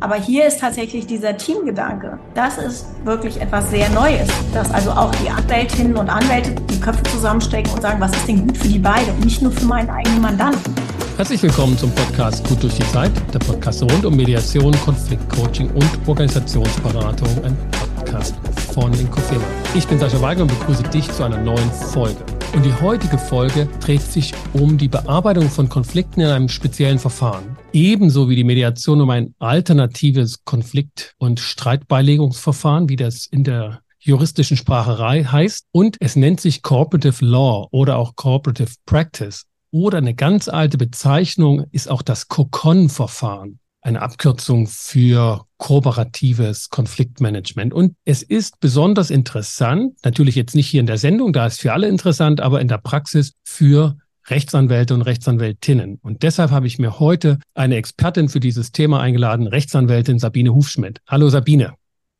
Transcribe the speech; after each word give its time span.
Aber 0.00 0.14
hier 0.14 0.46
ist 0.46 0.60
tatsächlich 0.60 1.08
dieser 1.08 1.36
Teamgedanke. 1.36 2.20
Das 2.32 2.56
ist 2.56 2.86
wirklich 3.04 3.40
etwas 3.40 3.68
sehr 3.68 3.90
Neues, 3.90 4.28
dass 4.54 4.70
also 4.70 4.92
auch 4.92 5.12
die 5.16 5.28
Anwältinnen 5.28 5.96
und 5.96 6.08
Anwälte 6.08 6.54
die 6.70 6.80
Köpfe 6.80 7.02
zusammenstecken 7.02 7.72
und 7.72 7.82
sagen, 7.82 8.00
was 8.00 8.12
ist 8.12 8.28
denn 8.28 8.46
gut 8.46 8.56
für 8.56 8.68
die 8.68 8.78
beiden 8.78 9.12
und 9.14 9.24
nicht 9.24 9.42
nur 9.42 9.50
für 9.50 9.64
meinen 9.64 9.90
eigenen 9.90 10.20
Mandanten. 10.20 10.72
Herzlich 11.16 11.42
willkommen 11.42 11.76
zum 11.76 11.90
Podcast 11.90 12.48
Gut 12.48 12.62
durch 12.62 12.76
die 12.76 12.86
Zeit, 12.92 13.10
der 13.34 13.40
Podcast 13.40 13.82
rund 13.82 14.04
um 14.04 14.16
Mediation, 14.16 14.72
Konfliktcoaching 14.84 15.68
und 15.70 15.90
Organisationsberatung, 16.06 17.44
ein 17.44 17.56
Podcast 17.96 18.36
von 18.72 18.94
Inkofema. 18.94 19.42
Ich 19.74 19.88
bin 19.88 19.98
Sascha 19.98 20.22
Weigel 20.22 20.42
und 20.42 20.60
begrüße 20.60 20.84
dich 20.84 21.10
zu 21.10 21.24
einer 21.24 21.38
neuen 21.38 21.72
Folge. 21.72 22.24
Und 22.54 22.64
die 22.64 22.72
heutige 22.80 23.18
Folge 23.18 23.68
dreht 23.80 24.02
sich 24.02 24.32
um 24.52 24.78
die 24.78 24.86
Bearbeitung 24.86 25.50
von 25.50 25.68
Konflikten 25.68 26.20
in 26.20 26.28
einem 26.28 26.48
speziellen 26.48 27.00
Verfahren. 27.00 27.57
Ebenso 27.72 28.28
wie 28.28 28.36
die 28.36 28.44
Mediation 28.44 29.00
um 29.00 29.10
ein 29.10 29.34
alternatives 29.38 30.44
Konflikt- 30.44 31.14
und 31.18 31.38
Streitbeilegungsverfahren, 31.38 32.88
wie 32.88 32.96
das 32.96 33.26
in 33.26 33.44
der 33.44 33.80
juristischen 33.98 34.56
Spracherei 34.56 35.24
heißt. 35.24 35.66
Und 35.70 35.96
es 36.00 36.16
nennt 36.16 36.40
sich 36.40 36.62
Cooperative 36.62 37.24
Law 37.24 37.68
oder 37.70 37.98
auch 37.98 38.16
Cooperative 38.16 38.72
Practice. 38.86 39.44
Oder 39.70 39.98
eine 39.98 40.14
ganz 40.14 40.48
alte 40.48 40.78
Bezeichnung 40.78 41.66
ist 41.70 41.90
auch 41.90 42.02
das 42.02 42.28
COCON-Verfahren 42.28 43.58
eine 43.80 44.02
Abkürzung 44.02 44.66
für 44.66 45.46
kooperatives 45.56 46.68
Konfliktmanagement. 46.68 47.72
Und 47.72 47.94
es 48.04 48.22
ist 48.22 48.60
besonders 48.60 49.10
interessant, 49.10 49.94
natürlich 50.04 50.34
jetzt 50.34 50.54
nicht 50.54 50.68
hier 50.68 50.80
in 50.80 50.86
der 50.86 50.98
Sendung, 50.98 51.32
da 51.32 51.46
ist 51.46 51.60
für 51.60 51.72
alle 51.72 51.88
interessant, 51.88 52.40
aber 52.40 52.60
in 52.60 52.68
der 52.68 52.78
Praxis 52.78 53.32
für 53.44 53.96
Rechtsanwälte 54.30 54.94
und 54.94 55.02
Rechtsanwältinnen. 55.02 55.98
Und 56.02 56.22
deshalb 56.22 56.50
habe 56.50 56.66
ich 56.66 56.78
mir 56.78 56.98
heute 57.00 57.38
eine 57.54 57.76
Expertin 57.76 58.28
für 58.28 58.40
dieses 58.40 58.72
Thema 58.72 59.00
eingeladen, 59.00 59.46
Rechtsanwältin 59.46 60.18
Sabine 60.18 60.54
Hufschmidt. 60.54 61.00
Hallo 61.06 61.28
Sabine. 61.28 61.74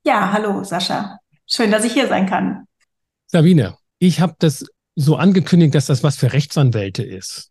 Ja, 0.04 0.32
hallo 0.32 0.64
Sascha. 0.64 1.18
Schön, 1.46 1.70
dass 1.70 1.84
ich 1.84 1.92
hier 1.92 2.08
sein 2.08 2.26
kann. 2.26 2.64
Sabine, 3.26 3.76
ich 3.98 4.20
habe 4.20 4.34
das 4.38 4.64
so 4.94 5.16
angekündigt, 5.16 5.74
dass 5.74 5.86
das 5.86 6.02
was 6.02 6.16
für 6.16 6.32
Rechtsanwälte 6.32 7.02
ist. 7.02 7.50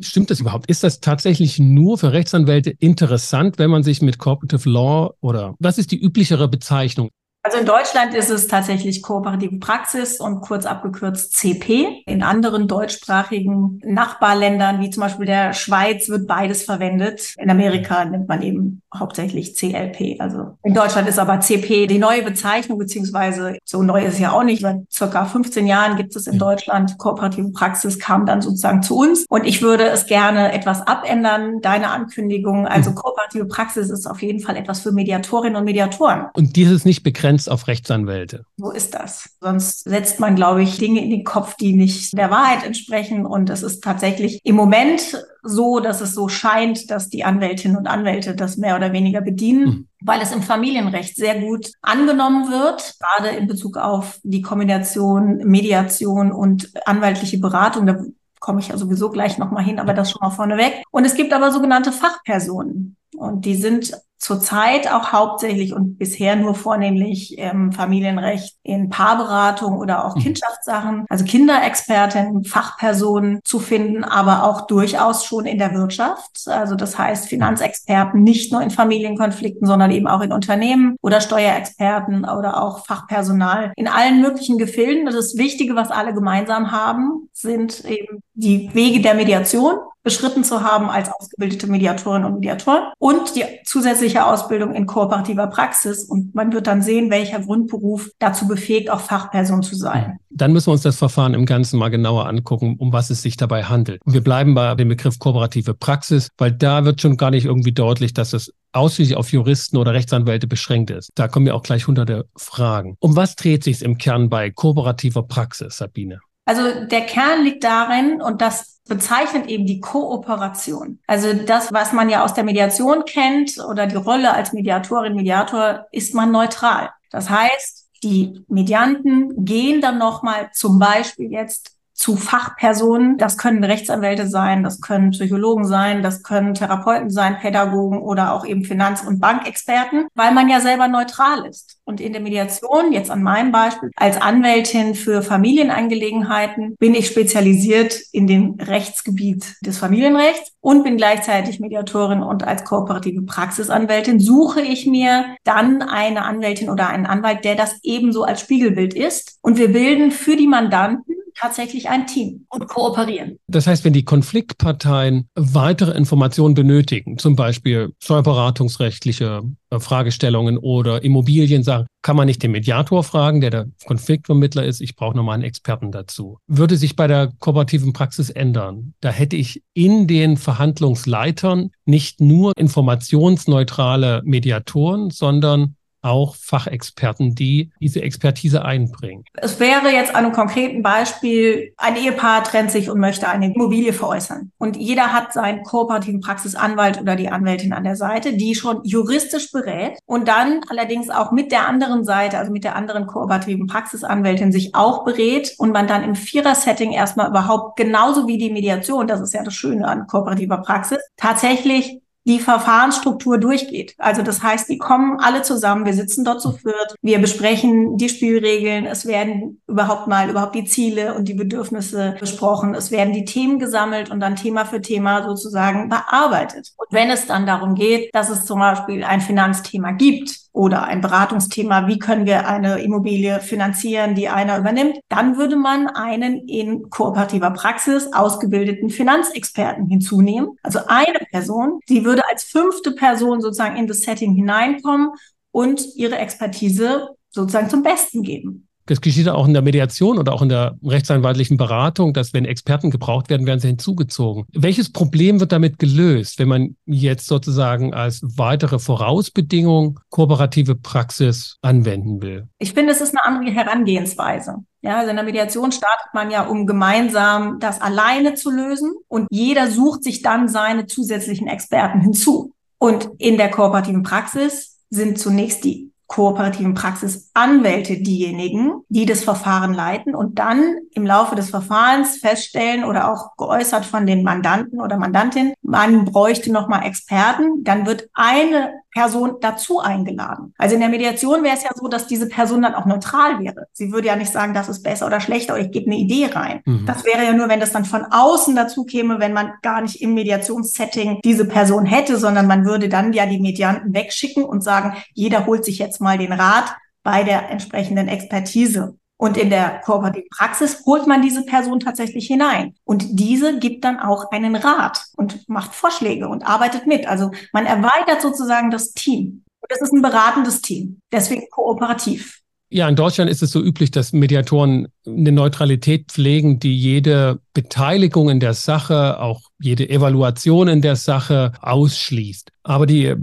Stimmt 0.00 0.30
das 0.30 0.40
überhaupt? 0.40 0.68
Ist 0.68 0.82
das 0.82 1.00
tatsächlich 1.00 1.58
nur 1.58 1.96
für 1.98 2.12
Rechtsanwälte 2.12 2.70
interessant, 2.70 3.58
wenn 3.58 3.70
man 3.70 3.82
sich 3.82 4.02
mit 4.02 4.18
Corporative 4.18 4.68
Law 4.68 5.14
oder 5.20 5.54
was 5.58 5.78
ist 5.78 5.90
die 5.90 6.00
üblichere 6.00 6.48
Bezeichnung? 6.48 7.10
Also 7.46 7.58
in 7.58 7.66
Deutschland 7.66 8.14
ist 8.14 8.30
es 8.30 8.46
tatsächlich 8.46 9.02
kooperative 9.02 9.58
Praxis 9.58 10.18
und 10.18 10.40
kurz 10.40 10.64
abgekürzt 10.64 11.34
CP. 11.36 12.02
In 12.06 12.22
anderen 12.22 12.68
deutschsprachigen 12.68 13.82
Nachbarländern, 13.84 14.80
wie 14.80 14.88
zum 14.88 15.02
Beispiel 15.02 15.26
der 15.26 15.52
Schweiz, 15.52 16.08
wird 16.08 16.26
beides 16.26 16.62
verwendet. 16.62 17.34
In 17.36 17.50
Amerika 17.50 18.02
nimmt 18.06 18.28
man 18.28 18.40
eben 18.40 18.80
hauptsächlich 18.98 19.54
CLP. 19.54 20.20
Also 20.20 20.56
in 20.62 20.74
Deutschland 20.74 21.08
ist 21.08 21.18
aber 21.18 21.40
CP 21.40 21.86
die 21.86 21.98
neue 21.98 22.22
Bezeichnung, 22.22 22.78
beziehungsweise 22.78 23.58
so 23.64 23.82
neu 23.82 24.04
ist 24.04 24.14
es 24.14 24.20
ja 24.20 24.32
auch 24.32 24.44
nicht. 24.44 24.62
Seit 24.62 24.80
circa 24.92 25.24
15 25.24 25.66
Jahren 25.66 25.96
gibt 25.96 26.14
es 26.16 26.26
in 26.26 26.38
Deutschland 26.38 26.96
kooperative 26.98 27.50
Praxis, 27.52 27.98
kam 27.98 28.26
dann 28.26 28.42
sozusagen 28.42 28.82
zu 28.82 28.96
uns. 28.96 29.26
Und 29.28 29.44
ich 29.44 29.62
würde 29.62 29.84
es 29.88 30.06
gerne 30.06 30.52
etwas 30.52 30.86
abändern, 30.86 31.60
deine 31.60 31.90
Ankündigung. 31.90 32.66
Also 32.66 32.90
mhm. 32.90 32.94
kooperative 32.94 33.46
Praxis 33.46 33.90
ist 33.90 34.06
auf 34.06 34.22
jeden 34.22 34.40
Fall 34.40 34.56
etwas 34.56 34.80
für 34.80 34.92
Mediatorinnen 34.92 35.56
und 35.56 35.64
Mediatoren. 35.64 36.26
Und 36.34 36.56
dieses 36.56 36.84
nicht 36.84 37.02
begrenzt 37.02 37.24
begrenzt 37.24 37.50
auf 37.50 37.68
Rechtsanwälte. 37.68 38.44
So 38.56 38.70
ist 38.70 38.94
das. 38.94 39.30
Sonst 39.40 39.84
setzt 39.84 40.20
man, 40.20 40.36
glaube 40.36 40.62
ich, 40.62 40.78
Dinge 40.78 41.02
in 41.02 41.10
den 41.10 41.24
Kopf, 41.24 41.56
die 41.56 41.74
nicht 41.74 42.16
der 42.16 42.30
Wahrheit 42.30 42.64
entsprechen. 42.64 43.26
Und 43.26 43.50
es 43.50 43.62
ist 43.62 43.82
tatsächlich 43.82 44.40
im 44.44 44.56
Moment 44.56 45.24
so, 45.44 45.80
dass 45.80 46.00
es 46.00 46.14
so 46.14 46.28
scheint, 46.28 46.90
dass 46.90 47.08
die 47.08 47.24
Anwältinnen 47.24 47.76
und 47.76 47.86
Anwälte 47.86 48.34
das 48.34 48.56
mehr 48.56 48.76
oder 48.76 48.92
weniger 48.92 49.20
bedienen. 49.20 49.64
Mhm 49.64 49.88
weil 50.04 50.20
es 50.20 50.32
im 50.32 50.42
Familienrecht 50.42 51.16
sehr 51.16 51.40
gut 51.40 51.72
angenommen 51.80 52.50
wird, 52.50 52.94
gerade 53.00 53.34
in 53.34 53.46
Bezug 53.46 53.78
auf 53.78 54.20
die 54.22 54.42
Kombination 54.42 55.38
Mediation 55.38 56.30
und 56.30 56.70
anwaltliche 56.84 57.38
Beratung. 57.38 57.86
Da 57.86 58.04
komme 58.38 58.60
ich 58.60 58.68
ja 58.68 58.76
sowieso 58.76 59.08
gleich 59.08 59.38
nochmal 59.38 59.64
hin, 59.64 59.80
aber 59.80 59.94
das 59.94 60.10
schon 60.10 60.20
mal 60.20 60.30
vorneweg. 60.30 60.82
Und 60.90 61.06
es 61.06 61.14
gibt 61.14 61.32
aber 61.32 61.50
sogenannte 61.50 61.90
Fachpersonen. 61.90 62.96
Und 63.16 63.46
die 63.46 63.54
sind 63.54 63.96
zurzeit 64.24 64.90
auch 64.90 65.12
hauptsächlich 65.12 65.74
und 65.74 65.98
bisher 65.98 66.34
nur 66.34 66.54
vornehmlich 66.54 67.36
im 67.36 67.72
Familienrecht 67.72 68.56
in 68.62 68.88
Paarberatung 68.88 69.76
oder 69.76 70.06
auch 70.06 70.16
mhm. 70.16 70.20
Kindschaftssachen, 70.20 71.04
also 71.10 71.26
Kinderexpertinnen, 71.26 72.44
Fachpersonen 72.44 73.40
zu 73.44 73.58
finden, 73.58 74.02
aber 74.02 74.44
auch 74.44 74.66
durchaus 74.66 75.26
schon 75.26 75.44
in 75.44 75.58
der 75.58 75.74
Wirtschaft. 75.74 76.46
Also 76.46 76.74
das 76.74 76.96
heißt 76.96 77.28
Finanzexperten 77.28 78.22
nicht 78.22 78.50
nur 78.50 78.62
in 78.62 78.70
Familienkonflikten, 78.70 79.66
sondern 79.66 79.90
eben 79.90 80.06
auch 80.06 80.22
in 80.22 80.32
Unternehmen 80.32 80.96
oder 81.02 81.20
Steuerexperten 81.20 82.24
oder 82.24 82.62
auch 82.62 82.86
Fachpersonal 82.86 83.74
in 83.76 83.88
allen 83.88 84.22
möglichen 84.22 84.56
Gefilden. 84.56 85.04
Das 85.04 85.36
Wichtige, 85.36 85.76
was 85.76 85.90
alle 85.90 86.14
gemeinsam 86.14 86.72
haben, 86.72 87.28
sind 87.34 87.84
eben 87.84 88.22
die 88.32 88.70
Wege 88.72 89.02
der 89.02 89.12
Mediation 89.12 89.76
beschritten 90.04 90.44
zu 90.44 90.62
haben 90.62 90.90
als 90.90 91.10
ausgebildete 91.10 91.66
Mediatorin 91.66 92.24
und 92.24 92.34
Mediatoren 92.34 92.92
und 92.98 93.34
die 93.34 93.44
zusätzliche 93.64 94.13
Ausbildung 94.22 94.74
in 94.74 94.86
kooperativer 94.86 95.46
Praxis. 95.48 96.04
Und 96.04 96.34
man 96.34 96.52
wird 96.52 96.66
dann 96.66 96.82
sehen, 96.82 97.10
welcher 97.10 97.40
Grundberuf 97.40 98.10
dazu 98.18 98.46
befähigt, 98.46 98.90
auch 98.90 99.00
Fachperson 99.00 99.62
zu 99.62 99.74
sein. 99.74 100.18
Dann 100.30 100.52
müssen 100.52 100.68
wir 100.68 100.72
uns 100.72 100.82
das 100.82 100.96
Verfahren 100.96 101.34
im 101.34 101.46
Ganzen 101.46 101.78
mal 101.78 101.90
genauer 101.90 102.26
angucken, 102.26 102.76
um 102.78 102.92
was 102.92 103.10
es 103.10 103.22
sich 103.22 103.36
dabei 103.36 103.64
handelt. 103.64 104.00
Und 104.04 104.12
wir 104.12 104.22
bleiben 104.22 104.54
bei 104.54 104.74
dem 104.74 104.88
Begriff 104.88 105.18
kooperative 105.18 105.74
Praxis, 105.74 106.28
weil 106.38 106.52
da 106.52 106.84
wird 106.84 107.00
schon 107.00 107.16
gar 107.16 107.30
nicht 107.30 107.44
irgendwie 107.44 107.72
deutlich, 107.72 108.14
dass 108.14 108.32
es 108.32 108.52
ausschließlich 108.72 109.16
auf 109.16 109.32
Juristen 109.32 109.76
oder 109.76 109.92
Rechtsanwälte 109.92 110.46
beschränkt 110.46 110.90
ist. 110.90 111.10
Da 111.14 111.28
kommen 111.28 111.46
ja 111.46 111.54
auch 111.54 111.62
gleich 111.62 111.86
hunderte 111.86 112.26
Fragen. 112.36 112.96
Um 113.00 113.16
was 113.16 113.36
dreht 113.36 113.64
sich 113.64 113.76
es 113.76 113.82
im 113.82 113.98
Kern 113.98 114.28
bei 114.28 114.50
kooperativer 114.50 115.22
Praxis, 115.22 115.78
Sabine? 115.78 116.20
Also 116.44 116.84
der 116.84 117.02
Kern 117.02 117.42
liegt 117.44 117.64
darin, 117.64 118.20
und 118.20 118.42
das 118.42 118.80
bezeichnet 118.86 119.46
eben 119.46 119.66
die 119.66 119.80
Kooperation. 119.80 120.98
Also 121.06 121.32
das, 121.32 121.72
was 121.72 121.92
man 121.92 122.10
ja 122.10 122.22
aus 122.22 122.34
der 122.34 122.44
Mediation 122.44 123.04
kennt 123.04 123.58
oder 123.58 123.86
die 123.86 123.96
Rolle 123.96 124.34
als 124.34 124.52
Mediatorin, 124.52 125.14
Mediator, 125.14 125.86
ist 125.90 126.14
man 126.14 126.30
neutral. 126.30 126.90
Das 127.10 127.30
heißt, 127.30 127.88
die 128.02 128.44
Medianten 128.48 129.44
gehen 129.44 129.80
dann 129.80 129.98
nochmal 129.98 130.50
zum 130.52 130.78
Beispiel 130.78 131.32
jetzt 131.32 131.73
zu 131.94 132.16
Fachpersonen. 132.16 133.16
Das 133.18 133.38
können 133.38 133.62
Rechtsanwälte 133.62 134.26
sein, 134.26 134.62
das 134.62 134.80
können 134.80 135.12
Psychologen 135.12 135.64
sein, 135.64 136.02
das 136.02 136.22
können 136.22 136.54
Therapeuten 136.54 137.08
sein, 137.08 137.38
Pädagogen 137.38 138.02
oder 138.02 138.32
auch 138.32 138.44
eben 138.44 138.64
Finanz- 138.64 139.02
und 139.02 139.20
Bankexperten, 139.20 140.08
weil 140.14 140.34
man 140.34 140.48
ja 140.48 140.60
selber 140.60 140.88
neutral 140.88 141.46
ist. 141.46 141.78
Und 141.84 142.00
in 142.00 142.12
der 142.12 142.22
Mediation, 142.22 142.92
jetzt 142.92 143.10
an 143.10 143.22
meinem 143.22 143.52
Beispiel, 143.52 143.90
als 143.96 144.20
Anwältin 144.20 144.94
für 144.94 145.22
Familienangelegenheiten 145.22 146.76
bin 146.78 146.94
ich 146.94 147.06
spezialisiert 147.06 147.96
in 148.10 148.26
dem 148.26 148.56
Rechtsgebiet 148.58 149.54
des 149.64 149.78
Familienrechts 149.78 150.52
und 150.60 150.82
bin 150.82 150.96
gleichzeitig 150.96 151.60
Mediatorin 151.60 152.22
und 152.22 152.42
als 152.42 152.64
kooperative 152.64 153.22
Praxisanwältin 153.22 154.18
suche 154.18 154.62
ich 154.62 154.86
mir 154.86 155.36
dann 155.44 155.82
eine 155.82 156.24
Anwältin 156.24 156.70
oder 156.70 156.88
einen 156.88 157.06
Anwalt, 157.06 157.44
der 157.44 157.54
das 157.54 157.76
ebenso 157.82 158.24
als 158.24 158.40
Spiegelbild 158.40 158.94
ist. 158.94 159.38
Und 159.42 159.58
wir 159.58 159.72
bilden 159.72 160.10
für 160.10 160.36
die 160.36 160.48
Mandanten 160.48 161.14
tatsächlich 161.38 161.88
ein 161.88 162.06
Team 162.06 162.46
und 162.48 162.68
kooperieren. 162.68 163.38
Das 163.46 163.66
heißt, 163.66 163.84
wenn 163.84 163.92
die 163.92 164.04
Konfliktparteien 164.04 165.28
weitere 165.34 165.96
Informationen 165.96 166.54
benötigen, 166.54 167.18
zum 167.18 167.36
Beispiel 167.36 167.92
steuerberatungsrechtliche 168.02 169.42
äh, 169.70 169.80
Fragestellungen 169.80 170.58
oder 170.58 171.02
Immobiliensachen, 171.02 171.86
kann 172.02 172.16
man 172.16 172.26
nicht 172.26 172.42
den 172.42 172.50
Mediator 172.50 173.02
fragen, 173.02 173.40
der 173.40 173.50
der 173.50 173.66
Konfliktvermittler 173.86 174.64
ist. 174.64 174.80
Ich 174.80 174.94
brauche 174.94 175.16
nochmal 175.16 175.34
einen 175.34 175.44
Experten 175.44 175.90
dazu. 175.90 176.38
Würde 176.46 176.76
sich 176.76 176.96
bei 176.96 177.06
der 177.06 177.32
kooperativen 177.38 177.92
Praxis 177.92 178.30
ändern. 178.30 178.94
Da 179.00 179.10
hätte 179.10 179.36
ich 179.36 179.62
in 179.72 180.06
den 180.06 180.36
Verhandlungsleitern 180.36 181.70
nicht 181.86 182.20
nur 182.20 182.52
informationsneutrale 182.56 184.22
Mediatoren, 184.24 185.10
sondern 185.10 185.76
auch 186.04 186.36
Fachexperten, 186.36 187.34
die 187.34 187.70
diese 187.80 188.02
Expertise 188.02 188.64
einbringen. 188.64 189.24
Es 189.34 189.58
wäre 189.58 189.90
jetzt 189.90 190.14
an 190.14 190.24
einem 190.24 190.34
konkreten 190.34 190.82
Beispiel, 190.82 191.72
ein 191.76 191.96
Ehepaar 191.96 192.44
trennt 192.44 192.70
sich 192.70 192.90
und 192.90 193.00
möchte 193.00 193.28
eine 193.28 193.52
Immobilie 193.52 193.92
veräußern. 193.92 194.52
Und 194.58 194.76
jeder 194.76 195.12
hat 195.12 195.32
seinen 195.32 195.62
kooperativen 195.62 196.20
Praxisanwalt 196.20 197.00
oder 197.00 197.16
die 197.16 197.28
Anwältin 197.28 197.72
an 197.72 197.84
der 197.84 197.96
Seite, 197.96 198.34
die 198.34 198.54
schon 198.54 198.80
juristisch 198.84 199.50
berät 199.50 199.98
und 200.06 200.28
dann 200.28 200.60
allerdings 200.68 201.10
auch 201.10 201.32
mit 201.32 201.50
der 201.50 201.66
anderen 201.68 202.04
Seite, 202.04 202.38
also 202.38 202.52
mit 202.52 202.64
der 202.64 202.76
anderen 202.76 203.06
kooperativen 203.06 203.66
Praxisanwältin 203.66 204.52
sich 204.52 204.74
auch 204.74 205.04
berät 205.04 205.54
und 205.58 205.72
man 205.72 205.86
dann 205.86 206.04
im 206.04 206.14
Vierer-Setting 206.14 206.92
erstmal 206.92 207.28
überhaupt 207.28 207.76
genauso 207.76 208.28
wie 208.28 208.38
die 208.38 208.50
Mediation, 208.50 209.06
das 209.06 209.20
ist 209.20 209.32
ja 209.32 209.42
das 209.42 209.54
Schöne 209.54 209.88
an 209.88 210.06
kooperativer 210.06 210.58
Praxis, 210.58 210.98
tatsächlich 211.16 212.00
die 212.24 212.40
Verfahrensstruktur 212.40 213.38
durchgeht. 213.38 213.94
Also 213.98 214.22
das 214.22 214.42
heißt, 214.42 214.68
die 214.68 214.78
kommen 214.78 215.18
alle 215.20 215.42
zusammen, 215.42 215.84
wir 215.84 215.92
sitzen 215.92 216.24
dort 216.24 216.40
zu 216.40 216.52
viert, 216.52 216.94
wir 217.02 217.18
besprechen 217.18 217.96
die 217.96 218.08
Spielregeln, 218.08 218.86
es 218.86 219.06
werden 219.06 219.60
überhaupt 219.66 220.06
mal 220.06 220.30
überhaupt 220.30 220.54
die 220.54 220.64
Ziele 220.64 221.14
und 221.14 221.28
die 221.28 221.34
Bedürfnisse 221.34 222.16
besprochen, 222.18 222.74
es 222.74 222.90
werden 222.90 223.12
die 223.12 223.24
Themen 223.24 223.58
gesammelt 223.58 224.10
und 224.10 224.20
dann 224.20 224.36
Thema 224.36 224.64
für 224.64 224.80
Thema 224.80 225.26
sozusagen 225.26 225.88
bearbeitet. 225.88 226.72
Und 226.76 226.88
wenn 226.90 227.10
es 227.10 227.26
dann 227.26 227.46
darum 227.46 227.74
geht, 227.74 228.14
dass 228.14 228.30
es 228.30 228.46
zum 228.46 228.58
Beispiel 228.58 229.04
ein 229.04 229.20
Finanzthema 229.20 229.92
gibt, 229.92 230.43
oder 230.54 230.84
ein 230.84 231.00
Beratungsthema, 231.00 231.88
wie 231.88 231.98
können 231.98 232.26
wir 232.26 232.46
eine 232.46 232.80
Immobilie 232.80 233.40
finanzieren, 233.40 234.14
die 234.14 234.28
einer 234.28 234.56
übernimmt, 234.56 235.00
dann 235.08 235.36
würde 235.36 235.56
man 235.56 235.88
einen 235.88 236.48
in 236.48 236.88
kooperativer 236.90 237.50
Praxis 237.50 238.12
ausgebildeten 238.12 238.88
Finanzexperten 238.88 239.88
hinzunehmen. 239.88 240.56
Also 240.62 240.78
eine 240.86 241.18
Person, 241.30 241.80
die 241.88 242.04
würde 242.04 242.22
als 242.30 242.44
fünfte 242.44 242.92
Person 242.92 243.40
sozusagen 243.40 243.76
in 243.76 243.88
das 243.88 244.02
Setting 244.02 244.32
hineinkommen 244.32 245.10
und 245.50 245.84
ihre 245.96 246.18
Expertise 246.18 247.08
sozusagen 247.30 247.68
zum 247.68 247.82
Besten 247.82 248.22
geben. 248.22 248.68
Das 248.86 249.00
geschieht 249.00 249.28
auch 249.28 249.46
in 249.46 249.54
der 249.54 249.62
Mediation 249.62 250.18
oder 250.18 250.32
auch 250.32 250.42
in 250.42 250.48
der 250.48 250.76
rechtsanwaltlichen 250.84 251.56
Beratung, 251.56 252.12
dass 252.12 252.34
wenn 252.34 252.44
Experten 252.44 252.90
gebraucht 252.90 253.30
werden, 253.30 253.46
werden 253.46 253.60
sie 253.60 253.68
hinzugezogen. 253.68 254.44
Welches 254.52 254.92
Problem 254.92 255.40
wird 255.40 255.52
damit 255.52 255.78
gelöst, 255.78 256.38
wenn 256.38 256.48
man 256.48 256.76
jetzt 256.84 257.26
sozusagen 257.26 257.94
als 257.94 258.20
weitere 258.22 258.78
Vorausbedingung 258.78 260.00
kooperative 260.10 260.74
Praxis 260.74 261.56
anwenden 261.62 262.20
will? 262.20 262.48
Ich 262.58 262.72
finde, 262.72 262.92
es 262.92 263.00
ist 263.00 263.14
eine 263.16 263.24
andere 263.24 263.54
Herangehensweise. 263.54 264.56
Ja, 264.82 264.98
also 264.98 265.10
in 265.10 265.16
der 265.16 265.24
Mediation 265.24 265.72
startet 265.72 266.12
man 266.12 266.30
ja, 266.30 266.46
um 266.46 266.66
gemeinsam 266.66 267.58
das 267.58 267.80
alleine 267.80 268.34
zu 268.34 268.50
lösen 268.50 268.92
und 269.08 269.26
jeder 269.30 269.70
sucht 269.70 270.04
sich 270.04 270.20
dann 270.20 270.46
seine 270.46 270.84
zusätzlichen 270.86 271.48
Experten 271.48 272.00
hinzu. 272.00 272.52
Und 272.76 273.08
in 273.16 273.38
der 273.38 273.50
kooperativen 273.50 274.02
Praxis 274.02 274.78
sind 274.90 275.18
zunächst 275.18 275.64
die 275.64 275.93
kooperativen 276.06 276.74
Praxis 276.74 277.30
Anwälte 277.34 278.00
diejenigen, 278.00 278.82
die 278.88 279.06
das 279.06 279.24
Verfahren 279.24 279.74
leiten 279.74 280.14
und 280.14 280.38
dann 280.38 280.76
im 280.92 281.06
Laufe 281.06 281.34
des 281.34 281.50
Verfahrens 281.50 282.18
feststellen 282.18 282.84
oder 282.84 283.10
auch 283.10 283.36
geäußert 283.36 283.84
von 283.84 284.06
den 284.06 284.22
Mandanten 284.22 284.80
oder 284.80 284.96
Mandantin, 284.96 285.54
man 285.62 286.04
bräuchte 286.04 286.52
nochmal 286.52 286.86
Experten, 286.86 287.64
dann 287.64 287.86
wird 287.86 288.08
eine 288.12 288.72
Person 288.94 289.38
dazu 289.40 289.80
eingeladen. 289.80 290.54
Also 290.56 290.74
in 290.76 290.80
der 290.80 290.88
Mediation 290.88 291.42
wäre 291.42 291.56
es 291.56 291.64
ja 291.64 291.70
so, 291.74 291.88
dass 291.88 292.06
diese 292.06 292.28
Person 292.28 292.62
dann 292.62 292.76
auch 292.76 292.86
neutral 292.86 293.40
wäre. 293.40 293.66
Sie 293.72 293.92
würde 293.92 294.06
ja 294.06 294.16
nicht 294.16 294.32
sagen, 294.32 294.54
das 294.54 294.68
ist 294.68 294.84
besser 294.84 295.06
oder 295.06 295.20
schlechter, 295.20 295.54
oder 295.54 295.64
ich 295.64 295.72
gebe 295.72 295.86
eine 295.86 295.96
Idee 295.96 296.26
rein. 296.32 296.60
Mhm. 296.64 296.86
Das 296.86 297.04
wäre 297.04 297.24
ja 297.24 297.32
nur, 297.32 297.48
wenn 297.48 297.58
das 297.58 297.72
dann 297.72 297.84
von 297.84 298.04
außen 298.08 298.54
dazu 298.54 298.84
käme, 298.84 299.18
wenn 299.18 299.32
man 299.32 299.54
gar 299.62 299.80
nicht 299.80 300.00
im 300.00 300.14
Mediationssetting 300.14 301.18
diese 301.24 301.44
Person 301.44 301.84
hätte, 301.84 302.16
sondern 302.16 302.46
man 302.46 302.64
würde 302.64 302.88
dann 302.88 303.12
ja 303.12 303.26
die 303.26 303.40
Medianten 303.40 303.92
wegschicken 303.92 304.44
und 304.44 304.62
sagen, 304.62 304.96
jeder 305.12 305.44
holt 305.46 305.64
sich 305.64 305.78
jetzt 305.78 306.00
mal 306.00 306.16
den 306.16 306.32
Rat 306.32 306.76
bei 307.02 307.24
der 307.24 307.50
entsprechenden 307.50 308.06
Expertise. 308.06 308.96
Und 309.16 309.36
in 309.36 309.48
der 309.48 309.80
kooperativen 309.84 310.28
Praxis 310.30 310.82
holt 310.86 311.06
man 311.06 311.22
diese 311.22 311.44
Person 311.44 311.80
tatsächlich 311.80 312.26
hinein. 312.26 312.74
Und 312.84 313.04
diese 313.10 313.58
gibt 313.58 313.84
dann 313.84 314.00
auch 314.00 314.30
einen 314.32 314.56
Rat 314.56 315.04
und 315.16 315.48
macht 315.48 315.74
Vorschläge 315.74 316.28
und 316.28 316.42
arbeitet 316.42 316.86
mit. 316.86 317.06
Also 317.06 317.30
man 317.52 317.66
erweitert 317.66 318.20
sozusagen 318.20 318.70
das 318.70 318.92
Team. 318.92 319.44
Und 319.60 319.70
es 319.70 319.80
ist 319.80 319.92
ein 319.92 320.02
beratendes 320.02 320.60
Team. 320.60 320.98
Deswegen 321.12 321.48
kooperativ. 321.50 322.40
Ja, 322.70 322.88
in 322.88 322.96
Deutschland 322.96 323.30
ist 323.30 323.40
es 323.40 323.52
so 323.52 323.62
üblich, 323.62 323.92
dass 323.92 324.12
Mediatoren 324.12 324.88
eine 325.06 325.30
Neutralität 325.30 326.10
pflegen, 326.10 326.58
die 326.58 326.76
jede 326.76 327.38
Beteiligung 327.52 328.30
in 328.30 328.40
der 328.40 328.54
Sache, 328.54 329.20
auch 329.20 329.42
jede 329.60 329.88
Evaluation 329.88 330.66
in 330.66 330.82
der 330.82 330.96
Sache 330.96 331.52
ausschließt. 331.60 332.50
Aber 332.64 332.86
die 332.86 333.14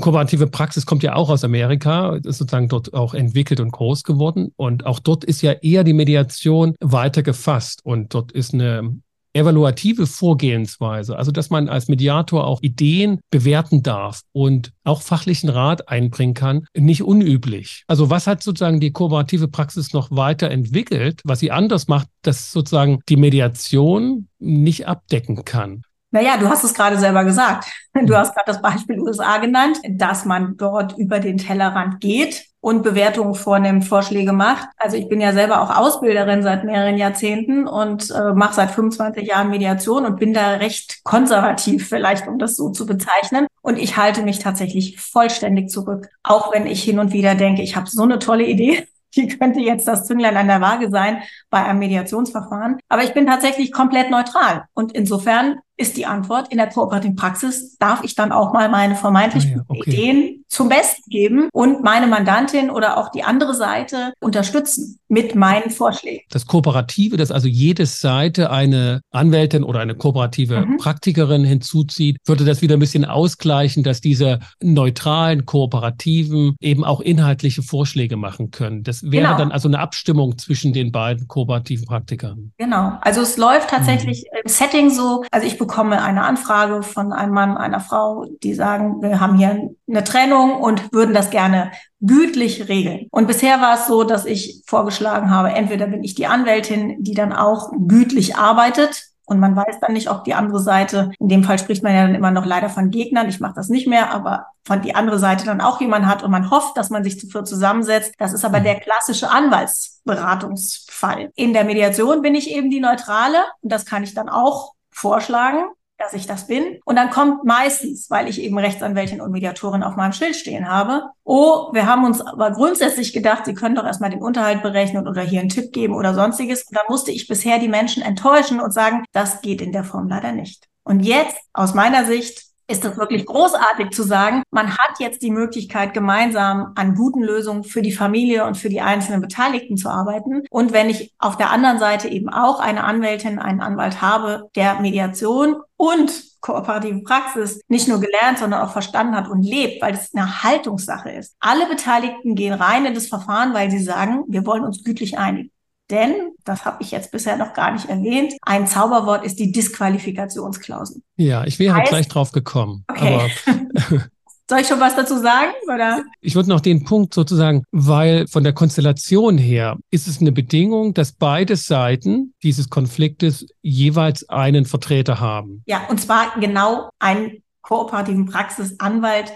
kooperative 0.00 0.46
Praxis 0.46 0.86
kommt 0.86 1.02
ja 1.02 1.14
auch 1.14 1.30
aus 1.30 1.44
Amerika, 1.44 2.16
ist 2.16 2.38
sozusagen 2.38 2.68
dort 2.68 2.94
auch 2.94 3.14
entwickelt 3.14 3.60
und 3.60 3.72
groß 3.72 4.02
geworden. 4.04 4.52
Und 4.56 4.86
auch 4.86 4.98
dort 4.98 5.24
ist 5.24 5.42
ja 5.42 5.52
eher 5.52 5.84
die 5.84 5.92
Mediation 5.92 6.74
weiter 6.80 7.22
gefasst. 7.22 7.80
Und 7.84 8.14
dort 8.14 8.32
ist 8.32 8.54
eine 8.54 9.00
evaluative 9.32 10.06
Vorgehensweise, 10.06 11.16
also 11.16 11.30
dass 11.30 11.50
man 11.50 11.68
als 11.68 11.88
Mediator 11.88 12.46
auch 12.46 12.62
Ideen 12.62 13.20
bewerten 13.30 13.82
darf 13.82 14.22
und 14.32 14.72
auch 14.84 15.02
fachlichen 15.02 15.48
Rat 15.48 15.88
einbringen 15.88 16.34
kann, 16.34 16.64
nicht 16.76 17.02
unüblich. 17.02 17.84
Also 17.86 18.10
was 18.10 18.26
hat 18.26 18.42
sozusagen 18.42 18.80
die 18.80 18.90
kooperative 18.92 19.48
Praxis 19.48 19.92
noch 19.92 20.10
weiterentwickelt, 20.10 21.20
was 21.24 21.40
sie 21.40 21.52
anders 21.52 21.88
macht, 21.88 22.08
dass 22.22 22.50
sozusagen 22.50 23.00
die 23.08 23.16
Mediation 23.16 24.28
nicht 24.38 24.88
abdecken 24.88 25.44
kann? 25.44 25.82
Naja, 26.12 26.36
du 26.36 26.48
hast 26.48 26.64
es 26.64 26.74
gerade 26.74 26.98
selber 26.98 27.24
gesagt. 27.24 27.66
Du 27.92 28.16
hast 28.16 28.36
gerade 28.36 28.46
das 28.46 28.62
Beispiel 28.62 29.00
USA 29.00 29.38
genannt, 29.38 29.78
dass 29.88 30.24
man 30.24 30.56
dort 30.56 30.96
über 30.96 31.18
den 31.18 31.38
Tellerrand 31.38 32.00
geht 32.00 32.46
und 32.60 32.84
Bewertungen 32.84 33.34
vornimmt, 33.34 33.84
Vorschläge 33.84 34.32
macht. 34.32 34.68
Also 34.76 34.96
ich 34.96 35.08
bin 35.08 35.20
ja 35.20 35.32
selber 35.32 35.60
auch 35.60 35.76
Ausbilderin 35.76 36.44
seit 36.44 36.62
mehreren 36.62 36.96
Jahrzehnten 36.96 37.66
und 37.66 38.10
äh, 38.12 38.32
mache 38.32 38.54
seit 38.54 38.70
25 38.70 39.26
Jahren 39.26 39.50
Mediation 39.50 40.06
und 40.06 40.20
bin 40.20 40.32
da 40.32 40.52
recht 40.52 41.02
konservativ, 41.02 41.88
vielleicht 41.88 42.28
um 42.28 42.38
das 42.38 42.54
so 42.54 42.70
zu 42.70 42.86
bezeichnen. 42.86 43.48
Und 43.60 43.76
ich 43.76 43.96
halte 43.96 44.22
mich 44.22 44.38
tatsächlich 44.38 45.00
vollständig 45.00 45.68
zurück, 45.68 46.08
auch 46.22 46.54
wenn 46.54 46.66
ich 46.66 46.84
hin 46.84 47.00
und 47.00 47.12
wieder 47.12 47.34
denke, 47.34 47.62
ich 47.62 47.74
habe 47.74 47.90
so 47.90 48.04
eine 48.04 48.20
tolle 48.20 48.46
Idee 48.46 48.86
die 49.16 49.28
könnte 49.28 49.60
jetzt 49.60 49.88
das 49.88 50.06
Zünglein 50.06 50.36
an 50.36 50.48
der 50.48 50.60
Waage 50.60 50.90
sein 50.90 51.22
bei 51.50 51.64
einem 51.64 51.78
Mediationsverfahren. 51.78 52.78
Aber 52.88 53.02
ich 53.02 53.12
bin 53.12 53.26
tatsächlich 53.26 53.72
komplett 53.72 54.10
neutral. 54.10 54.64
Und 54.74 54.92
insofern 54.92 55.58
ist 55.80 55.96
die 55.96 56.06
Antwort, 56.06 56.48
in 56.52 56.58
der 56.58 56.68
kooperativen 56.68 57.16
Praxis 57.16 57.76
darf 57.78 58.04
ich 58.04 58.14
dann 58.14 58.32
auch 58.32 58.52
mal 58.52 58.68
meine 58.68 58.94
vermeintlichen 58.94 59.64
oh 59.68 59.74
ja, 59.74 59.80
okay. 59.80 59.90
Ideen 59.90 60.44
zum 60.50 60.68
Besten 60.68 61.08
geben 61.08 61.48
und 61.52 61.82
meine 61.82 62.06
Mandantin 62.06 62.70
oder 62.70 62.98
auch 62.98 63.10
die 63.10 63.22
andere 63.22 63.54
Seite 63.54 64.12
unterstützen 64.20 64.98
mit 65.08 65.34
meinen 65.34 65.70
Vorschlägen. 65.70 66.24
Das 66.30 66.46
Kooperative, 66.46 67.16
dass 67.16 67.30
also 67.30 67.48
jede 67.48 67.86
Seite 67.86 68.50
eine 68.50 69.00
Anwältin 69.10 69.64
oder 69.64 69.80
eine 69.80 69.94
kooperative 69.94 70.66
mhm. 70.66 70.76
Praktikerin 70.78 71.44
hinzuzieht, 71.44 72.18
würde 72.24 72.44
das 72.44 72.62
wieder 72.62 72.76
ein 72.76 72.80
bisschen 72.80 73.04
ausgleichen, 73.04 73.84
dass 73.84 74.00
diese 74.00 74.40
neutralen 74.60 75.46
Kooperativen 75.46 76.56
eben 76.60 76.84
auch 76.84 77.00
inhaltliche 77.00 77.62
Vorschläge 77.62 78.16
machen 78.16 78.50
können. 78.50 78.82
Das 78.82 79.04
wäre 79.04 79.26
genau. 79.26 79.38
dann 79.38 79.52
also 79.52 79.68
eine 79.68 79.78
Abstimmung 79.78 80.36
zwischen 80.36 80.72
den 80.72 80.90
beiden 80.90 81.28
kooperativen 81.28 81.86
Praktikern. 81.86 82.52
Genau. 82.58 82.98
Also 83.00 83.20
es 83.20 83.36
läuft 83.36 83.70
tatsächlich 83.70 84.24
mhm. 84.32 84.40
im 84.44 84.50
Setting 84.50 84.90
so, 84.90 85.24
also 85.30 85.46
ich 85.46 85.58
bekomme 85.70 86.02
eine 86.02 86.24
Anfrage 86.24 86.82
von 86.82 87.12
einem 87.12 87.32
Mann, 87.32 87.56
einer 87.56 87.78
Frau, 87.78 88.26
die 88.42 88.54
sagen, 88.54 89.02
wir 89.02 89.20
haben 89.20 89.36
hier 89.36 89.70
eine 89.88 90.02
Trennung 90.02 90.56
und 90.56 90.92
würden 90.92 91.14
das 91.14 91.30
gerne 91.30 91.70
gütlich 92.00 92.68
regeln. 92.68 93.06
Und 93.12 93.28
bisher 93.28 93.60
war 93.60 93.74
es 93.74 93.86
so, 93.86 94.02
dass 94.02 94.24
ich 94.24 94.64
vorgeschlagen 94.66 95.30
habe, 95.30 95.50
entweder 95.50 95.86
bin 95.86 96.02
ich 96.02 96.16
die 96.16 96.26
Anwältin, 96.26 97.04
die 97.04 97.14
dann 97.14 97.32
auch 97.32 97.70
gütlich 97.86 98.36
arbeitet, 98.36 99.04
und 99.26 99.38
man 99.38 99.54
weiß 99.54 99.78
dann 99.80 99.92
nicht, 99.92 100.10
ob 100.10 100.24
die 100.24 100.34
andere 100.34 100.58
Seite, 100.58 101.12
in 101.20 101.28
dem 101.28 101.44
Fall 101.44 101.56
spricht 101.56 101.84
man 101.84 101.94
ja 101.94 102.02
dann 102.02 102.16
immer 102.16 102.32
noch 102.32 102.44
leider 102.44 102.68
von 102.68 102.90
Gegnern, 102.90 103.28
ich 103.28 103.38
mache 103.38 103.54
das 103.54 103.68
nicht 103.68 103.86
mehr, 103.86 104.10
aber 104.10 104.46
von 104.64 104.82
die 104.82 104.96
andere 104.96 105.20
Seite 105.20 105.44
dann 105.44 105.60
auch 105.60 105.80
jemand 105.80 106.06
hat 106.06 106.24
und 106.24 106.32
man 106.32 106.50
hofft, 106.50 106.76
dass 106.76 106.90
man 106.90 107.04
sich 107.04 107.16
dafür 107.16 107.44
zusammensetzt. 107.44 108.14
Das 108.18 108.32
ist 108.32 108.44
aber 108.44 108.58
mhm. 108.58 108.64
der 108.64 108.80
klassische 108.80 109.30
Anwaltsberatungsfall. 109.30 111.30
In 111.36 111.52
der 111.52 111.62
Mediation 111.62 112.22
bin 112.22 112.34
ich 112.34 112.50
eben 112.50 112.70
die 112.70 112.80
Neutrale 112.80 113.38
und 113.60 113.70
das 113.70 113.86
kann 113.86 114.02
ich 114.02 114.14
dann 114.14 114.28
auch 114.28 114.72
vorschlagen, 114.90 115.64
dass 116.00 116.14
ich 116.14 116.26
das 116.26 116.46
bin. 116.46 116.80
Und 116.84 116.96
dann 116.96 117.10
kommt 117.10 117.44
meistens, 117.44 118.10
weil 118.10 118.28
ich 118.28 118.40
eben 118.40 118.58
Rechtsanwältin 118.58 119.20
und 119.20 119.30
Mediatorin 119.30 119.82
auf 119.82 119.96
meinem 119.96 120.12
Schild 120.12 120.34
stehen 120.34 120.68
habe, 120.68 121.10
oh, 121.24 121.72
wir 121.72 121.86
haben 121.86 122.04
uns 122.04 122.20
aber 122.22 122.50
grundsätzlich 122.52 123.12
gedacht, 123.12 123.44
Sie 123.44 123.54
können 123.54 123.74
doch 123.74 123.84
erstmal 123.84 124.10
den 124.10 124.22
Unterhalt 124.22 124.62
berechnen 124.62 125.06
oder 125.06 125.22
hier 125.22 125.40
einen 125.40 125.50
Tipp 125.50 125.72
geben 125.72 125.94
oder 125.94 126.14
sonstiges. 126.14 126.62
Und 126.62 126.76
dann 126.76 126.86
musste 126.88 127.12
ich 127.12 127.28
bisher 127.28 127.58
die 127.58 127.68
Menschen 127.68 128.02
enttäuschen 128.02 128.60
und 128.60 128.72
sagen, 128.72 129.04
das 129.12 129.42
geht 129.42 129.60
in 129.60 129.72
der 129.72 129.84
Form 129.84 130.08
leider 130.08 130.32
nicht. 130.32 130.68
Und 130.82 131.00
jetzt, 131.00 131.36
aus 131.52 131.74
meiner 131.74 132.06
Sicht, 132.06 132.49
ist 132.70 132.84
es 132.84 132.96
wirklich 132.96 133.26
großartig 133.26 133.90
zu 133.90 134.04
sagen, 134.04 134.42
man 134.50 134.78
hat 134.78 135.00
jetzt 135.00 135.22
die 135.22 135.32
Möglichkeit, 135.32 135.92
gemeinsam 135.92 136.72
an 136.76 136.94
guten 136.94 137.22
Lösungen 137.22 137.64
für 137.64 137.82
die 137.82 137.92
Familie 137.92 138.46
und 138.46 138.56
für 138.56 138.68
die 138.68 138.80
einzelnen 138.80 139.20
Beteiligten 139.20 139.76
zu 139.76 139.88
arbeiten. 139.88 140.44
Und 140.50 140.72
wenn 140.72 140.88
ich 140.88 141.12
auf 141.18 141.36
der 141.36 141.50
anderen 141.50 141.78
Seite 141.78 142.08
eben 142.08 142.28
auch 142.28 142.60
eine 142.60 142.84
Anwältin, 142.84 143.38
einen 143.40 143.60
Anwalt 143.60 144.00
habe, 144.00 144.48
der 144.54 144.80
Mediation 144.80 145.56
und 145.76 146.12
kooperative 146.40 147.02
Praxis 147.02 147.60
nicht 147.68 147.88
nur 147.88 148.00
gelernt, 148.00 148.38
sondern 148.38 148.62
auch 148.62 148.72
verstanden 148.72 149.16
hat 149.16 149.28
und 149.28 149.42
lebt, 149.42 149.82
weil 149.82 149.94
es 149.94 150.14
eine 150.14 150.42
Haltungssache 150.42 151.10
ist. 151.10 151.36
Alle 151.40 151.66
Beteiligten 151.66 152.34
gehen 152.34 152.54
rein 152.54 152.86
in 152.86 152.94
das 152.94 153.08
Verfahren, 153.08 153.52
weil 153.52 153.70
sie 153.70 153.82
sagen, 153.82 154.24
wir 154.28 154.46
wollen 154.46 154.64
uns 154.64 154.84
gütlich 154.84 155.18
einigen. 155.18 155.50
Denn, 155.90 156.32
das 156.44 156.64
habe 156.64 156.82
ich 156.82 156.90
jetzt 156.90 157.10
bisher 157.10 157.36
noch 157.36 157.52
gar 157.52 157.72
nicht 157.72 157.88
erwähnt, 157.88 158.34
ein 158.42 158.66
Zauberwort 158.66 159.24
ist 159.24 159.38
die 159.38 159.52
Disqualifikationsklausel. 159.52 161.02
Ja, 161.16 161.44
ich 161.44 161.58
wäre 161.58 161.74
heißt, 161.74 161.88
gleich 161.88 162.08
drauf 162.08 162.32
gekommen. 162.32 162.84
Okay. 162.88 163.30
Aber 163.46 164.00
Soll 164.50 164.58
ich 164.58 164.66
schon 164.66 164.80
was 164.80 164.96
dazu 164.96 165.16
sagen? 165.16 165.52
Oder? 165.72 166.02
Ich 166.20 166.34
würde 166.34 166.48
noch 166.48 166.60
den 166.60 166.82
Punkt 166.82 167.14
sozusagen, 167.14 167.62
weil 167.70 168.26
von 168.26 168.42
der 168.42 168.52
Konstellation 168.52 169.38
her 169.38 169.76
ist 169.92 170.08
es 170.08 170.20
eine 170.20 170.32
Bedingung, 170.32 170.92
dass 170.92 171.12
beide 171.12 171.54
Seiten 171.54 172.34
dieses 172.42 172.68
Konfliktes 172.68 173.46
jeweils 173.62 174.28
einen 174.28 174.64
Vertreter 174.64 175.20
haben. 175.20 175.62
Ja, 175.66 175.86
und 175.88 176.00
zwar 176.00 176.36
genau 176.40 176.90
einen 176.98 177.44
kooperativen 177.62 178.26
Praxis 178.26 178.74
Anwalt 178.80 179.32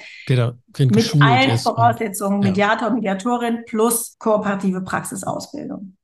mit 0.78 1.23
allen 1.23 1.50
ist. 1.50 1.62
Voraussetzungen. 1.62 2.40
Mediator, 2.40 2.90
Mediatorin 2.90 3.61
plus 3.66 4.16
kooperative 4.18 4.80
Praxisausbildung. 4.80 5.94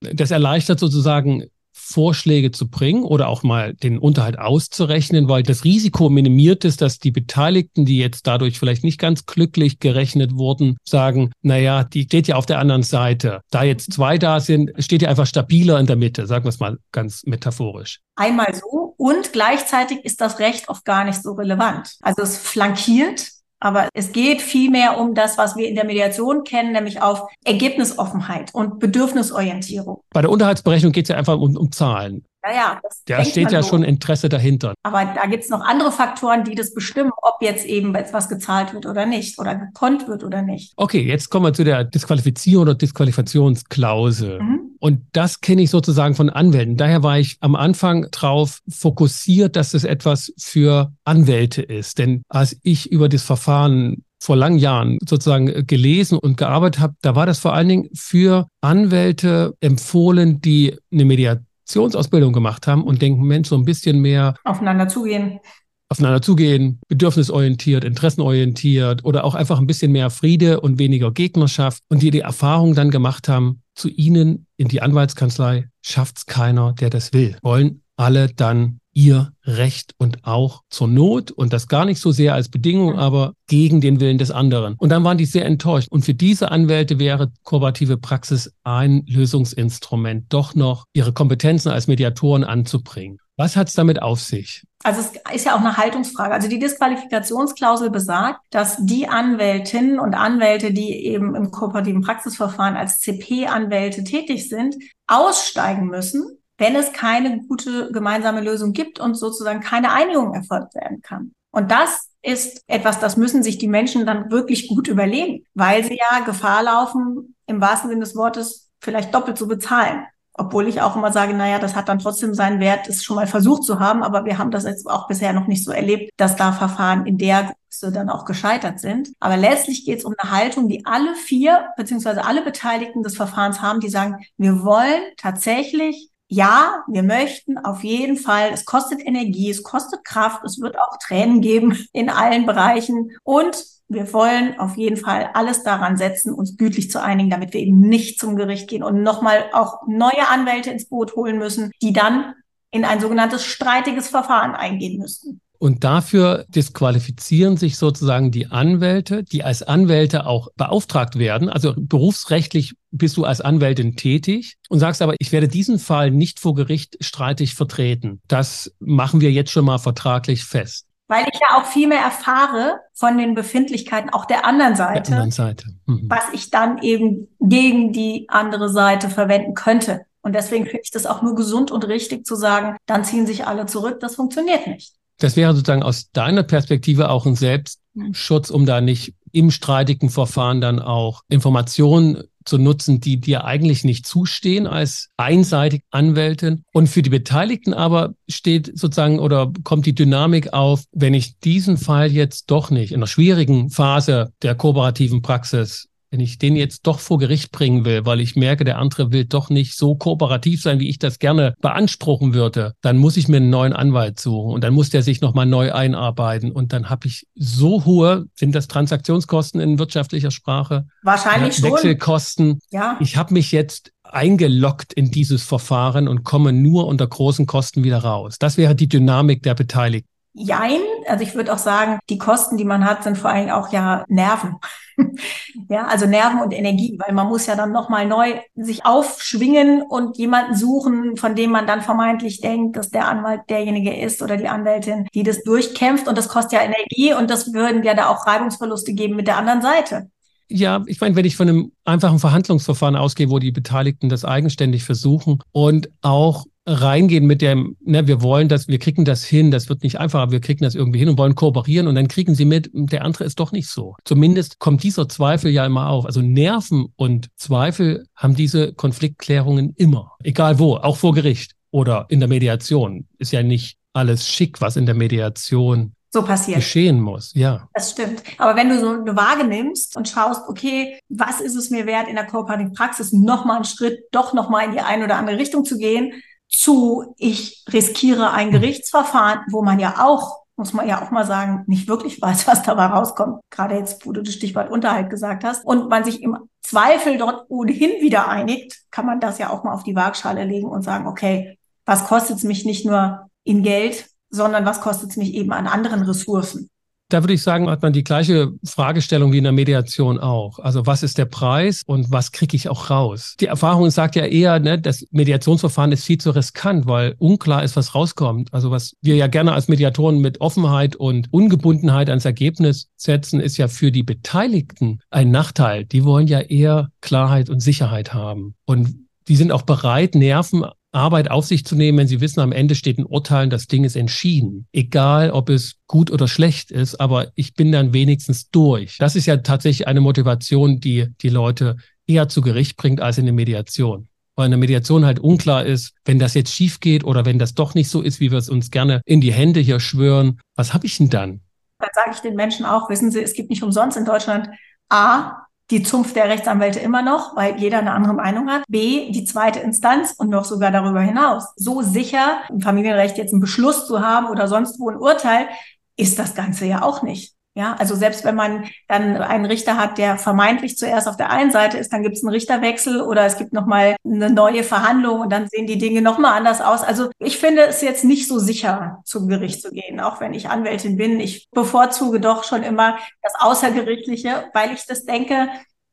Das 0.00 0.30
erleichtert 0.30 0.78
sozusagen 0.78 1.44
Vorschläge 1.76 2.52
zu 2.52 2.68
bringen 2.68 3.02
oder 3.02 3.28
auch 3.28 3.42
mal 3.42 3.74
den 3.74 3.98
Unterhalt 3.98 4.38
auszurechnen, 4.38 5.28
weil 5.28 5.42
das 5.42 5.64
Risiko 5.64 6.08
minimiert 6.08 6.64
ist, 6.64 6.80
dass 6.80 6.98
die 6.98 7.10
Beteiligten, 7.10 7.84
die 7.84 7.98
jetzt 7.98 8.26
dadurch 8.26 8.58
vielleicht 8.58 8.84
nicht 8.84 8.98
ganz 8.98 9.26
glücklich 9.26 9.80
gerechnet 9.80 10.36
wurden, 10.36 10.76
sagen, 10.84 11.32
naja, 11.42 11.82
die 11.84 12.04
steht 12.04 12.28
ja 12.28 12.36
auf 12.36 12.46
der 12.46 12.60
anderen 12.60 12.84
Seite. 12.84 13.40
Da 13.50 13.64
jetzt 13.64 13.92
zwei 13.92 14.18
da 14.18 14.40
sind, 14.40 14.70
steht 14.78 15.02
ja 15.02 15.08
einfach 15.08 15.26
stabiler 15.26 15.80
in 15.80 15.86
der 15.86 15.96
Mitte, 15.96 16.26
sagen 16.26 16.44
wir 16.44 16.50
es 16.50 16.60
mal 16.60 16.78
ganz 16.92 17.24
metaphorisch. 17.24 18.00
Einmal 18.16 18.54
so 18.54 18.94
und 18.96 19.32
gleichzeitig 19.32 20.04
ist 20.04 20.20
das 20.20 20.38
Recht 20.38 20.68
oft 20.68 20.84
gar 20.84 21.04
nicht 21.04 21.22
so 21.22 21.32
relevant. 21.32 21.96
Also 22.00 22.22
es 22.22 22.38
flankiert 22.38 23.33
aber 23.64 23.88
es 23.94 24.12
geht 24.12 24.42
vielmehr 24.42 24.98
um 24.98 25.14
das, 25.14 25.38
was 25.38 25.56
wir 25.56 25.66
in 25.66 25.74
der 25.74 25.86
Mediation 25.86 26.44
kennen, 26.44 26.72
nämlich 26.72 27.00
auf 27.00 27.22
Ergebnisoffenheit 27.44 28.50
und 28.52 28.78
Bedürfnisorientierung. 28.78 30.02
Bei 30.12 30.20
der 30.20 30.30
Unterhaltsberechnung 30.30 30.92
geht 30.92 31.06
es 31.06 31.08
ja 31.08 31.16
einfach 31.16 31.38
um, 31.38 31.56
um 31.56 31.72
Zahlen. 31.72 32.26
Naja, 32.46 32.78
Da 33.06 33.24
steht 33.24 33.52
ja 33.52 33.62
so. 33.62 33.70
schon 33.70 33.84
Interesse 33.84 34.28
dahinter. 34.28 34.74
Aber 34.82 35.06
da 35.14 35.24
gibt 35.24 35.44
es 35.44 35.50
noch 35.50 35.62
andere 35.62 35.90
Faktoren, 35.90 36.44
die 36.44 36.54
das 36.54 36.74
bestimmen, 36.74 37.10
ob 37.22 37.36
jetzt 37.40 37.64
eben 37.64 37.94
etwas 37.94 38.28
gezahlt 38.28 38.74
wird 38.74 38.84
oder 38.84 39.06
nicht 39.06 39.38
oder 39.38 39.54
gekonnt 39.54 40.08
wird 40.08 40.24
oder 40.24 40.42
nicht. 40.42 40.74
Okay, 40.76 41.00
jetzt 41.00 41.30
kommen 41.30 41.46
wir 41.46 41.54
zu 41.54 41.64
der 41.64 41.84
Disqualifizierung 41.84 42.64
oder 42.64 42.74
Disqualifikationsklausel. 42.74 44.42
Mhm. 44.42 44.73
Und 44.84 45.00
das 45.12 45.40
kenne 45.40 45.62
ich 45.62 45.70
sozusagen 45.70 46.14
von 46.14 46.28
Anwälten. 46.28 46.76
Daher 46.76 47.02
war 47.02 47.18
ich 47.18 47.38
am 47.40 47.56
Anfang 47.56 48.10
drauf 48.10 48.60
fokussiert, 48.68 49.56
dass 49.56 49.72
es 49.72 49.84
etwas 49.84 50.30
für 50.36 50.92
Anwälte 51.04 51.62
ist. 51.62 51.98
Denn 51.98 52.20
als 52.28 52.60
ich 52.62 52.92
über 52.92 53.08
das 53.08 53.22
Verfahren 53.22 54.04
vor 54.20 54.36
langen 54.36 54.58
Jahren 54.58 54.98
sozusagen 55.08 55.66
gelesen 55.66 56.18
und 56.18 56.36
gearbeitet 56.36 56.82
habe, 56.82 56.96
da 57.00 57.16
war 57.16 57.24
das 57.24 57.38
vor 57.38 57.54
allen 57.54 57.68
Dingen 57.68 57.88
für 57.94 58.46
Anwälte 58.60 59.54
empfohlen, 59.60 60.42
die 60.42 60.76
eine 60.92 61.06
Mediation 61.06 61.46
Kommunikationsausbildung 61.64 62.32
gemacht 62.32 62.66
haben 62.66 62.84
und 62.84 63.00
denken, 63.02 63.22
Mensch, 63.22 63.48
so 63.48 63.56
ein 63.56 63.64
bisschen 63.64 64.00
mehr 64.00 64.34
aufeinander 64.44 64.88
zugehen. 64.88 65.40
Aufeinander 65.88 66.22
zugehen, 66.22 66.80
bedürfnisorientiert, 66.88 67.84
interessenorientiert 67.84 69.04
oder 69.04 69.24
auch 69.24 69.34
einfach 69.34 69.58
ein 69.58 69.66
bisschen 69.66 69.92
mehr 69.92 70.10
Friede 70.10 70.60
und 70.60 70.78
weniger 70.78 71.12
Gegnerschaft 71.12 71.82
und 71.88 72.02
die 72.02 72.10
die 72.10 72.20
Erfahrung 72.20 72.74
dann 72.74 72.90
gemacht 72.90 73.28
haben, 73.28 73.60
zu 73.74 73.88
ihnen 73.88 74.46
in 74.56 74.68
die 74.68 74.82
Anwaltskanzlei 74.82 75.68
schafft's 75.82 76.26
keiner, 76.26 76.72
der 76.72 76.90
das 76.90 77.12
will. 77.12 77.36
Wollen 77.42 77.82
alle 77.96 78.28
dann 78.28 78.80
ihr 78.94 79.32
Recht 79.44 79.92
und 79.98 80.24
auch 80.24 80.62
zur 80.70 80.88
Not 80.88 81.30
und 81.32 81.52
das 81.52 81.68
gar 81.68 81.84
nicht 81.84 82.00
so 82.00 82.12
sehr 82.12 82.34
als 82.34 82.48
Bedingung, 82.48 82.96
aber 82.96 83.34
gegen 83.48 83.80
den 83.80 84.00
Willen 84.00 84.18
des 84.18 84.30
anderen. 84.30 84.74
Und 84.78 84.90
dann 84.90 85.04
waren 85.04 85.18
die 85.18 85.26
sehr 85.26 85.44
enttäuscht. 85.44 85.88
Und 85.90 86.04
für 86.04 86.14
diese 86.14 86.50
Anwälte 86.50 86.98
wäre 86.98 87.32
kooperative 87.42 87.96
Praxis 87.98 88.52
ein 88.62 89.04
Lösungsinstrument, 89.06 90.32
doch 90.32 90.54
noch 90.54 90.84
ihre 90.92 91.12
Kompetenzen 91.12 91.70
als 91.70 91.88
Mediatoren 91.88 92.44
anzubringen. 92.44 93.18
Was 93.36 93.56
hat 93.56 93.68
es 93.68 93.74
damit 93.74 94.00
auf 94.00 94.20
sich? 94.20 94.64
Also 94.84 95.00
es 95.00 95.34
ist 95.34 95.46
ja 95.46 95.54
auch 95.54 95.60
eine 95.60 95.76
Haltungsfrage. 95.76 96.34
Also 96.34 96.46
die 96.46 96.58
Disqualifikationsklausel 96.58 97.90
besagt, 97.90 98.40
dass 98.50 98.76
die 98.78 99.08
Anwältinnen 99.08 99.98
und 99.98 100.14
Anwälte, 100.14 100.72
die 100.72 101.06
eben 101.06 101.34
im 101.34 101.50
kooperativen 101.50 102.02
Praxisverfahren 102.02 102.76
als 102.76 103.00
CP-Anwälte 103.00 104.04
tätig 104.04 104.48
sind, 104.48 104.76
aussteigen 105.06 105.86
müssen, 105.86 106.38
wenn 106.58 106.76
es 106.76 106.92
keine 106.92 107.40
gute 107.40 107.90
gemeinsame 107.92 108.40
Lösung 108.40 108.72
gibt 108.72 109.00
und 109.00 109.14
sozusagen 109.14 109.60
keine 109.60 109.92
Einigung 109.92 110.34
erfolgt 110.34 110.74
werden 110.74 111.02
kann. 111.02 111.32
Und 111.50 111.70
das 111.70 112.10
ist 112.22 112.62
etwas, 112.66 113.00
das 113.00 113.16
müssen 113.16 113.42
sich 113.42 113.58
die 113.58 113.68
Menschen 113.68 114.06
dann 114.06 114.30
wirklich 114.30 114.68
gut 114.68 114.86
überlegen, 114.88 115.44
weil 115.54 115.84
sie 115.84 115.98
ja 115.98 116.20
Gefahr 116.24 116.62
laufen, 116.62 117.34
im 117.46 117.60
wahrsten 117.60 117.90
Sinne 117.90 118.02
des 118.02 118.16
Wortes 118.16 118.70
vielleicht 118.80 119.14
doppelt 119.14 119.38
zu 119.38 119.48
bezahlen. 119.48 120.06
Obwohl 120.34 120.66
ich 120.66 120.80
auch 120.80 120.96
immer 120.96 121.12
sage, 121.12 121.32
naja, 121.32 121.58
das 121.58 121.76
hat 121.76 121.88
dann 121.88 122.00
trotzdem 122.00 122.34
seinen 122.34 122.60
Wert, 122.60 122.88
es 122.88 123.04
schon 123.04 123.16
mal 123.16 123.26
versucht 123.26 123.62
zu 123.62 123.78
haben, 123.78 124.02
aber 124.02 124.24
wir 124.24 124.36
haben 124.38 124.50
das 124.50 124.64
jetzt 124.64 124.88
auch 124.88 125.06
bisher 125.06 125.32
noch 125.32 125.46
nicht 125.46 125.64
so 125.64 125.70
erlebt, 125.70 126.10
dass 126.16 126.36
da 126.36 126.52
Verfahren 126.52 127.06
in 127.06 127.18
der 127.18 127.54
Größe 127.70 127.92
dann 127.92 128.10
auch 128.10 128.24
gescheitert 128.24 128.80
sind. 128.80 129.12
Aber 129.20 129.36
letztlich 129.36 129.84
geht 129.84 129.98
es 129.98 130.04
um 130.04 130.14
eine 130.18 130.32
Haltung, 130.32 130.68
die 130.68 130.84
alle 130.86 131.14
vier 131.14 131.68
beziehungsweise 131.76 132.24
alle 132.24 132.42
Beteiligten 132.42 133.02
des 133.02 133.16
Verfahrens 133.16 133.62
haben, 133.62 133.80
die 133.80 133.88
sagen, 133.88 134.24
wir 134.36 134.64
wollen 134.64 135.02
tatsächlich 135.16 136.10
ja, 136.26 136.82
wir 136.88 137.02
möchten 137.02 137.58
auf 137.58 137.84
jeden 137.84 138.16
Fall, 138.16 138.50
es 138.52 138.64
kostet 138.64 139.06
Energie, 139.06 139.50
es 139.50 139.62
kostet 139.62 140.04
Kraft, 140.04 140.42
es 140.44 140.60
wird 140.60 140.76
auch 140.76 140.96
Tränen 140.98 141.40
geben 141.40 141.86
in 141.92 142.08
allen 142.10 142.46
Bereichen 142.46 143.10
und 143.22 143.62
wir 143.94 144.12
wollen 144.12 144.58
auf 144.58 144.76
jeden 144.76 144.96
Fall 144.96 145.30
alles 145.34 145.62
daran 145.62 145.96
setzen, 145.96 146.32
uns 146.32 146.56
gütlich 146.56 146.90
zu 146.90 147.02
einigen, 147.02 147.30
damit 147.30 147.52
wir 147.54 147.60
eben 147.60 147.80
nicht 147.80 148.18
zum 148.18 148.36
Gericht 148.36 148.68
gehen 148.68 148.82
und 148.82 149.02
nochmal 149.02 149.44
auch 149.52 149.86
neue 149.86 150.28
Anwälte 150.28 150.70
ins 150.70 150.88
Boot 150.88 151.16
holen 151.16 151.38
müssen, 151.38 151.70
die 151.82 151.92
dann 151.92 152.34
in 152.70 152.84
ein 152.84 153.00
sogenanntes 153.00 153.44
streitiges 153.44 154.08
Verfahren 154.08 154.54
eingehen 154.54 154.98
müssten. 154.98 155.40
Und 155.58 155.82
dafür 155.82 156.44
disqualifizieren 156.48 157.56
sich 157.56 157.78
sozusagen 157.78 158.30
die 158.30 158.50
Anwälte, 158.50 159.22
die 159.22 159.44
als 159.44 159.62
Anwälte 159.62 160.26
auch 160.26 160.48
beauftragt 160.56 161.18
werden. 161.18 161.48
Also 161.48 161.72
berufsrechtlich 161.76 162.74
bist 162.90 163.16
du 163.16 163.24
als 163.24 163.40
Anwältin 163.40 163.96
tätig 163.96 164.56
und 164.68 164.80
sagst 164.80 165.00
aber, 165.00 165.14
ich 165.18 165.32
werde 165.32 165.48
diesen 165.48 165.78
Fall 165.78 166.10
nicht 166.10 166.38
vor 166.38 166.54
Gericht 166.54 166.98
streitig 167.00 167.54
vertreten. 167.54 168.20
Das 168.28 168.74
machen 168.78 169.22
wir 169.22 169.32
jetzt 169.32 169.52
schon 169.52 169.64
mal 169.64 169.78
vertraglich 169.78 170.44
fest. 170.44 170.86
Weil 171.14 171.28
ich 171.32 171.38
ja 171.38 171.56
auch 171.56 171.66
viel 171.66 171.86
mehr 171.86 172.00
erfahre 172.00 172.80
von 172.92 173.16
den 173.16 173.34
Befindlichkeiten 173.34 174.10
auch 174.10 174.24
der 174.24 174.44
anderen 174.44 174.74
Seite, 174.74 175.10
der 175.10 175.12
anderen 175.12 175.30
Seite. 175.30 175.66
Mhm. 175.86 176.08
was 176.08 176.24
ich 176.32 176.50
dann 176.50 176.78
eben 176.78 177.28
gegen 177.38 177.92
die 177.92 178.26
andere 178.28 178.68
Seite 178.68 179.08
verwenden 179.08 179.54
könnte. 179.54 180.06
Und 180.22 180.34
deswegen 180.34 180.64
finde 180.64 180.80
ich 180.82 180.90
das 180.90 181.06
auch 181.06 181.22
nur 181.22 181.34
gesund 181.34 181.70
und 181.70 181.86
richtig 181.86 182.26
zu 182.26 182.34
sagen, 182.34 182.76
dann 182.86 183.04
ziehen 183.04 183.26
sich 183.26 183.46
alle 183.46 183.66
zurück. 183.66 184.00
Das 184.00 184.16
funktioniert 184.16 184.66
nicht. 184.66 184.94
Das 185.18 185.36
wäre 185.36 185.54
sozusagen 185.54 185.82
aus 185.82 186.10
deiner 186.10 186.42
Perspektive 186.42 187.10
auch 187.10 187.26
ein 187.26 187.36
Selbstschutz, 187.36 188.50
um 188.50 188.66
da 188.66 188.80
nicht 188.80 189.14
im 189.30 189.50
streitigen 189.50 190.10
Verfahren 190.10 190.60
dann 190.60 190.80
auch 190.80 191.22
Informationen 191.28 192.24
zu 192.44 192.58
nutzen, 192.58 193.00
die 193.00 193.20
dir 193.20 193.44
eigentlich 193.44 193.84
nicht 193.84 194.06
zustehen 194.06 194.66
als 194.66 195.10
einseitig 195.16 195.82
Anwältin. 195.90 196.64
Und 196.72 196.88
für 196.88 197.02
die 197.02 197.10
Beteiligten 197.10 197.74
aber 197.74 198.14
steht 198.28 198.78
sozusagen 198.78 199.18
oder 199.18 199.52
kommt 199.62 199.86
die 199.86 199.94
Dynamik 199.94 200.52
auf, 200.52 200.84
wenn 200.92 201.14
ich 201.14 201.38
diesen 201.38 201.76
Fall 201.76 202.10
jetzt 202.12 202.50
doch 202.50 202.70
nicht 202.70 202.92
in 202.92 202.98
einer 202.98 203.06
schwierigen 203.06 203.70
Phase 203.70 204.32
der 204.42 204.54
kooperativen 204.54 205.22
Praxis 205.22 205.88
wenn 206.14 206.20
ich 206.20 206.38
den 206.38 206.54
jetzt 206.54 206.86
doch 206.86 207.00
vor 207.00 207.18
Gericht 207.18 207.50
bringen 207.50 207.84
will, 207.84 208.06
weil 208.06 208.20
ich 208.20 208.36
merke, 208.36 208.62
der 208.62 208.78
andere 208.78 209.10
will 209.10 209.24
doch 209.24 209.50
nicht 209.50 209.76
so 209.76 209.96
kooperativ 209.96 210.62
sein, 210.62 210.78
wie 210.78 210.88
ich 210.88 211.00
das 211.00 211.18
gerne 211.18 211.56
beanspruchen 211.60 212.34
würde, 212.34 212.74
dann 212.82 212.98
muss 212.98 213.16
ich 213.16 213.26
mir 213.26 213.38
einen 213.38 213.50
neuen 213.50 213.72
Anwalt 213.72 214.20
suchen 214.20 214.52
und 214.52 214.62
dann 214.62 214.74
muss 214.74 214.90
der 214.90 215.02
sich 215.02 215.20
nochmal 215.20 215.46
neu 215.46 215.72
einarbeiten 215.72 216.52
und 216.52 216.72
dann 216.72 216.88
habe 216.88 217.08
ich 217.08 217.26
so 217.34 217.84
hohe, 217.84 218.26
sind 218.36 218.54
das 218.54 218.68
Transaktionskosten 218.68 219.60
in 219.60 219.80
wirtschaftlicher 219.80 220.30
Sprache? 220.30 220.86
Wahrscheinlich 221.02 221.58
ja, 221.58 221.64
Wechselkosten. 221.64 222.60
Ja. 222.70 222.96
Ich 223.00 223.16
habe 223.16 223.34
mich 223.34 223.50
jetzt 223.50 223.90
eingeloggt 224.04 224.92
in 224.92 225.10
dieses 225.10 225.42
Verfahren 225.42 226.06
und 226.06 226.22
komme 226.22 226.52
nur 226.52 226.86
unter 226.86 227.08
großen 227.08 227.46
Kosten 227.46 227.82
wieder 227.82 227.98
raus. 227.98 228.36
Das 228.38 228.56
wäre 228.56 228.76
die 228.76 228.88
Dynamik 228.88 229.42
der 229.42 229.54
Beteiligten. 229.54 230.13
Jein, 230.36 230.80
also 231.06 231.22
ich 231.22 231.36
würde 231.36 231.52
auch 231.52 231.58
sagen, 231.58 232.00
die 232.10 232.18
Kosten, 232.18 232.56
die 232.56 232.64
man 232.64 232.84
hat, 232.84 233.04
sind 233.04 233.16
vor 233.16 233.30
allem 233.30 233.50
auch 233.50 233.72
ja 233.72 234.04
Nerven. 234.08 234.56
ja, 235.68 235.86
also 235.86 236.06
Nerven 236.06 236.40
und 236.40 236.52
Energie, 236.52 236.98
weil 236.98 237.14
man 237.14 237.28
muss 237.28 237.46
ja 237.46 237.54
dann 237.54 237.70
nochmal 237.70 238.06
neu 238.06 238.40
sich 238.56 238.84
aufschwingen 238.84 239.82
und 239.82 240.18
jemanden 240.18 240.56
suchen, 240.56 241.16
von 241.16 241.36
dem 241.36 241.52
man 241.52 241.68
dann 241.68 241.82
vermeintlich 241.82 242.40
denkt, 242.40 242.76
dass 242.76 242.90
der 242.90 243.06
Anwalt 243.06 243.42
derjenige 243.48 243.96
ist 243.96 244.22
oder 244.22 244.36
die 244.36 244.48
Anwältin, 244.48 245.06
die 245.14 245.22
das 245.22 245.44
durchkämpft 245.44 246.08
und 246.08 246.18
das 246.18 246.28
kostet 246.28 246.54
ja 246.54 246.62
Energie 246.62 247.14
und 247.14 247.30
das 247.30 247.52
würden 247.52 247.84
ja 247.84 247.94
da 247.94 248.08
auch 248.08 248.26
Reibungsverluste 248.26 248.92
geben 248.92 249.14
mit 249.14 249.28
der 249.28 249.38
anderen 249.38 249.62
Seite. 249.62 250.10
Ja, 250.48 250.82
ich 250.86 251.00
meine, 251.00 251.14
wenn 251.14 251.24
ich 251.24 251.36
von 251.36 251.48
einem 251.48 251.72
einfachen 251.84 252.18
Verhandlungsverfahren 252.18 252.96
ausgehe, 252.96 253.30
wo 253.30 253.38
die 253.38 253.52
Beteiligten 253.52 254.08
das 254.08 254.24
eigenständig 254.24 254.84
versuchen 254.84 255.38
und 255.52 255.90
auch 256.02 256.44
reingehen 256.66 257.26
mit 257.26 257.42
dem, 257.42 257.76
ne, 257.84 258.06
wir 258.06 258.22
wollen 258.22 258.48
das, 258.48 258.68
wir 258.68 258.78
kriegen 258.78 259.04
das 259.04 259.24
hin, 259.24 259.50
das 259.50 259.68
wird 259.68 259.82
nicht 259.82 260.00
einfach, 260.00 260.20
aber 260.20 260.32
wir 260.32 260.40
kriegen 260.40 260.64
das 260.64 260.74
irgendwie 260.74 260.98
hin 260.98 261.08
und 261.08 261.18
wollen 261.18 261.34
kooperieren 261.34 261.88
und 261.88 261.94
dann 261.94 262.08
kriegen 262.08 262.34
sie 262.34 262.44
mit, 262.44 262.70
der 262.72 263.04
andere 263.04 263.24
ist 263.24 263.38
doch 263.38 263.52
nicht 263.52 263.68
so. 263.68 263.96
Zumindest 264.04 264.58
kommt 264.58 264.82
dieser 264.82 265.08
Zweifel 265.08 265.50
ja 265.50 265.66
immer 265.66 265.88
auf. 265.88 266.06
Also 266.06 266.22
Nerven 266.22 266.86
und 266.96 267.28
Zweifel 267.36 268.06
haben 268.16 268.34
diese 268.34 268.72
Konfliktklärungen 268.72 269.74
immer, 269.76 270.12
egal 270.22 270.58
wo, 270.58 270.76
auch 270.76 270.96
vor 270.96 271.14
Gericht 271.14 271.52
oder 271.70 272.06
in 272.08 272.20
der 272.20 272.28
Mediation. 272.28 273.08
Ist 273.18 273.32
ja 273.32 273.42
nicht 273.42 273.76
alles 273.92 274.28
schick, 274.28 274.60
was 274.60 274.76
in 274.76 274.86
der 274.86 274.94
Mediation 274.94 275.94
so 276.14 276.22
passiert. 276.22 276.58
Geschehen 276.58 277.00
muss, 277.00 277.32
ja. 277.34 277.68
Das 277.74 277.90
stimmt. 277.90 278.22
Aber 278.38 278.56
wenn 278.56 278.68
du 278.68 278.78
so 278.78 278.90
eine 278.90 279.16
Waage 279.16 279.44
nimmst 279.44 279.96
und 279.96 280.08
schaust, 280.08 280.42
okay, 280.48 280.98
was 281.08 281.40
ist 281.40 281.56
es 281.56 281.70
mir 281.70 281.86
wert, 281.86 282.08
in 282.08 282.14
der 282.14 282.26
kooperativen 282.26 282.72
Praxis 282.72 283.12
nochmal 283.12 283.56
einen 283.56 283.64
Schritt, 283.64 284.04
doch 284.12 284.32
nochmal 284.32 284.66
in 284.66 284.72
die 284.72 284.80
eine 284.80 285.04
oder 285.04 285.16
andere 285.16 285.38
Richtung 285.38 285.64
zu 285.64 285.76
gehen, 285.76 286.12
zu, 286.58 287.14
ich 287.18 287.64
riskiere 287.72 288.30
ein 288.30 288.52
hm. 288.52 288.60
Gerichtsverfahren, 288.60 289.40
wo 289.50 289.62
man 289.62 289.78
ja 289.78 290.04
auch 290.04 290.44
muss 290.56 290.72
man 290.72 290.86
ja 290.86 291.04
auch 291.04 291.10
mal 291.10 291.26
sagen, 291.26 291.64
nicht 291.66 291.88
wirklich 291.88 292.20
weiß, 292.22 292.46
was 292.46 292.62
dabei 292.62 292.86
rauskommt. 292.86 293.40
Gerade 293.50 293.76
jetzt, 293.76 294.06
wo 294.06 294.12
du 294.12 294.22
das 294.22 294.34
Stichwort 294.34 294.70
Unterhalt 294.70 295.10
gesagt 295.10 295.44
hast. 295.44 295.64
Und 295.64 295.88
man 295.88 296.04
sich 296.04 296.22
im 296.22 296.36
Zweifel 296.62 297.18
dort 297.18 297.46
ohnehin 297.48 298.00
wieder 298.00 298.28
einigt, 298.28 298.82
kann 298.90 299.06
man 299.06 299.20
das 299.20 299.38
ja 299.38 299.50
auch 299.50 299.64
mal 299.64 299.74
auf 299.74 299.82
die 299.82 299.96
Waagschale 299.96 300.44
legen 300.44 300.68
und 300.68 300.82
sagen, 300.82 301.06
okay, 301.06 301.58
was 301.84 302.06
kostet 302.06 302.36
es 302.38 302.44
mich 302.44 302.64
nicht 302.64 302.86
nur 302.86 303.28
in 303.42 303.62
Geld, 303.62 304.06
sondern 304.30 304.64
was 304.64 304.80
kostet 304.80 305.10
es 305.10 305.16
mich 305.16 305.34
eben 305.34 305.52
an 305.52 305.66
anderen 305.66 306.02
Ressourcen? 306.02 306.70
Da 307.14 307.22
würde 307.22 307.34
ich 307.34 307.42
sagen, 307.42 307.70
hat 307.70 307.80
man 307.80 307.92
die 307.92 308.02
gleiche 308.02 308.50
Fragestellung 308.64 309.30
wie 309.30 309.38
in 309.38 309.44
der 309.44 309.52
Mediation 309.52 310.18
auch. 310.18 310.58
Also 310.58 310.84
was 310.84 311.04
ist 311.04 311.16
der 311.16 311.26
Preis 311.26 311.82
und 311.86 312.10
was 312.10 312.32
kriege 312.32 312.56
ich 312.56 312.68
auch 312.68 312.90
raus? 312.90 313.36
Die 313.38 313.46
Erfahrung 313.46 313.88
sagt 313.90 314.16
ja 314.16 314.24
eher, 314.24 314.58
ne, 314.58 314.80
das 314.80 315.06
Mediationsverfahren 315.12 315.92
ist 315.92 316.04
viel 316.04 316.18
zu 316.18 316.32
riskant, 316.32 316.88
weil 316.88 317.14
unklar 317.18 317.62
ist, 317.62 317.76
was 317.76 317.94
rauskommt. 317.94 318.52
Also 318.52 318.72
was 318.72 318.96
wir 319.00 319.14
ja 319.14 319.28
gerne 319.28 319.52
als 319.52 319.68
Mediatoren 319.68 320.18
mit 320.18 320.40
Offenheit 320.40 320.96
und 320.96 321.32
Ungebundenheit 321.32 322.08
ans 322.08 322.24
Ergebnis 322.24 322.88
setzen, 322.96 323.38
ist 323.38 323.58
ja 323.58 323.68
für 323.68 323.92
die 323.92 324.02
Beteiligten 324.02 324.98
ein 325.10 325.30
Nachteil. 325.30 325.84
Die 325.84 326.02
wollen 326.02 326.26
ja 326.26 326.40
eher 326.40 326.88
Klarheit 327.00 327.48
und 327.48 327.60
Sicherheit 327.60 328.12
haben. 328.12 328.56
Und 328.64 328.92
die 329.28 329.36
sind 329.36 329.52
auch 329.52 329.62
bereit, 329.62 330.16
Nerven 330.16 330.64
Arbeit 330.94 331.30
auf 331.30 331.44
sich 331.44 331.64
zu 331.64 331.74
nehmen, 331.74 331.98
wenn 331.98 332.08
sie 332.08 332.20
wissen, 332.20 332.40
am 332.40 332.52
Ende 332.52 332.74
steht 332.74 332.98
ein 332.98 333.04
Urteil, 333.06 333.48
das 333.48 333.66
Ding 333.66 333.84
ist 333.84 333.96
entschieden. 333.96 334.66
Egal, 334.72 335.30
ob 335.30 335.48
es 335.48 335.76
gut 335.86 336.10
oder 336.10 336.28
schlecht 336.28 336.70
ist, 336.70 337.00
aber 337.00 337.32
ich 337.34 337.54
bin 337.54 337.72
dann 337.72 337.92
wenigstens 337.92 338.50
durch. 338.50 338.98
Das 338.98 339.16
ist 339.16 339.26
ja 339.26 339.38
tatsächlich 339.38 339.88
eine 339.88 340.00
Motivation, 340.00 340.80
die 340.80 341.08
die 341.20 341.28
Leute 341.28 341.76
eher 342.06 342.28
zu 342.28 342.40
Gericht 342.40 342.76
bringt 342.76 343.00
als 343.00 343.18
in 343.18 343.24
der 343.24 343.34
Mediation. 343.34 344.08
Weil 344.36 344.46
in 344.46 344.52
der 344.52 344.58
Mediation 344.58 345.04
halt 345.04 345.20
unklar 345.20 345.64
ist, 345.64 345.94
wenn 346.04 346.18
das 346.18 346.34
jetzt 346.34 346.52
schief 346.52 346.80
geht 346.80 347.04
oder 347.04 347.24
wenn 347.24 347.38
das 347.38 347.54
doch 347.54 347.74
nicht 347.74 347.88
so 347.88 348.02
ist, 348.02 348.20
wie 348.20 348.30
wir 348.30 348.38
es 348.38 348.48
uns 348.48 348.70
gerne 348.70 349.00
in 349.04 349.20
die 349.20 349.32
Hände 349.32 349.60
hier 349.60 349.80
schwören, 349.80 350.40
was 350.56 350.74
habe 350.74 350.86
ich 350.86 350.96
denn 350.96 351.10
dann? 351.10 351.40
Dann 351.78 351.90
sage 351.92 352.10
ich 352.14 352.20
den 352.20 352.34
Menschen 352.34 352.66
auch, 352.66 352.88
wissen 352.88 353.10
Sie, 353.10 353.20
es 353.20 353.34
gibt 353.34 353.50
nicht 353.50 353.62
umsonst 353.62 353.96
in 353.96 354.04
Deutschland 354.04 354.48
A, 354.88 355.43
die 355.70 355.82
Zunft 355.82 356.14
der 356.16 356.28
Rechtsanwälte 356.28 356.78
immer 356.80 357.02
noch, 357.02 357.36
weil 357.36 357.58
jeder 357.58 357.78
eine 357.78 357.92
andere 357.92 358.14
Meinung 358.14 358.50
hat. 358.50 358.64
B, 358.68 359.10
die 359.10 359.24
zweite 359.24 359.60
Instanz 359.60 360.14
und 360.16 360.28
noch 360.28 360.44
sogar 360.44 360.70
darüber 360.70 361.00
hinaus. 361.00 361.52
So 361.56 361.82
sicher 361.82 362.40
im 362.50 362.60
Familienrecht 362.60 363.16
jetzt 363.16 363.32
einen 363.32 363.40
Beschluss 363.40 363.86
zu 363.86 364.00
haben 364.00 364.28
oder 364.28 364.46
sonst 364.46 364.78
wo 364.78 364.90
ein 364.90 364.98
Urteil, 364.98 365.48
ist 365.96 366.18
das 366.18 366.34
Ganze 366.34 366.66
ja 366.66 366.82
auch 366.82 367.02
nicht. 367.02 367.33
Ja, 367.56 367.76
also 367.78 367.94
selbst 367.94 368.24
wenn 368.24 368.34
man 368.34 368.64
dann 368.88 369.16
einen 369.16 369.44
Richter 369.44 369.76
hat, 369.76 369.96
der 369.96 370.18
vermeintlich 370.18 370.76
zuerst 370.76 371.06
auf 371.06 371.16
der 371.16 371.30
einen 371.30 371.52
Seite 371.52 371.78
ist, 371.78 371.92
dann 371.92 372.02
gibt 372.02 372.16
es 372.16 372.24
einen 372.24 372.32
Richterwechsel 372.32 373.00
oder 373.00 373.24
es 373.26 373.36
gibt 373.36 373.52
nochmal 373.52 373.94
eine 374.04 374.28
neue 374.28 374.64
Verhandlung 374.64 375.20
und 375.20 375.30
dann 375.30 375.46
sehen 375.46 375.68
die 375.68 375.78
Dinge 375.78 376.02
nochmal 376.02 376.32
anders 376.36 376.60
aus. 376.60 376.82
Also 376.82 377.10
ich 377.20 377.38
finde 377.38 377.62
es 377.62 377.80
jetzt 377.80 378.02
nicht 378.02 378.26
so 378.26 378.40
sicher, 378.40 379.02
zum 379.04 379.28
Gericht 379.28 379.62
zu 379.62 379.70
gehen, 379.70 380.00
auch 380.00 380.20
wenn 380.20 380.34
ich 380.34 380.48
Anwältin 380.48 380.96
bin. 380.96 381.20
Ich 381.20 381.48
bevorzuge 381.52 382.18
doch 382.18 382.42
schon 382.42 382.64
immer 382.64 382.98
das 383.22 383.34
Außergerichtliche, 383.38 384.50
weil 384.52 384.72
ich 384.72 384.84
das 384.86 385.04
denke, 385.04 385.48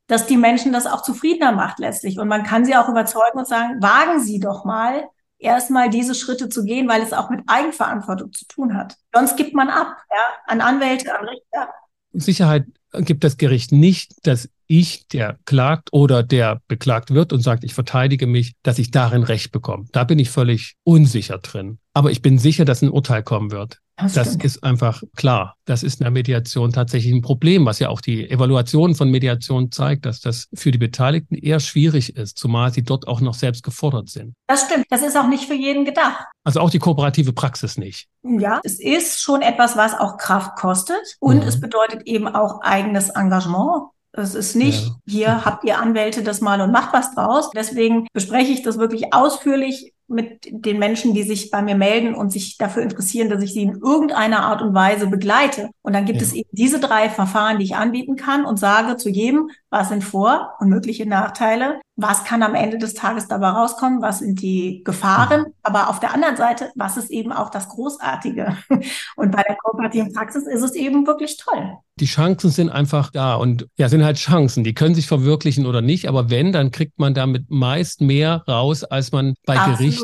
dass 0.07 0.25
die 0.25 0.37
Menschen 0.37 0.73
das 0.73 0.87
auch 0.87 1.03
zufriedener 1.03 1.51
macht 1.51 1.77
letztlich. 1.77 2.17
Und 2.17 2.27
man 2.27 2.41
kann 2.43 2.65
sie 2.65 2.75
auch 2.75 2.89
überzeugen 2.89 3.37
und 3.37 3.47
sagen, 3.47 3.81
wagen 3.83 4.19
Sie 4.19 4.39
doch 4.39 4.65
mal, 4.65 5.07
erstmal 5.41 5.89
diese 5.89 6.15
Schritte 6.15 6.49
zu 6.49 6.63
gehen, 6.63 6.87
weil 6.87 7.01
es 7.01 7.13
auch 7.13 7.29
mit 7.29 7.41
Eigenverantwortung 7.47 8.31
zu 8.31 8.45
tun 8.45 8.75
hat. 8.75 8.97
Sonst 9.13 9.35
gibt 9.37 9.53
man 9.53 9.69
ab, 9.69 9.97
ja, 10.09 10.25
an 10.45 10.61
Anwälte, 10.61 11.17
an 11.17 11.27
Richter. 11.27 11.69
Sicherheit 12.13 12.65
gibt 12.93 13.23
das 13.23 13.37
Gericht 13.37 13.71
nicht, 13.71 14.25
dass 14.27 14.49
ich, 14.71 15.07
der 15.09 15.37
klagt 15.45 15.89
oder 15.91 16.23
der 16.23 16.61
beklagt 16.67 17.13
wird 17.13 17.33
und 17.33 17.41
sagt, 17.41 17.63
ich 17.63 17.73
verteidige 17.73 18.25
mich, 18.25 18.53
dass 18.63 18.79
ich 18.79 18.89
darin 18.89 19.23
Recht 19.23 19.51
bekomme. 19.51 19.85
Da 19.91 20.05
bin 20.05 20.17
ich 20.17 20.29
völlig 20.29 20.75
unsicher 20.83 21.39
drin. 21.39 21.79
Aber 21.93 22.09
ich 22.09 22.21
bin 22.21 22.37
sicher, 22.37 22.63
dass 22.63 22.81
ein 22.81 22.89
Urteil 22.89 23.21
kommen 23.21 23.51
wird. 23.51 23.79
Das, 23.97 24.13
das 24.13 24.35
ist 24.35 24.63
einfach 24.63 25.03
klar. 25.15 25.57
Das 25.65 25.83
ist 25.83 25.99
in 25.99 26.05
der 26.05 26.11
Mediation 26.11 26.71
tatsächlich 26.71 27.13
ein 27.13 27.21
Problem, 27.21 27.65
was 27.65 27.79
ja 27.79 27.89
auch 27.89 28.01
die 28.01 28.29
Evaluation 28.29 28.95
von 28.95 29.11
Mediation 29.11 29.71
zeigt, 29.71 30.05
dass 30.05 30.21
das 30.21 30.47
für 30.53 30.71
die 30.71 30.77
Beteiligten 30.77 31.35
eher 31.35 31.59
schwierig 31.59 32.15
ist, 32.15 32.39
zumal 32.39 32.73
sie 32.73 32.83
dort 32.83 33.07
auch 33.07 33.21
noch 33.21 33.35
selbst 33.35 33.63
gefordert 33.63 34.09
sind. 34.09 34.33
Das 34.47 34.65
stimmt. 34.65 34.85
Das 34.89 35.03
ist 35.03 35.17
auch 35.17 35.27
nicht 35.27 35.43
für 35.43 35.53
jeden 35.53 35.85
gedacht. 35.85 36.25
Also 36.43 36.61
auch 36.61 36.69
die 36.69 36.79
kooperative 36.79 37.33
Praxis 37.33 37.77
nicht. 37.77 38.07
Ja, 38.23 38.61
es 38.63 38.79
ist 38.79 39.21
schon 39.21 39.41
etwas, 39.41 39.75
was 39.77 39.93
auch 39.93 40.17
Kraft 40.17 40.55
kostet 40.55 41.17
und 41.19 41.41
mhm. 41.41 41.47
es 41.47 41.59
bedeutet 41.59 42.03
eben 42.07 42.27
auch 42.27 42.61
eigenes 42.61 43.09
Engagement. 43.09 43.89
Es 44.13 44.35
ist 44.35 44.55
nicht, 44.55 44.87
ja. 44.87 44.93
hier 45.07 45.45
habt 45.45 45.63
ihr 45.63 45.79
Anwälte 45.79 46.21
das 46.21 46.41
mal 46.41 46.59
und 46.61 46.71
macht 46.71 46.93
was 46.93 47.15
draus. 47.15 47.49
Deswegen 47.51 48.07
bespreche 48.13 48.51
ich 48.51 48.61
das 48.61 48.77
wirklich 48.77 49.13
ausführlich 49.13 49.93
mit 50.11 50.47
den 50.51 50.79
Menschen, 50.79 51.13
die 51.13 51.23
sich 51.23 51.51
bei 51.51 51.61
mir 51.61 51.75
melden 51.75 52.13
und 52.13 52.31
sich 52.31 52.57
dafür 52.57 52.83
interessieren, 52.83 53.29
dass 53.29 53.43
ich 53.43 53.53
sie 53.53 53.63
in 53.63 53.79
irgendeiner 53.81 54.43
Art 54.43 54.61
und 54.61 54.73
Weise 54.73 55.07
begleite. 55.07 55.69
Und 55.81 55.93
dann 55.93 56.05
gibt 56.05 56.19
ja. 56.19 56.27
es 56.27 56.33
eben 56.33 56.49
diese 56.51 56.79
drei 56.79 57.09
Verfahren, 57.09 57.59
die 57.59 57.65
ich 57.65 57.75
anbieten 57.75 58.15
kann 58.15 58.45
und 58.45 58.57
sage 58.57 58.97
zu 58.97 59.09
jedem, 59.09 59.49
was 59.69 59.89
sind 59.89 60.03
Vor- 60.03 60.55
und 60.59 60.69
mögliche 60.69 61.07
Nachteile, 61.07 61.79
was 61.95 62.23
kann 62.23 62.43
am 62.43 62.55
Ende 62.55 62.77
des 62.77 62.93
Tages 62.93 63.27
dabei 63.27 63.49
rauskommen, 63.49 64.01
was 64.01 64.19
sind 64.19 64.41
die 64.41 64.81
Gefahren, 64.83 65.41
mhm. 65.41 65.53
aber 65.63 65.89
auf 65.89 65.99
der 65.99 66.13
anderen 66.13 66.35
Seite, 66.35 66.71
was 66.75 66.97
ist 66.97 67.09
eben 67.09 67.31
auch 67.31 67.49
das 67.49 67.69
Großartige. 67.69 68.57
Und 69.15 69.31
bei 69.31 69.43
der 69.43 69.55
kooperativen 69.55 70.13
Praxis 70.13 70.45
ist 70.45 70.61
es 70.61 70.73
eben 70.73 71.07
wirklich 71.07 71.37
toll. 71.37 71.77
Die 71.99 72.05
Chancen 72.05 72.49
sind 72.49 72.69
einfach 72.69 73.11
da 73.11 73.35
und 73.35 73.67
ja, 73.77 73.87
sind 73.87 74.03
halt 74.03 74.17
Chancen. 74.17 74.63
Die 74.63 74.73
können 74.73 74.95
sich 74.95 75.05
verwirklichen 75.05 75.67
oder 75.67 75.81
nicht, 75.81 76.07
aber 76.07 76.31
wenn, 76.31 76.51
dann 76.51 76.71
kriegt 76.71 76.97
man 76.97 77.13
damit 77.13 77.51
meist 77.51 78.01
mehr 78.01 78.43
raus, 78.47 78.83
als 78.83 79.11
man 79.11 79.35
bei 79.45 79.55
Absolut. 79.55 79.77
Gericht 79.77 80.00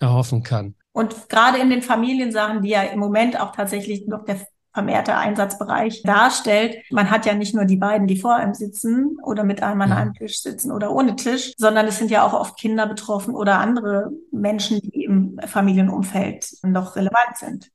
erhoffen 0.00 0.42
kann. 0.42 0.74
Und 0.92 1.28
gerade 1.28 1.58
in 1.58 1.70
den 1.70 1.82
Familiensachen, 1.82 2.62
die 2.62 2.70
ja 2.70 2.82
im 2.82 3.00
Moment 3.00 3.40
auch 3.40 3.52
tatsächlich 3.52 4.06
noch 4.06 4.24
der 4.24 4.40
vermehrter 4.74 5.16
Einsatzbereich 5.16 6.02
darstellt. 6.02 6.76
Man 6.90 7.10
hat 7.10 7.24
ja 7.24 7.34
nicht 7.34 7.54
nur 7.54 7.64
die 7.64 7.76
beiden, 7.76 8.08
die 8.08 8.18
vor 8.18 8.34
einem 8.34 8.54
sitzen 8.54 9.16
oder 9.22 9.44
mit 9.44 9.62
einem 9.62 9.80
an 9.80 9.92
einem 9.92 10.14
Tisch 10.14 10.42
sitzen 10.42 10.72
oder 10.72 10.90
ohne 10.90 11.14
Tisch, 11.16 11.52
sondern 11.56 11.86
es 11.86 11.98
sind 11.98 12.10
ja 12.10 12.26
auch 12.26 12.34
oft 12.34 12.58
Kinder 12.58 12.86
betroffen 12.86 13.34
oder 13.34 13.60
andere 13.60 14.10
Menschen, 14.32 14.80
die 14.80 15.04
im 15.04 15.38
Familienumfeld 15.46 16.58
noch 16.64 16.96
relevant 16.96 17.36
sind. 17.36 17.70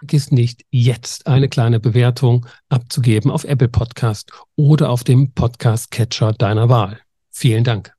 Vergiss 0.00 0.30
nicht, 0.30 0.66
jetzt 0.70 1.26
eine 1.26 1.48
kleine 1.48 1.80
Bewertung 1.80 2.46
abzugeben 2.68 3.30
auf 3.30 3.44
Apple 3.44 3.68
Podcast 3.68 4.30
oder 4.56 4.90
auf 4.90 5.04
dem 5.04 5.32
Podcast-Catcher 5.32 6.32
deiner 6.32 6.68
Wahl. 6.68 6.98
Vielen 7.30 7.64
Dank. 7.64 7.94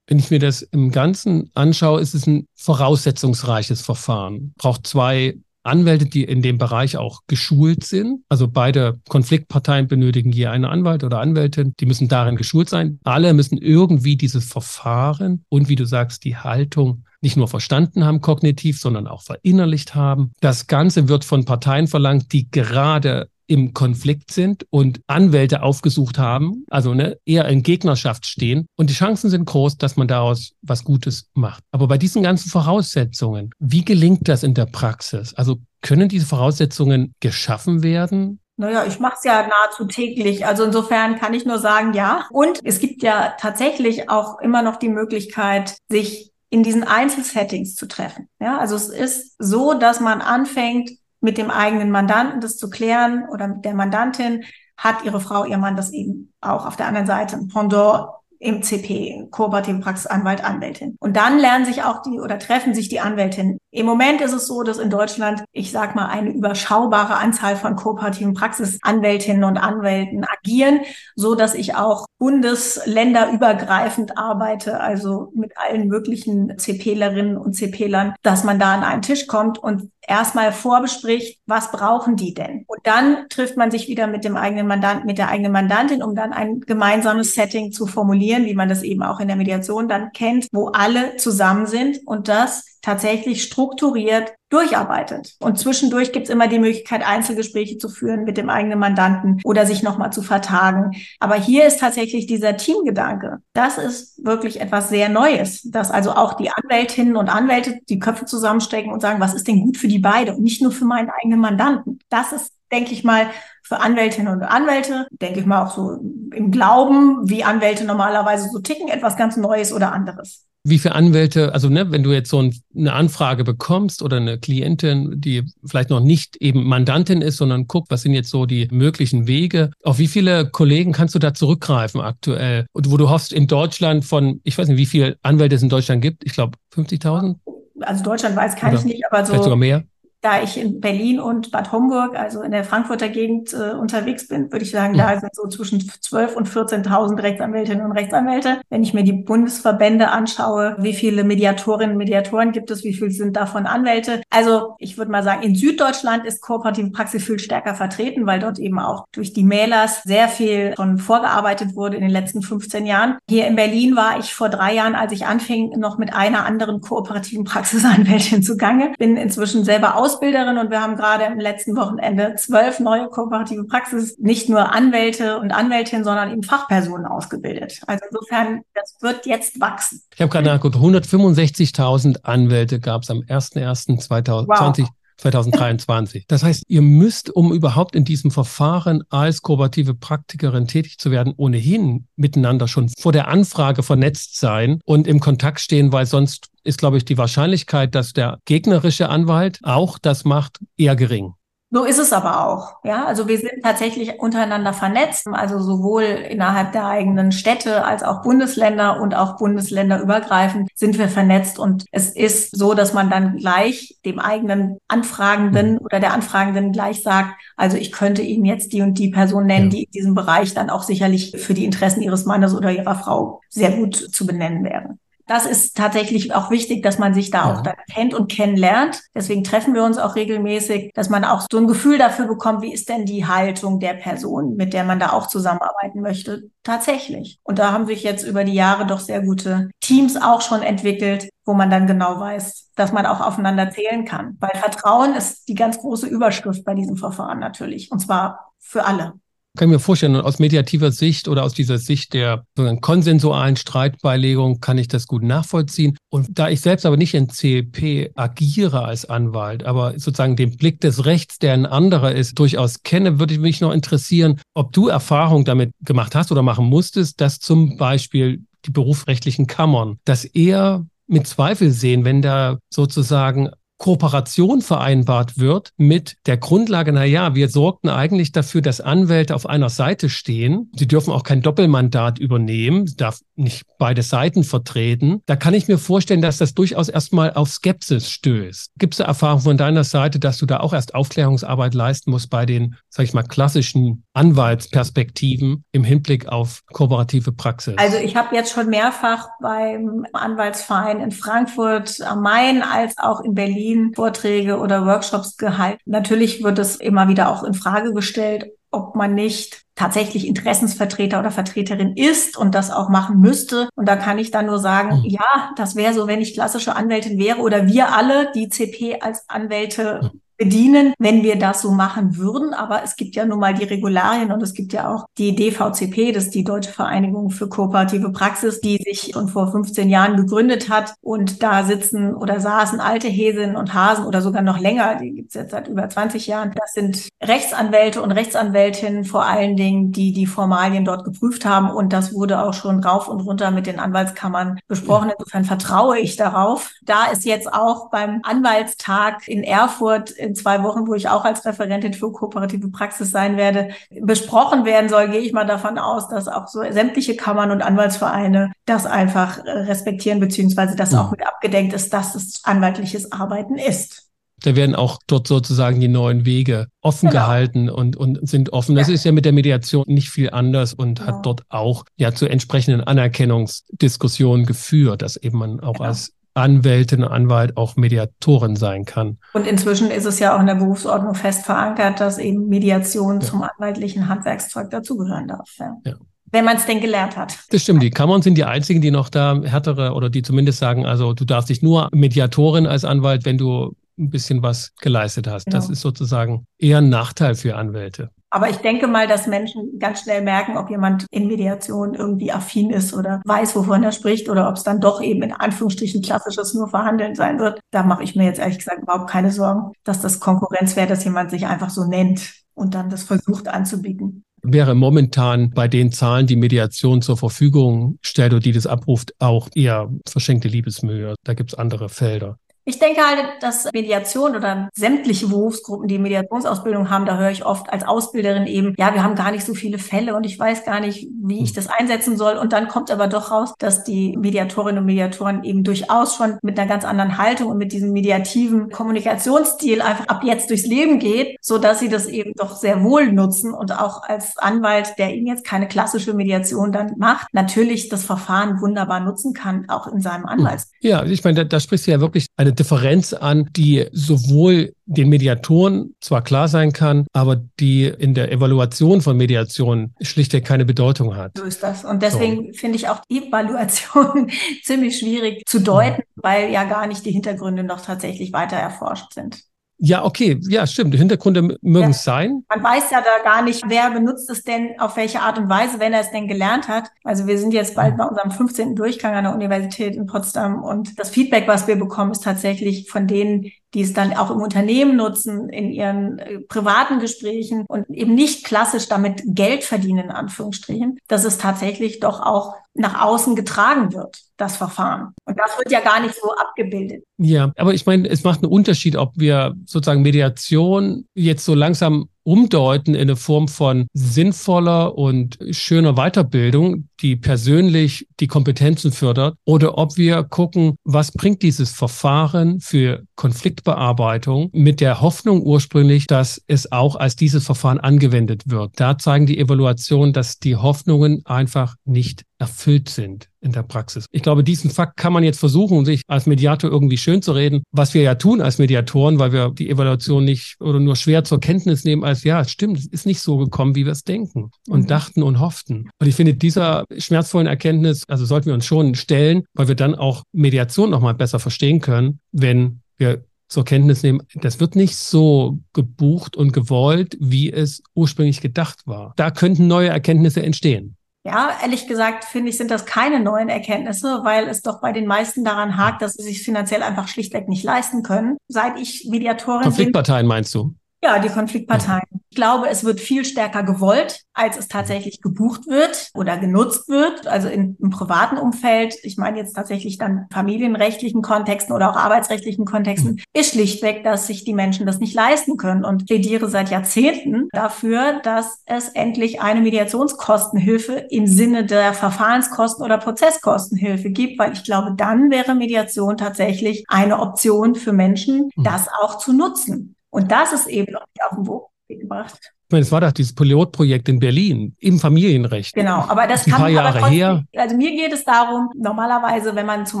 Wenn 0.08 0.18
ich 0.18 0.30
mir 0.30 0.38
das 0.38 0.62
im 0.62 0.92
Ganzen 0.92 1.50
anschaue, 1.54 2.00
ist 2.00 2.14
es 2.14 2.26
ein 2.26 2.46
voraussetzungsreiches 2.54 3.80
Verfahren. 3.82 4.54
Braucht 4.56 4.86
zwei 4.86 5.36
Anwälte, 5.66 6.06
die 6.06 6.24
in 6.24 6.42
dem 6.42 6.58
Bereich 6.58 6.96
auch 6.96 7.22
geschult 7.26 7.84
sind. 7.84 8.20
Also 8.28 8.48
beide 8.48 9.00
Konfliktparteien 9.08 9.88
benötigen 9.88 10.30
je 10.30 10.46
eine 10.46 10.68
Anwalt 10.68 11.04
oder 11.04 11.20
Anwältin. 11.20 11.74
Die 11.80 11.86
müssen 11.86 12.08
darin 12.08 12.36
geschult 12.36 12.70
sein. 12.70 13.00
Alle 13.04 13.34
müssen 13.34 13.58
irgendwie 13.58 14.16
dieses 14.16 14.44
Verfahren 14.44 15.44
und 15.48 15.68
wie 15.68 15.76
du 15.76 15.84
sagst, 15.84 16.24
die 16.24 16.36
Haltung 16.36 17.04
nicht 17.20 17.36
nur 17.36 17.48
verstanden 17.48 18.04
haben 18.04 18.20
kognitiv, 18.20 18.78
sondern 18.78 19.08
auch 19.08 19.22
verinnerlicht 19.22 19.94
haben. 19.94 20.32
Das 20.40 20.68
Ganze 20.68 21.08
wird 21.08 21.24
von 21.24 21.44
Parteien 21.44 21.88
verlangt, 21.88 22.32
die 22.32 22.48
gerade 22.50 23.28
im 23.46 23.74
Konflikt 23.74 24.32
sind 24.32 24.66
und 24.70 25.00
Anwälte 25.06 25.62
aufgesucht 25.62 26.18
haben, 26.18 26.64
also 26.70 26.94
ne, 26.94 27.18
eher 27.24 27.46
in 27.46 27.62
Gegnerschaft 27.62 28.26
stehen. 28.26 28.66
Und 28.76 28.90
die 28.90 28.94
Chancen 28.94 29.30
sind 29.30 29.44
groß, 29.44 29.78
dass 29.78 29.96
man 29.96 30.08
daraus 30.08 30.52
was 30.62 30.84
Gutes 30.84 31.28
macht. 31.34 31.62
Aber 31.70 31.88
bei 31.88 31.98
diesen 31.98 32.22
ganzen 32.22 32.50
Voraussetzungen, 32.50 33.50
wie 33.58 33.84
gelingt 33.84 34.28
das 34.28 34.42
in 34.42 34.54
der 34.54 34.66
Praxis? 34.66 35.34
Also 35.34 35.58
können 35.82 36.08
diese 36.08 36.26
Voraussetzungen 36.26 37.14
geschaffen 37.20 37.82
werden? 37.82 38.40
Naja, 38.56 38.86
ich 38.86 38.98
mache 38.98 39.16
es 39.18 39.24
ja 39.24 39.46
nahezu 39.46 39.84
täglich. 39.84 40.46
Also 40.46 40.64
insofern 40.64 41.16
kann 41.16 41.34
ich 41.34 41.44
nur 41.44 41.58
sagen, 41.58 41.92
ja. 41.92 42.26
Und 42.30 42.60
es 42.64 42.80
gibt 42.80 43.02
ja 43.02 43.34
tatsächlich 43.38 44.08
auch 44.08 44.40
immer 44.40 44.62
noch 44.62 44.76
die 44.76 44.88
Möglichkeit, 44.88 45.76
sich 45.88 46.32
in 46.48 46.62
diesen 46.62 46.84
Einzelsettings 46.84 47.74
zu 47.74 47.86
treffen. 47.86 48.28
Ja, 48.40 48.58
also 48.58 48.76
es 48.76 48.88
ist 48.88 49.36
so, 49.38 49.74
dass 49.74 50.00
man 50.00 50.20
anfängt, 50.20 50.90
mit 51.20 51.38
dem 51.38 51.50
eigenen 51.50 51.90
Mandanten 51.90 52.40
das 52.40 52.56
zu 52.56 52.70
klären 52.70 53.28
oder 53.30 53.48
mit 53.48 53.64
der 53.64 53.74
Mandantin, 53.74 54.44
hat 54.76 55.04
ihre 55.04 55.20
Frau, 55.20 55.44
ihr 55.44 55.58
Mann 55.58 55.76
das 55.76 55.92
eben 55.92 56.32
auch 56.40 56.66
auf 56.66 56.76
der 56.76 56.86
anderen 56.86 57.06
Seite 57.06 57.36
ein 57.36 57.48
Pendant 57.48 58.08
im 58.38 58.62
CP, 58.62 59.28
kooperativen 59.30 59.80
Praxisanwalt, 59.80 60.44
Anwältin. 60.44 60.96
Und 61.00 61.16
dann 61.16 61.38
lernen 61.38 61.64
sich 61.64 61.82
auch 61.82 62.02
die 62.02 62.20
oder 62.20 62.38
treffen 62.38 62.74
sich 62.74 62.88
die 62.88 63.00
Anwältinnen. 63.00 63.58
Im 63.70 63.86
Moment 63.86 64.20
ist 64.20 64.32
es 64.32 64.46
so, 64.46 64.62
dass 64.62 64.78
in 64.78 64.90
Deutschland, 64.90 65.44
ich 65.52 65.70
sag 65.70 65.94
mal, 65.94 66.06
eine 66.06 66.30
überschaubare 66.30 67.16
Anzahl 67.16 67.56
von 67.56 67.76
kooperativen 67.76 68.34
Praxisanwältinnen 68.34 69.44
und 69.44 69.56
Anwälten 69.56 70.24
agieren, 70.24 70.80
so 71.14 71.34
dass 71.34 71.54
ich 71.54 71.76
auch 71.76 72.06
bundesländerübergreifend 72.18 74.18
arbeite, 74.18 74.80
also 74.80 75.32
mit 75.34 75.52
allen 75.56 75.88
möglichen 75.88 76.58
CPlerinnen 76.58 77.36
und 77.36 77.54
CPlern, 77.54 78.14
dass 78.22 78.44
man 78.44 78.58
da 78.58 78.74
an 78.74 78.84
einen 78.84 79.02
Tisch 79.02 79.26
kommt 79.26 79.58
und 79.58 79.90
erstmal 80.06 80.52
vorbespricht, 80.52 81.40
was 81.46 81.70
brauchen 81.70 82.16
die 82.16 82.34
denn? 82.34 82.64
Und 82.66 82.80
dann 82.84 83.28
trifft 83.28 83.56
man 83.56 83.70
sich 83.70 83.88
wieder 83.88 84.06
mit 84.06 84.24
dem 84.24 84.36
eigenen 84.36 84.66
Mandant, 84.66 85.04
mit 85.04 85.18
der 85.18 85.28
eigenen 85.28 85.52
Mandantin, 85.52 86.02
um 86.02 86.14
dann 86.14 86.32
ein 86.32 86.60
gemeinsames 86.60 87.34
Setting 87.34 87.72
zu 87.72 87.86
formulieren, 87.86 88.46
wie 88.46 88.54
man 88.54 88.68
das 88.68 88.82
eben 88.82 89.02
auch 89.02 89.20
in 89.20 89.28
der 89.28 89.36
Mediation 89.36 89.88
dann 89.88 90.12
kennt, 90.12 90.48
wo 90.52 90.68
alle 90.68 91.16
zusammen 91.16 91.66
sind 91.66 92.00
und 92.06 92.28
das 92.28 92.75
tatsächlich 92.86 93.42
strukturiert 93.42 94.32
durcharbeitet. 94.48 95.34
Und 95.40 95.58
zwischendurch 95.58 96.12
gibt 96.12 96.26
es 96.26 96.30
immer 96.30 96.46
die 96.46 96.60
Möglichkeit, 96.60 97.04
Einzelgespräche 97.04 97.78
zu 97.78 97.88
führen 97.88 98.22
mit 98.22 98.36
dem 98.36 98.48
eigenen 98.48 98.78
Mandanten 98.78 99.40
oder 99.42 99.66
sich 99.66 99.82
nochmal 99.82 100.12
zu 100.12 100.22
vertagen. 100.22 100.92
Aber 101.18 101.34
hier 101.34 101.66
ist 101.66 101.80
tatsächlich 101.80 102.26
dieser 102.26 102.56
Teamgedanke. 102.56 103.38
Das 103.54 103.76
ist 103.76 104.24
wirklich 104.24 104.60
etwas 104.60 104.88
sehr 104.88 105.08
Neues, 105.08 105.62
dass 105.62 105.90
also 105.90 106.12
auch 106.12 106.34
die 106.34 106.48
Anwältinnen 106.50 107.16
und 107.16 107.28
Anwälte 107.28 107.80
die 107.88 107.98
Köpfe 107.98 108.24
zusammenstecken 108.24 108.92
und 108.92 109.00
sagen, 109.00 109.18
was 109.18 109.34
ist 109.34 109.48
denn 109.48 109.62
gut 109.62 109.78
für 109.78 109.88
die 109.88 109.98
beide 109.98 110.36
und 110.36 110.44
nicht 110.44 110.62
nur 110.62 110.70
für 110.70 110.84
meinen 110.84 111.10
eigenen 111.10 111.40
Mandanten. 111.40 111.98
Das 112.08 112.32
ist 112.32 112.52
denke 112.72 112.92
ich 112.92 113.04
mal, 113.04 113.30
für 113.62 113.78
Anwältinnen 113.78 114.32
und 114.32 114.42
Anwälte, 114.42 115.06
denke 115.12 115.38
ich 115.38 115.46
mal 115.46 115.64
auch 115.64 115.70
so 115.72 116.00
im 116.32 116.50
Glauben, 116.50 117.28
wie 117.30 117.44
Anwälte 117.44 117.84
normalerweise 117.84 118.48
so 118.48 118.58
ticken, 118.58 118.88
etwas 118.88 119.16
ganz 119.16 119.36
Neues 119.36 119.72
oder 119.72 119.92
anderes 119.92 120.46
wie 120.68 120.78
viele 120.78 120.96
Anwälte, 120.96 121.54
also 121.54 121.68
ne, 121.68 121.92
wenn 121.92 122.02
du 122.02 122.12
jetzt 122.12 122.28
so 122.28 122.42
ein, 122.42 122.54
eine 122.76 122.92
Anfrage 122.92 123.44
bekommst 123.44 124.02
oder 124.02 124.16
eine 124.16 124.38
Klientin, 124.38 125.20
die 125.20 125.44
vielleicht 125.64 125.90
noch 125.90 126.00
nicht 126.00 126.36
eben 126.38 126.64
Mandantin 126.64 127.22
ist, 127.22 127.36
sondern 127.36 127.68
guckt, 127.68 127.90
was 127.90 128.02
sind 128.02 128.14
jetzt 128.14 128.30
so 128.30 128.46
die 128.46 128.66
möglichen 128.72 129.28
Wege, 129.28 129.70
auf 129.84 129.98
wie 129.98 130.08
viele 130.08 130.50
Kollegen 130.50 130.92
kannst 130.92 131.14
du 131.14 131.20
da 131.20 131.34
zurückgreifen 131.34 132.00
aktuell? 132.00 132.66
Und 132.72 132.90
wo 132.90 132.96
du 132.96 133.08
hoffst, 133.08 133.32
in 133.32 133.46
Deutschland 133.46 134.04
von, 134.04 134.40
ich 134.42 134.58
weiß 134.58 134.66
nicht, 134.68 134.78
wie 134.78 134.86
viele 134.86 135.16
Anwälte 135.22 135.54
es 135.54 135.62
in 135.62 135.68
Deutschland 135.68 136.02
gibt, 136.02 136.24
ich 136.24 136.32
glaube 136.32 136.58
50.000? 136.74 137.36
Also 137.80 138.02
Deutschland 138.02 138.34
weiß 138.34 138.56
kann 138.56 138.72
oder 138.72 138.80
ich 138.80 138.86
nicht, 138.86 139.02
aber 139.08 139.24
so. 139.24 139.32
Vielleicht 139.32 139.44
sogar 139.44 139.58
mehr 139.58 139.84
da 140.26 140.42
ich 140.42 140.58
in 140.58 140.80
Berlin 140.80 141.20
und 141.20 141.52
Bad 141.52 141.70
Homburg, 141.70 142.18
also 142.18 142.42
in 142.42 142.50
der 142.50 142.64
Frankfurter 142.64 143.08
Gegend 143.08 143.52
äh, 143.52 143.74
unterwegs 143.74 144.26
bin, 144.26 144.50
würde 144.50 144.64
ich 144.64 144.72
sagen, 144.72 144.94
mhm. 144.94 144.98
da 144.98 145.20
sind 145.20 145.32
so 145.32 145.46
zwischen 145.46 145.78
12.000 145.78 146.34
und 146.34 146.48
14.000 146.48 147.22
Rechtsanwältinnen 147.22 147.84
und 147.84 147.92
Rechtsanwälte. 147.92 148.60
Wenn 148.68 148.82
ich 148.82 148.92
mir 148.92 149.04
die 149.04 149.12
Bundesverbände 149.12 150.08
anschaue, 150.08 150.74
wie 150.80 150.94
viele 150.94 151.22
Mediatorinnen 151.22 151.92
und 151.92 151.98
Mediatoren 151.98 152.50
gibt 152.50 152.72
es, 152.72 152.82
wie 152.82 152.92
viele 152.92 153.12
sind 153.12 153.36
davon 153.36 153.66
Anwälte? 153.66 154.20
Also 154.28 154.74
ich 154.80 154.98
würde 154.98 155.12
mal 155.12 155.22
sagen, 155.22 155.42
in 155.44 155.54
Süddeutschland 155.54 156.26
ist 156.26 156.42
kooperative 156.42 156.90
Praxis 156.90 157.22
viel 157.22 157.38
stärker 157.38 157.76
vertreten, 157.76 158.26
weil 158.26 158.40
dort 158.40 158.58
eben 158.58 158.80
auch 158.80 159.04
durch 159.12 159.32
die 159.32 159.44
Mailers 159.44 160.02
sehr 160.02 160.26
viel 160.26 160.74
schon 160.74 160.98
vorgearbeitet 160.98 161.76
wurde 161.76 161.94
in 161.94 162.02
den 162.02 162.10
letzten 162.10 162.42
15 162.42 162.84
Jahren. 162.84 163.18
Hier 163.30 163.46
in 163.46 163.54
Berlin 163.54 163.94
war 163.94 164.18
ich 164.18 164.34
vor 164.34 164.48
drei 164.48 164.74
Jahren, 164.74 164.96
als 164.96 165.12
ich 165.12 165.26
anfing, 165.26 165.78
noch 165.78 165.98
mit 165.98 166.12
einer 166.12 166.44
anderen 166.44 166.80
kooperativen 166.80 167.44
Praxisanwältin 167.44 168.42
zugange. 168.46 168.92
Bin 168.98 169.16
inzwischen 169.16 169.64
selber 169.64 169.94
aus 169.94 170.15
Ausbilderin 170.16 170.58
und 170.58 170.70
wir 170.70 170.80
haben 170.80 170.96
gerade 170.96 171.24
im 171.24 171.38
letzten 171.38 171.76
Wochenende 171.76 172.34
zwölf 172.36 172.80
neue 172.80 173.08
kooperative 173.08 173.64
Praxis, 173.64 174.18
nicht 174.18 174.48
nur 174.48 174.72
Anwälte 174.72 175.38
und 175.38 175.52
Anwältinnen, 175.52 176.04
sondern 176.04 176.30
eben 176.32 176.42
Fachpersonen 176.42 177.06
ausgebildet. 177.06 177.80
Also 177.86 178.04
insofern, 178.10 178.62
das 178.74 178.96
wird 179.00 179.26
jetzt 179.26 179.60
wachsen. 179.60 180.02
Ich 180.14 180.20
habe 180.20 180.30
gerade 180.30 180.46
nachgeguckt, 180.46 180.76
165.000 180.76 182.22
Anwälte 182.22 182.80
gab 182.80 183.02
es 183.02 183.10
am 183.10 183.18
01.01.2020. 183.18 184.82
Wow. 184.82 184.88
2023. 185.18 186.26
Das 186.28 186.42
heißt, 186.42 186.64
ihr 186.68 186.82
müsst, 186.82 187.30
um 187.30 187.52
überhaupt 187.52 187.96
in 187.96 188.04
diesem 188.04 188.30
Verfahren 188.30 189.02
als 189.10 189.42
kooperative 189.42 189.94
Praktikerin 189.94 190.66
tätig 190.66 190.98
zu 190.98 191.10
werden, 191.10 191.32
ohnehin 191.36 192.06
miteinander 192.16 192.68
schon 192.68 192.90
vor 192.98 193.12
der 193.12 193.28
Anfrage 193.28 193.82
vernetzt 193.82 194.38
sein 194.38 194.80
und 194.84 195.06
im 195.06 195.20
Kontakt 195.20 195.60
stehen, 195.60 195.92
weil 195.92 196.06
sonst 196.06 196.48
ist, 196.64 196.78
glaube 196.78 196.96
ich, 196.96 197.04
die 197.04 197.18
Wahrscheinlichkeit, 197.18 197.94
dass 197.94 198.12
der 198.12 198.38
gegnerische 198.44 199.08
Anwalt 199.08 199.60
auch 199.62 199.98
das 199.98 200.24
macht, 200.24 200.58
eher 200.76 200.96
gering. 200.96 201.34
So 201.70 201.84
ist 201.84 201.98
es 201.98 202.12
aber 202.12 202.46
auch. 202.46 202.76
Ja, 202.84 203.06
also 203.06 203.26
wir 203.26 203.38
sind 203.38 203.62
tatsächlich 203.62 204.20
untereinander 204.20 204.72
vernetzt, 204.72 205.26
also 205.26 205.58
sowohl 205.58 206.04
innerhalb 206.04 206.70
der 206.70 206.86
eigenen 206.86 207.32
Städte 207.32 207.84
als 207.84 208.04
auch 208.04 208.22
Bundesländer 208.22 209.00
und 209.00 209.16
auch 209.16 209.36
bundesländerübergreifend 209.36 210.68
sind 210.76 210.96
wir 210.96 211.08
vernetzt. 211.08 211.58
Und 211.58 211.84
es 211.90 212.10
ist 212.10 212.56
so, 212.56 212.74
dass 212.74 212.94
man 212.94 213.10
dann 213.10 213.38
gleich 213.38 213.98
dem 214.04 214.20
eigenen 214.20 214.78
Anfragenden 214.86 215.72
mhm. 215.72 215.78
oder 215.78 215.98
der 215.98 216.14
Anfragenden 216.14 216.70
gleich 216.70 217.02
sagt, 217.02 217.34
also 217.56 217.76
ich 217.76 217.90
könnte 217.90 218.22
Ihnen 218.22 218.44
jetzt 218.44 218.72
die 218.72 218.82
und 218.82 218.94
die 218.94 219.10
Person 219.10 219.46
nennen, 219.46 219.66
ja. 219.66 219.70
die 219.70 219.84
in 219.84 219.90
diesem 219.90 220.14
Bereich 220.14 220.54
dann 220.54 220.70
auch 220.70 220.84
sicherlich 220.84 221.32
für 221.36 221.54
die 221.54 221.64
Interessen 221.64 222.00
Ihres 222.00 222.26
Mannes 222.26 222.54
oder 222.54 222.70
Ihrer 222.70 222.94
Frau 222.94 223.40
sehr 223.48 223.72
gut 223.72 223.96
zu 223.96 224.24
benennen 224.24 224.62
wären 224.62 225.00
das 225.26 225.44
ist 225.44 225.76
tatsächlich 225.76 226.34
auch 226.34 226.50
wichtig, 226.50 226.82
dass 226.82 226.98
man 226.98 227.12
sich 227.12 227.30
da 227.30 227.48
ja. 227.48 227.54
auch 227.54 227.60
dann 227.62 227.74
kennt 227.92 228.14
und 228.14 228.30
kennenlernt. 228.30 229.02
Deswegen 229.14 229.42
treffen 229.42 229.74
wir 229.74 229.82
uns 229.82 229.98
auch 229.98 230.14
regelmäßig, 230.14 230.92
dass 230.94 231.10
man 231.10 231.24
auch 231.24 231.46
so 231.50 231.58
ein 231.58 231.66
Gefühl 231.66 231.98
dafür 231.98 232.26
bekommt, 232.26 232.62
wie 232.62 232.72
ist 232.72 232.88
denn 232.88 233.06
die 233.06 233.26
Haltung 233.26 233.80
der 233.80 233.94
Person, 233.94 234.54
mit 234.56 234.72
der 234.72 234.84
man 234.84 235.00
da 235.00 235.12
auch 235.12 235.26
zusammenarbeiten 235.26 236.00
möchte. 236.00 236.50
Tatsächlich. 236.62 237.40
Und 237.42 237.58
da 237.58 237.72
haben 237.72 237.86
sich 237.86 238.04
jetzt 238.04 238.24
über 238.24 238.44
die 238.44 238.54
Jahre 238.54 238.86
doch 238.86 239.00
sehr 239.00 239.20
gute 239.20 239.70
Teams 239.80 240.16
auch 240.16 240.40
schon 240.40 240.62
entwickelt, 240.62 241.28
wo 241.44 241.54
man 241.54 241.70
dann 241.70 241.86
genau 241.86 242.20
weiß, 242.20 242.70
dass 242.76 242.92
man 242.92 243.06
auch 243.06 243.20
aufeinander 243.20 243.70
zählen 243.70 244.04
kann. 244.04 244.36
Weil 244.38 244.50
Vertrauen 244.54 245.14
ist 245.14 245.48
die 245.48 245.54
ganz 245.54 245.78
große 245.78 246.06
Überschrift 246.06 246.64
bei 246.64 246.74
diesem 246.74 246.96
Verfahren 246.96 247.40
natürlich. 247.40 247.90
Und 247.90 248.00
zwar 248.00 248.52
für 248.58 248.84
alle 248.84 249.14
kann 249.56 249.68
ich 249.68 249.74
mir 249.74 249.80
vorstellen, 249.80 250.16
aus 250.16 250.38
mediativer 250.38 250.92
Sicht 250.92 251.28
oder 251.28 251.44
aus 251.44 251.54
dieser 251.54 251.78
Sicht 251.78 252.14
der 252.14 252.44
konsensualen 252.80 253.56
Streitbeilegung 253.56 254.60
kann 254.60 254.78
ich 254.78 254.88
das 254.88 255.06
gut 255.06 255.22
nachvollziehen. 255.22 255.96
Und 256.10 256.38
da 256.38 256.48
ich 256.48 256.60
selbst 256.60 256.86
aber 256.86 256.96
nicht 256.96 257.14
in 257.14 257.28
CEP 257.28 258.12
agiere 258.14 258.84
als 258.84 259.04
Anwalt, 259.06 259.64
aber 259.64 259.92
sozusagen 259.92 260.36
den 260.36 260.56
Blick 260.56 260.80
des 260.80 261.04
Rechts, 261.04 261.38
der 261.38 261.54
ein 261.54 261.66
anderer 261.66 262.12
ist, 262.12 262.38
durchaus 262.38 262.82
kenne, 262.82 263.18
würde 263.18 263.38
mich 263.38 263.60
noch 263.60 263.72
interessieren, 263.72 264.40
ob 264.54 264.72
du 264.72 264.88
Erfahrung 264.88 265.44
damit 265.44 265.72
gemacht 265.84 266.14
hast 266.14 266.30
oder 266.30 266.42
machen 266.42 266.66
musstest, 266.66 267.20
dass 267.20 267.38
zum 267.38 267.76
Beispiel 267.76 268.44
die 268.64 268.70
berufsrechtlichen 268.70 269.46
Kammern 269.46 269.98
das 270.04 270.24
eher 270.24 270.86
mit 271.06 271.26
Zweifel 271.26 271.70
sehen, 271.70 272.04
wenn 272.04 272.22
da 272.22 272.58
sozusagen 272.68 273.50
Kooperation 273.78 274.62
vereinbart 274.62 275.38
wird 275.38 275.72
mit 275.76 276.16
der 276.26 276.38
Grundlage, 276.38 276.92
na 276.92 277.04
ja, 277.04 277.34
wir 277.34 277.48
sorgten 277.48 277.88
eigentlich 277.88 278.32
dafür, 278.32 278.62
dass 278.62 278.80
Anwälte 278.80 279.34
auf 279.34 279.46
einer 279.46 279.68
Seite 279.68 280.08
stehen. 280.08 280.70
Sie 280.76 280.88
dürfen 280.88 281.12
auch 281.12 281.22
kein 281.22 281.42
Doppelmandat 281.42 282.18
übernehmen, 282.18 282.90
darf 282.96 283.20
nicht 283.36 283.64
beide 283.78 284.02
Seiten 284.02 284.44
vertreten. 284.44 285.22
Da 285.26 285.36
kann 285.36 285.54
ich 285.54 285.68
mir 285.68 285.78
vorstellen, 285.78 286.22
dass 286.22 286.38
das 286.38 286.54
durchaus 286.54 286.88
erstmal 286.88 287.32
auf 287.34 287.48
Skepsis 287.48 288.10
stößt. 288.10 288.72
Gibt 288.78 288.94
es 288.94 289.00
Erfahrung 289.00 289.40
von 289.40 289.56
deiner 289.56 289.84
Seite, 289.84 290.18
dass 290.18 290.38
du 290.38 290.46
da 290.46 290.60
auch 290.60 290.72
erst 290.72 290.94
Aufklärungsarbeit 290.94 291.74
leisten 291.74 292.10
musst 292.10 292.30
bei 292.30 292.46
den, 292.46 292.76
sag 292.88 293.04
ich 293.04 293.14
mal, 293.14 293.22
klassischen 293.22 294.04
Anwaltsperspektiven 294.12 295.64
im 295.72 295.84
Hinblick 295.84 296.28
auf 296.28 296.62
kooperative 296.72 297.32
Praxis? 297.32 297.74
Also 297.78 297.98
ich 297.98 298.16
habe 298.16 298.34
jetzt 298.34 298.52
schon 298.52 298.68
mehrfach 298.68 299.28
beim 299.40 300.06
Anwaltsverein 300.12 301.00
in 301.00 301.10
Frankfurt 301.10 302.00
am 302.00 302.22
Main 302.22 302.62
als 302.62 302.96
auch 302.98 303.20
in 303.20 303.34
Berlin 303.34 303.56
Berlin 303.56 303.92
Vorträge 303.94 304.58
oder 304.58 304.86
Workshops 304.86 305.36
gehalten. 305.36 305.80
Natürlich 305.86 306.42
wird 306.42 306.58
es 306.58 306.76
immer 306.76 307.08
wieder 307.08 307.30
auch 307.30 307.42
in 307.42 307.54
Frage 307.54 307.92
gestellt, 307.92 308.46
ob 308.70 308.94
man 308.94 309.14
nicht 309.14 309.62
tatsächlich 309.76 310.26
Interessensvertreter 310.26 311.20
oder 311.20 311.30
Vertreterin 311.30 311.96
ist 311.96 312.36
und 312.36 312.54
das 312.54 312.72
auch 312.72 312.88
machen 312.88 313.20
müsste. 313.20 313.68
Und 313.76 313.86
da 313.86 313.94
kann 313.96 314.18
ich 314.18 314.32
dann 314.32 314.46
nur 314.46 314.58
sagen, 314.58 315.02
mhm. 315.02 315.04
ja, 315.04 315.52
das 315.56 315.76
wäre 315.76 315.94
so, 315.94 316.08
wenn 316.08 316.20
ich 316.20 316.34
klassische 316.34 316.74
Anwältin 316.74 317.18
wäre 317.18 317.38
oder 317.38 317.68
wir 317.68 317.94
alle, 317.94 318.32
die 318.32 318.48
CP 318.48 319.00
als 319.00 319.28
Anwälte 319.28 320.00
mhm 320.02 320.20
bedienen, 320.36 320.94
wenn 320.98 321.22
wir 321.22 321.36
das 321.38 321.62
so 321.62 321.70
machen 321.70 322.16
würden. 322.16 322.54
Aber 322.54 322.82
es 322.84 322.96
gibt 322.96 323.14
ja 323.16 323.24
nun 323.24 323.40
mal 323.40 323.54
die 323.54 323.64
Regularien 323.64 324.32
und 324.32 324.42
es 324.42 324.54
gibt 324.54 324.72
ja 324.72 324.92
auch 324.92 325.06
die 325.18 325.34
DVCP, 325.34 326.12
das 326.12 326.24
ist 326.24 326.34
die 326.34 326.44
Deutsche 326.44 326.72
Vereinigung 326.72 327.30
für 327.30 327.48
kooperative 327.48 328.10
Praxis, 328.10 328.60
die 328.60 328.76
sich 328.76 329.12
schon 329.12 329.28
vor 329.28 329.50
15 329.50 329.88
Jahren 329.88 330.16
gegründet 330.16 330.68
hat. 330.68 330.94
Und 331.00 331.42
da 331.42 331.64
sitzen 331.64 332.14
oder 332.14 332.40
saßen 332.40 332.80
alte 332.80 333.08
Häsinnen 333.08 333.56
und 333.56 333.74
Hasen 333.74 334.04
oder 334.04 334.22
sogar 334.22 334.42
noch 334.42 334.58
länger, 334.58 334.96
die 334.96 335.12
gibt 335.12 335.28
es 335.28 335.34
jetzt 335.34 335.50
seit 335.50 335.68
über 335.68 335.88
20 335.88 336.26
Jahren. 336.26 336.52
Das 336.54 336.72
sind 336.72 337.08
Rechtsanwälte 337.22 338.02
und 338.02 338.12
Rechtsanwältinnen 338.12 339.04
vor 339.04 339.24
allen 339.24 339.56
Dingen, 339.56 339.92
die 339.92 340.12
die 340.12 340.26
Formalien 340.26 340.84
dort 340.84 341.04
geprüft 341.04 341.44
haben. 341.44 341.70
Und 341.70 341.92
das 341.92 342.12
wurde 342.12 342.42
auch 342.42 342.54
schon 342.54 342.82
rauf 342.82 343.08
und 343.08 343.20
runter 343.20 343.50
mit 343.50 343.66
den 343.66 343.78
Anwaltskammern 343.78 344.58
besprochen. 344.68 345.10
Insofern 345.16 345.44
vertraue 345.44 345.98
ich 345.98 346.16
darauf. 346.16 346.72
Da 346.82 347.06
ist 347.06 347.24
jetzt 347.24 347.52
auch 347.52 347.90
beim 347.90 348.20
Anwaltstag 348.22 349.28
in 349.28 349.42
Erfurt 349.42 350.10
in 350.26 350.34
zwei 350.34 350.62
Wochen, 350.62 350.86
wo 350.86 350.94
ich 350.94 351.08
auch 351.08 351.24
als 351.24 351.44
Referentin 351.46 351.94
für 351.94 352.12
kooperative 352.12 352.68
Praxis 352.68 353.10
sein 353.10 353.36
werde, 353.36 353.70
besprochen 354.02 354.64
werden 354.64 354.88
soll, 354.90 355.08
gehe 355.08 355.20
ich 355.20 355.32
mal 355.32 355.46
davon 355.46 355.78
aus, 355.78 356.08
dass 356.08 356.28
auch 356.28 356.48
so 356.48 356.60
sämtliche 356.70 357.16
Kammern 357.16 357.50
und 357.50 357.62
Anwaltsvereine 357.62 358.52
das 358.66 358.84
einfach 358.86 359.38
äh, 359.38 359.50
respektieren, 359.50 360.20
beziehungsweise 360.20 360.76
das 360.76 360.92
ja. 360.92 361.00
auch 361.00 361.10
mit 361.10 361.26
abgedenkt 361.26 361.72
ist, 361.72 361.92
dass 361.92 362.14
es 362.14 362.44
anwaltliches 362.44 363.12
Arbeiten 363.12 363.56
ist. 363.56 364.02
Da 364.42 364.54
werden 364.54 364.74
auch 364.74 364.98
dort 365.06 365.26
sozusagen 365.26 365.80
die 365.80 365.88
neuen 365.88 366.26
Wege 366.26 366.66
offen 366.82 367.08
genau. 367.08 367.22
gehalten 367.22 367.70
und, 367.70 367.96
und 367.96 368.28
sind 368.28 368.52
offen. 368.52 368.76
Das 368.76 368.88
ja. 368.88 368.94
ist 368.94 369.04
ja 369.04 369.12
mit 369.12 369.24
der 369.24 369.32
Mediation 369.32 369.84
nicht 369.86 370.10
viel 370.10 370.28
anders 370.30 370.74
und 370.74 370.98
genau. 370.98 371.10
hat 371.10 371.26
dort 371.26 371.42
auch 371.48 371.84
ja 371.96 372.12
zu 372.12 372.28
entsprechenden 372.28 372.82
Anerkennungsdiskussionen 372.82 374.44
geführt, 374.44 375.00
dass 375.00 375.16
eben 375.16 375.38
man 375.38 375.60
auch 375.60 375.74
genau. 375.74 375.88
als 375.88 376.12
Anwältin 376.36 377.04
Anwalt 377.04 377.56
auch 377.56 377.76
Mediatorin 377.76 378.56
sein 378.56 378.84
kann. 378.84 379.18
Und 379.32 379.46
inzwischen 379.46 379.90
ist 379.90 380.04
es 380.04 380.18
ja 380.18 380.36
auch 380.36 380.40
in 380.40 380.46
der 380.46 380.54
Berufsordnung 380.56 381.14
fest 381.14 381.44
verankert, 381.44 382.00
dass 382.00 382.18
eben 382.18 382.48
Mediation 382.48 383.20
ja. 383.20 383.26
zum 383.26 383.42
anwaltlichen 383.42 384.08
Handwerkszeug 384.08 384.70
dazugehören 384.70 385.28
darf. 385.28 385.50
Ja. 385.58 385.76
ja. 385.84 385.94
Wenn 386.32 386.44
man 386.44 386.56
es 386.56 386.66
denn 386.66 386.80
gelernt 386.80 387.16
hat. 387.16 387.38
Das 387.50 387.62
stimmt. 387.62 387.82
Die 387.82 387.90
Kammern 387.90 388.20
sind 388.20 388.36
die 388.36 388.44
einzigen, 388.44 388.80
die 388.80 388.90
noch 388.90 389.08
da 389.08 389.40
härtere 389.42 389.92
oder 389.92 390.10
die 390.10 390.22
zumindest 390.22 390.58
sagen, 390.58 390.84
also 390.84 391.14
du 391.14 391.24
darfst 391.24 391.48
dich 391.48 391.62
nur 391.62 391.88
Mediatorin 391.92 392.66
als 392.66 392.84
Anwalt, 392.84 393.24
wenn 393.24 393.38
du 393.38 393.74
ein 393.98 394.10
bisschen 394.10 394.42
was 394.42 394.74
geleistet 394.80 395.28
hast. 395.28 395.46
Genau. 395.46 395.56
Das 395.56 395.70
ist 395.70 395.80
sozusagen 395.80 396.46
eher 396.58 396.78
ein 396.78 396.88
Nachteil 396.88 397.34
für 397.34 397.56
Anwälte. 397.56 398.10
Aber 398.36 398.50
ich 398.50 398.58
denke 398.58 398.86
mal, 398.86 399.06
dass 399.06 399.26
Menschen 399.26 399.78
ganz 399.78 400.02
schnell 400.02 400.20
merken, 400.20 400.58
ob 400.58 400.68
jemand 400.68 401.06
in 401.10 401.26
Mediation 401.26 401.94
irgendwie 401.94 402.30
affin 402.30 402.68
ist 402.68 402.92
oder 402.92 403.22
weiß, 403.24 403.56
wovon 403.56 403.82
er 403.82 403.92
spricht 403.92 404.28
oder 404.28 404.50
ob 404.50 404.56
es 404.56 404.62
dann 404.62 404.78
doch 404.78 405.00
eben 405.00 405.22
in 405.22 405.32
Anführungsstrichen 405.32 406.02
klassisches 406.02 406.52
nur 406.52 406.68
Verhandeln 406.68 407.14
sein 407.14 407.38
wird. 407.38 407.58
Da 407.70 407.82
mache 407.82 408.02
ich 408.02 408.14
mir 408.14 408.26
jetzt 408.26 408.38
ehrlich 408.38 408.58
gesagt 408.58 408.82
überhaupt 408.82 409.08
keine 409.08 409.30
Sorgen, 409.30 409.72
dass 409.84 410.02
das 410.02 410.20
Konkurrenz 410.20 410.76
wäre, 410.76 410.86
dass 410.86 411.02
jemand 411.02 411.30
sich 411.30 411.46
einfach 411.46 411.70
so 411.70 411.86
nennt 411.86 412.34
und 412.52 412.74
dann 412.74 412.90
das 412.90 413.04
versucht 413.04 413.48
anzubieten 413.48 414.22
wäre 414.48 414.76
momentan 414.76 415.50
bei 415.50 415.66
den 415.66 415.90
Zahlen, 415.90 416.28
die 416.28 416.36
Mediation 416.36 417.02
zur 417.02 417.16
Verfügung 417.16 417.98
stellt 418.00 418.32
oder 418.32 418.40
die 418.40 418.52
das 418.52 418.68
abruft, 418.68 419.12
auch 419.18 419.48
eher 419.56 419.90
verschenkte 420.06 420.46
Liebesmühe. 420.46 421.16
Da 421.24 421.34
gibt 421.34 421.52
es 421.52 421.58
andere 421.58 421.88
Felder. 421.88 422.38
Ich 422.68 422.80
denke 422.80 423.00
halt, 423.00 423.24
dass 423.42 423.70
Mediation 423.72 424.34
oder 424.34 424.70
sämtliche 424.74 425.28
Berufsgruppen, 425.28 425.86
die 425.86 426.00
Mediationsausbildung 426.00 426.90
haben, 426.90 427.06
da 427.06 427.16
höre 427.16 427.30
ich 427.30 427.46
oft 427.46 427.72
als 427.72 427.84
Ausbilderin 427.84 428.48
eben, 428.48 428.74
ja, 428.76 428.92
wir 428.92 429.04
haben 429.04 429.14
gar 429.14 429.30
nicht 429.30 429.46
so 429.46 429.54
viele 429.54 429.78
Fälle 429.78 430.16
und 430.16 430.26
ich 430.26 430.36
weiß 430.36 430.64
gar 430.64 430.80
nicht, 430.80 431.06
wie 431.22 431.44
ich 431.44 431.50
hm. 431.50 431.54
das 431.54 431.68
einsetzen 431.68 432.16
soll. 432.16 432.36
Und 432.36 432.52
dann 432.52 432.66
kommt 432.66 432.90
aber 432.90 433.06
doch 433.06 433.30
raus, 433.30 433.54
dass 433.60 433.84
die 433.84 434.16
Mediatorinnen 434.16 434.80
und 434.80 434.86
Mediatoren 434.86 435.44
eben 435.44 435.62
durchaus 435.62 436.16
schon 436.16 436.38
mit 436.42 436.58
einer 436.58 436.68
ganz 436.68 436.84
anderen 436.84 437.18
Haltung 437.18 437.52
und 437.52 437.58
mit 437.58 437.70
diesem 437.70 437.92
mediativen 437.92 438.68
Kommunikationsstil 438.70 439.80
einfach 439.80 440.08
ab 440.08 440.22
jetzt 440.24 440.50
durchs 440.50 440.66
Leben 440.66 440.98
geht, 440.98 441.38
so 441.40 441.58
dass 441.58 441.78
sie 441.78 441.88
das 441.88 442.08
eben 442.08 442.32
doch 442.34 442.56
sehr 442.56 442.82
wohl 442.82 443.12
nutzen 443.12 443.54
und 443.54 443.78
auch 443.78 444.02
als 444.02 444.38
Anwalt, 444.38 444.94
der 444.98 445.14
ihnen 445.14 445.28
jetzt 445.28 445.44
keine 445.44 445.68
klassische 445.68 446.14
Mediation 446.14 446.72
dann 446.72 446.94
macht, 446.96 447.28
natürlich 447.30 447.88
das 447.90 448.04
Verfahren 448.04 448.60
wunderbar 448.60 448.98
nutzen 448.98 449.34
kann, 449.34 449.68
auch 449.68 449.86
in 449.86 450.00
seinem 450.00 450.24
hm. 450.24 450.30
Anwalts. 450.30 450.72
Ja, 450.80 451.04
ich 451.04 451.22
meine, 451.22 451.36
da, 451.36 451.44
da 451.44 451.60
sprichst 451.60 451.86
du 451.86 451.92
ja 451.92 452.00
wirklich 452.00 452.26
eine 452.36 452.55
Differenz 452.58 453.12
an, 453.12 453.48
die 453.56 453.86
sowohl 453.92 454.72
den 454.86 455.08
Mediatoren 455.08 455.94
zwar 456.00 456.22
klar 456.22 456.48
sein 456.48 456.72
kann, 456.72 457.06
aber 457.12 457.36
die 457.58 457.84
in 457.86 458.14
der 458.14 458.30
Evaluation 458.30 459.00
von 459.00 459.16
Mediation 459.16 459.94
schlichtweg 460.00 460.44
keine 460.44 460.64
Bedeutung 460.64 461.16
hat. 461.16 461.32
So 461.36 461.44
ist 461.44 461.62
das. 461.62 461.84
Und 461.84 462.02
deswegen 462.02 462.52
so. 462.52 462.58
finde 462.58 462.76
ich 462.76 462.88
auch 462.88 463.00
die 463.10 463.28
Evaluation 463.28 464.30
ziemlich 464.62 464.98
schwierig 464.98 465.42
zu 465.46 465.60
deuten, 465.60 466.02
mhm. 466.14 466.22
weil 466.22 466.50
ja 466.50 466.64
gar 466.64 466.86
nicht 466.86 467.04
die 467.04 467.12
Hintergründe 467.12 467.64
noch 467.64 467.80
tatsächlich 467.80 468.32
weiter 468.32 468.56
erforscht 468.56 469.12
sind. 469.14 469.42
Ja, 469.78 470.04
okay, 470.04 470.40
ja, 470.48 470.66
stimmt. 470.66 470.94
Hintergründe 470.94 471.58
mögen 471.60 471.90
es 471.90 472.04
ja. 472.06 472.12
sein. 472.12 472.44
Man 472.48 472.62
weiß 472.62 472.90
ja 472.90 473.02
da 473.02 473.22
gar 473.22 473.42
nicht, 473.42 473.62
wer 473.68 473.90
benutzt 473.90 474.30
es 474.30 474.42
denn, 474.42 474.80
auf 474.80 474.96
welche 474.96 475.20
Art 475.20 475.38
und 475.38 475.50
Weise, 475.50 475.78
wenn 475.78 475.92
er 475.92 476.00
es 476.00 476.10
denn 476.10 476.28
gelernt 476.28 476.68
hat. 476.68 476.90
Also 477.04 477.26
wir 477.26 477.38
sind 477.38 477.52
jetzt 477.52 477.74
bald 477.74 477.94
mhm. 477.94 477.98
bei 477.98 478.04
unserem 478.04 478.30
15. 478.30 478.74
Durchgang 478.74 479.14
an 479.14 479.24
der 479.24 479.34
Universität 479.34 479.94
in 479.94 480.06
Potsdam 480.06 480.62
und 480.62 480.98
das 480.98 481.10
Feedback, 481.10 481.46
was 481.46 481.66
wir 481.66 481.76
bekommen, 481.76 482.12
ist 482.12 482.24
tatsächlich 482.24 482.90
von 482.90 483.06
denen, 483.06 483.52
die 483.76 483.82
es 483.82 483.92
dann 483.92 484.14
auch 484.14 484.30
im 484.30 484.40
Unternehmen 484.40 484.96
nutzen, 484.96 485.50
in 485.50 485.70
ihren 485.70 486.18
äh, 486.18 486.38
privaten 486.38 486.98
Gesprächen 486.98 487.66
und 487.68 487.90
eben 487.90 488.14
nicht 488.14 488.42
klassisch 488.42 488.88
damit 488.88 489.22
Geld 489.26 489.64
verdienen, 489.64 490.06
in 490.06 490.10
Anführungsstrichen, 490.10 490.98
dass 491.08 491.26
es 491.26 491.36
tatsächlich 491.36 492.00
doch 492.00 492.20
auch 492.20 492.54
nach 492.72 493.02
außen 493.02 493.36
getragen 493.36 493.92
wird, 493.92 494.22
das 494.38 494.56
Verfahren. 494.56 495.12
Und 495.26 495.38
das 495.38 495.58
wird 495.58 495.70
ja 495.70 495.80
gar 495.80 496.00
nicht 496.00 496.14
so 496.14 496.32
abgebildet. 496.32 497.04
Ja, 497.18 497.52
aber 497.56 497.74
ich 497.74 497.84
meine, 497.84 498.08
es 498.08 498.24
macht 498.24 498.42
einen 498.42 498.50
Unterschied, 498.50 498.96
ob 498.96 499.12
wir 499.16 499.54
sozusagen 499.66 500.00
Mediation 500.00 501.04
jetzt 501.14 501.44
so 501.44 501.54
langsam 501.54 502.08
umdeuten 502.22 502.94
in 502.94 503.02
eine 503.02 503.16
Form 503.16 503.46
von 503.46 503.88
sinnvoller 503.92 504.96
und 504.96 505.38
schöner 505.50 505.94
Weiterbildung, 505.94 506.88
die 507.00 507.16
persönlich 507.16 508.06
die 508.20 508.26
Kompetenzen 508.26 508.92
fördert, 508.92 509.36
oder 509.44 509.78
ob 509.78 509.96
wir 509.96 510.22
gucken, 510.24 510.76
was 510.84 511.12
bringt 511.12 511.42
dieses 511.42 511.70
Verfahren 511.70 512.60
für 512.60 513.04
Konfliktbearbeitung 513.14 514.50
mit 514.52 514.80
der 514.80 515.00
Hoffnung 515.00 515.42
ursprünglich, 515.42 516.06
dass 516.06 516.42
es 516.46 516.72
auch 516.72 516.96
als 516.96 517.16
dieses 517.16 517.44
Verfahren 517.44 517.78
angewendet 517.78 518.42
wird. 518.46 518.72
Da 518.76 518.98
zeigen 518.98 519.26
die 519.26 519.38
Evaluationen, 519.38 520.12
dass 520.12 520.38
die 520.38 520.56
Hoffnungen 520.56 521.22
einfach 521.24 521.76
nicht 521.84 522.24
erfüllt 522.38 522.88
sind 522.88 523.28
in 523.40 523.52
der 523.52 523.62
Praxis. 523.62 524.06
Ich 524.10 524.22
glaube, 524.22 524.44
diesen 524.44 524.70
Fakt 524.70 524.96
kann 524.96 525.12
man 525.12 525.24
jetzt 525.24 525.38
versuchen, 525.38 525.84
sich 525.84 526.02
als 526.06 526.26
Mediator 526.26 526.70
irgendwie 526.70 526.98
schön 526.98 527.22
zu 527.22 527.32
reden, 527.32 527.62
was 527.70 527.94
wir 527.94 528.02
ja 528.02 528.16
tun 528.16 528.40
als 528.40 528.58
Mediatoren, 528.58 529.18
weil 529.18 529.32
wir 529.32 529.50
die 529.50 529.70
Evaluation 529.70 530.24
nicht 530.24 530.56
oder 530.60 530.80
nur 530.80 530.96
schwer 530.96 531.24
zur 531.24 531.40
Kenntnis 531.40 531.84
nehmen, 531.84 532.04
als 532.04 532.24
ja, 532.24 532.44
stimmt, 532.44 532.78
es 532.78 532.86
ist 532.86 533.06
nicht 533.06 533.20
so 533.20 533.38
gekommen, 533.38 533.74
wie 533.74 533.84
wir 533.84 533.92
es 533.92 534.04
denken 534.04 534.50
und 534.68 534.82
mhm. 534.82 534.86
dachten 534.86 535.22
und 535.22 535.40
hofften. 535.40 535.88
Und 535.98 536.06
ich 536.06 536.14
finde, 536.14 536.34
dieser 536.34 536.84
schmerzvollen 536.96 537.46
Erkenntnis, 537.46 538.04
also 538.08 538.24
sollten 538.24 538.46
wir 538.46 538.54
uns 538.54 538.66
schon 538.66 538.94
stellen, 538.94 539.44
weil 539.54 539.68
wir 539.68 539.74
dann 539.74 539.94
auch 539.94 540.22
Mediation 540.32 540.90
nochmal 540.90 541.14
besser 541.14 541.38
verstehen 541.38 541.80
können, 541.80 542.20
wenn 542.32 542.80
wir 542.96 543.24
zur 543.48 543.64
Kenntnis 543.64 544.02
nehmen, 544.02 544.22
das 544.34 544.58
wird 544.60 544.74
nicht 544.74 544.96
so 544.96 545.58
gebucht 545.72 546.36
und 546.36 546.52
gewollt, 546.52 547.16
wie 547.20 547.52
es 547.52 547.82
ursprünglich 547.94 548.40
gedacht 548.40 548.86
war. 548.86 549.12
Da 549.16 549.30
könnten 549.30 549.68
neue 549.68 549.88
Erkenntnisse 549.88 550.42
entstehen. 550.42 550.96
Ja, 551.24 551.50
ehrlich 551.60 551.88
gesagt 551.88 552.24
finde 552.24 552.50
ich, 552.50 552.56
sind 552.56 552.70
das 552.70 552.86
keine 552.86 553.18
neuen 553.18 553.48
Erkenntnisse, 553.48 554.20
weil 554.22 554.48
es 554.48 554.62
doch 554.62 554.80
bei 554.80 554.92
den 554.92 555.06
meisten 555.06 555.44
daran 555.44 555.76
hakt, 555.76 556.00
dass 556.00 556.12
sie 556.12 556.22
sich 556.22 556.42
finanziell 556.42 556.82
einfach 556.82 557.08
schlichtweg 557.08 557.48
nicht 557.48 557.64
leisten 557.64 558.04
können. 558.04 558.36
Seit 558.46 558.78
ich 558.78 559.08
Mediatorin 559.10 559.62
Konfliktparteien 559.62 560.22
bin, 560.22 560.28
meinst 560.28 560.54
du? 560.54 560.74
Ja, 561.02 561.18
die 561.18 561.28
Konfliktparteien. 561.28 562.02
Ich 562.30 562.36
glaube, 562.36 562.68
es 562.68 562.82
wird 562.82 563.00
viel 563.00 563.24
stärker 563.24 563.62
gewollt, 563.62 564.22
als 564.32 564.56
es 564.56 564.68
tatsächlich 564.68 565.20
gebucht 565.20 565.66
wird 565.66 566.10
oder 566.14 566.36
genutzt 566.36 566.88
wird. 566.88 567.26
Also 567.26 567.48
in, 567.48 567.76
im 567.80 567.90
privaten 567.90 568.38
Umfeld, 568.38 568.94
ich 569.02 569.16
meine 569.16 569.38
jetzt 569.38 569.54
tatsächlich 569.54 569.98
dann 569.98 570.26
familienrechtlichen 570.32 571.22
Kontexten 571.22 571.74
oder 571.74 571.90
auch 571.90 571.96
arbeitsrechtlichen 571.96 572.64
Kontexten, 572.64 573.12
mhm. 573.12 573.22
ist 573.34 573.52
schlichtweg, 573.52 574.04
dass 574.04 574.26
sich 574.26 574.44
die 574.44 574.54
Menschen 574.54 574.86
das 574.86 574.98
nicht 574.98 575.14
leisten 575.14 575.56
können 575.56 575.84
und 575.84 576.06
plädiere 576.06 576.48
seit 576.48 576.70
Jahrzehnten 576.70 577.48
dafür, 577.52 578.20
dass 578.22 578.62
es 578.64 578.88
endlich 578.88 579.40
eine 579.40 579.60
Mediationskostenhilfe 579.60 581.06
im 581.10 581.26
Sinne 581.26 581.64
der 581.64 581.92
Verfahrenskosten 581.92 582.84
oder 582.84 582.98
Prozesskostenhilfe 582.98 584.10
gibt, 584.10 584.38
weil 584.38 584.52
ich 584.52 584.64
glaube, 584.64 584.94
dann 584.96 585.30
wäre 585.30 585.54
Mediation 585.54 586.16
tatsächlich 586.16 586.84
eine 586.88 587.20
Option 587.20 587.74
für 587.74 587.92
Menschen, 587.92 588.50
mhm. 588.56 588.64
das 588.64 588.88
auch 588.88 589.18
zu 589.18 589.32
nutzen. 589.32 589.95
Und 590.16 590.32
das 590.32 590.50
ist 590.54 590.66
eben 590.68 590.94
noch 590.94 591.02
nicht 591.02 591.22
auf 591.28 591.36
den 591.36 591.46
Weg 591.88 592.00
gebracht. 592.00 592.38
Ich 592.40 592.72
meine, 592.72 592.82
es 592.82 592.90
war 592.90 593.02
doch 593.02 593.12
dieses 593.12 593.34
Pilotprojekt 593.34 594.08
in 594.08 594.18
Berlin 594.18 594.74
im 594.78 594.98
Familienrecht. 594.98 595.74
Genau, 595.74 595.98
aber 596.08 596.26
das 596.26 596.46
ein 596.46 596.52
kann 596.52 596.54
ein 596.54 596.62
paar 596.62 596.68
Jahre 596.70 596.98
trotzdem, 597.00 597.12
her. 597.12 597.44
Also 597.54 597.76
mir 597.76 597.90
geht 597.90 598.14
es 598.14 598.24
darum, 598.24 598.70
normalerweise, 598.74 599.54
wenn 599.54 599.66
man 599.66 599.84
zum 599.84 600.00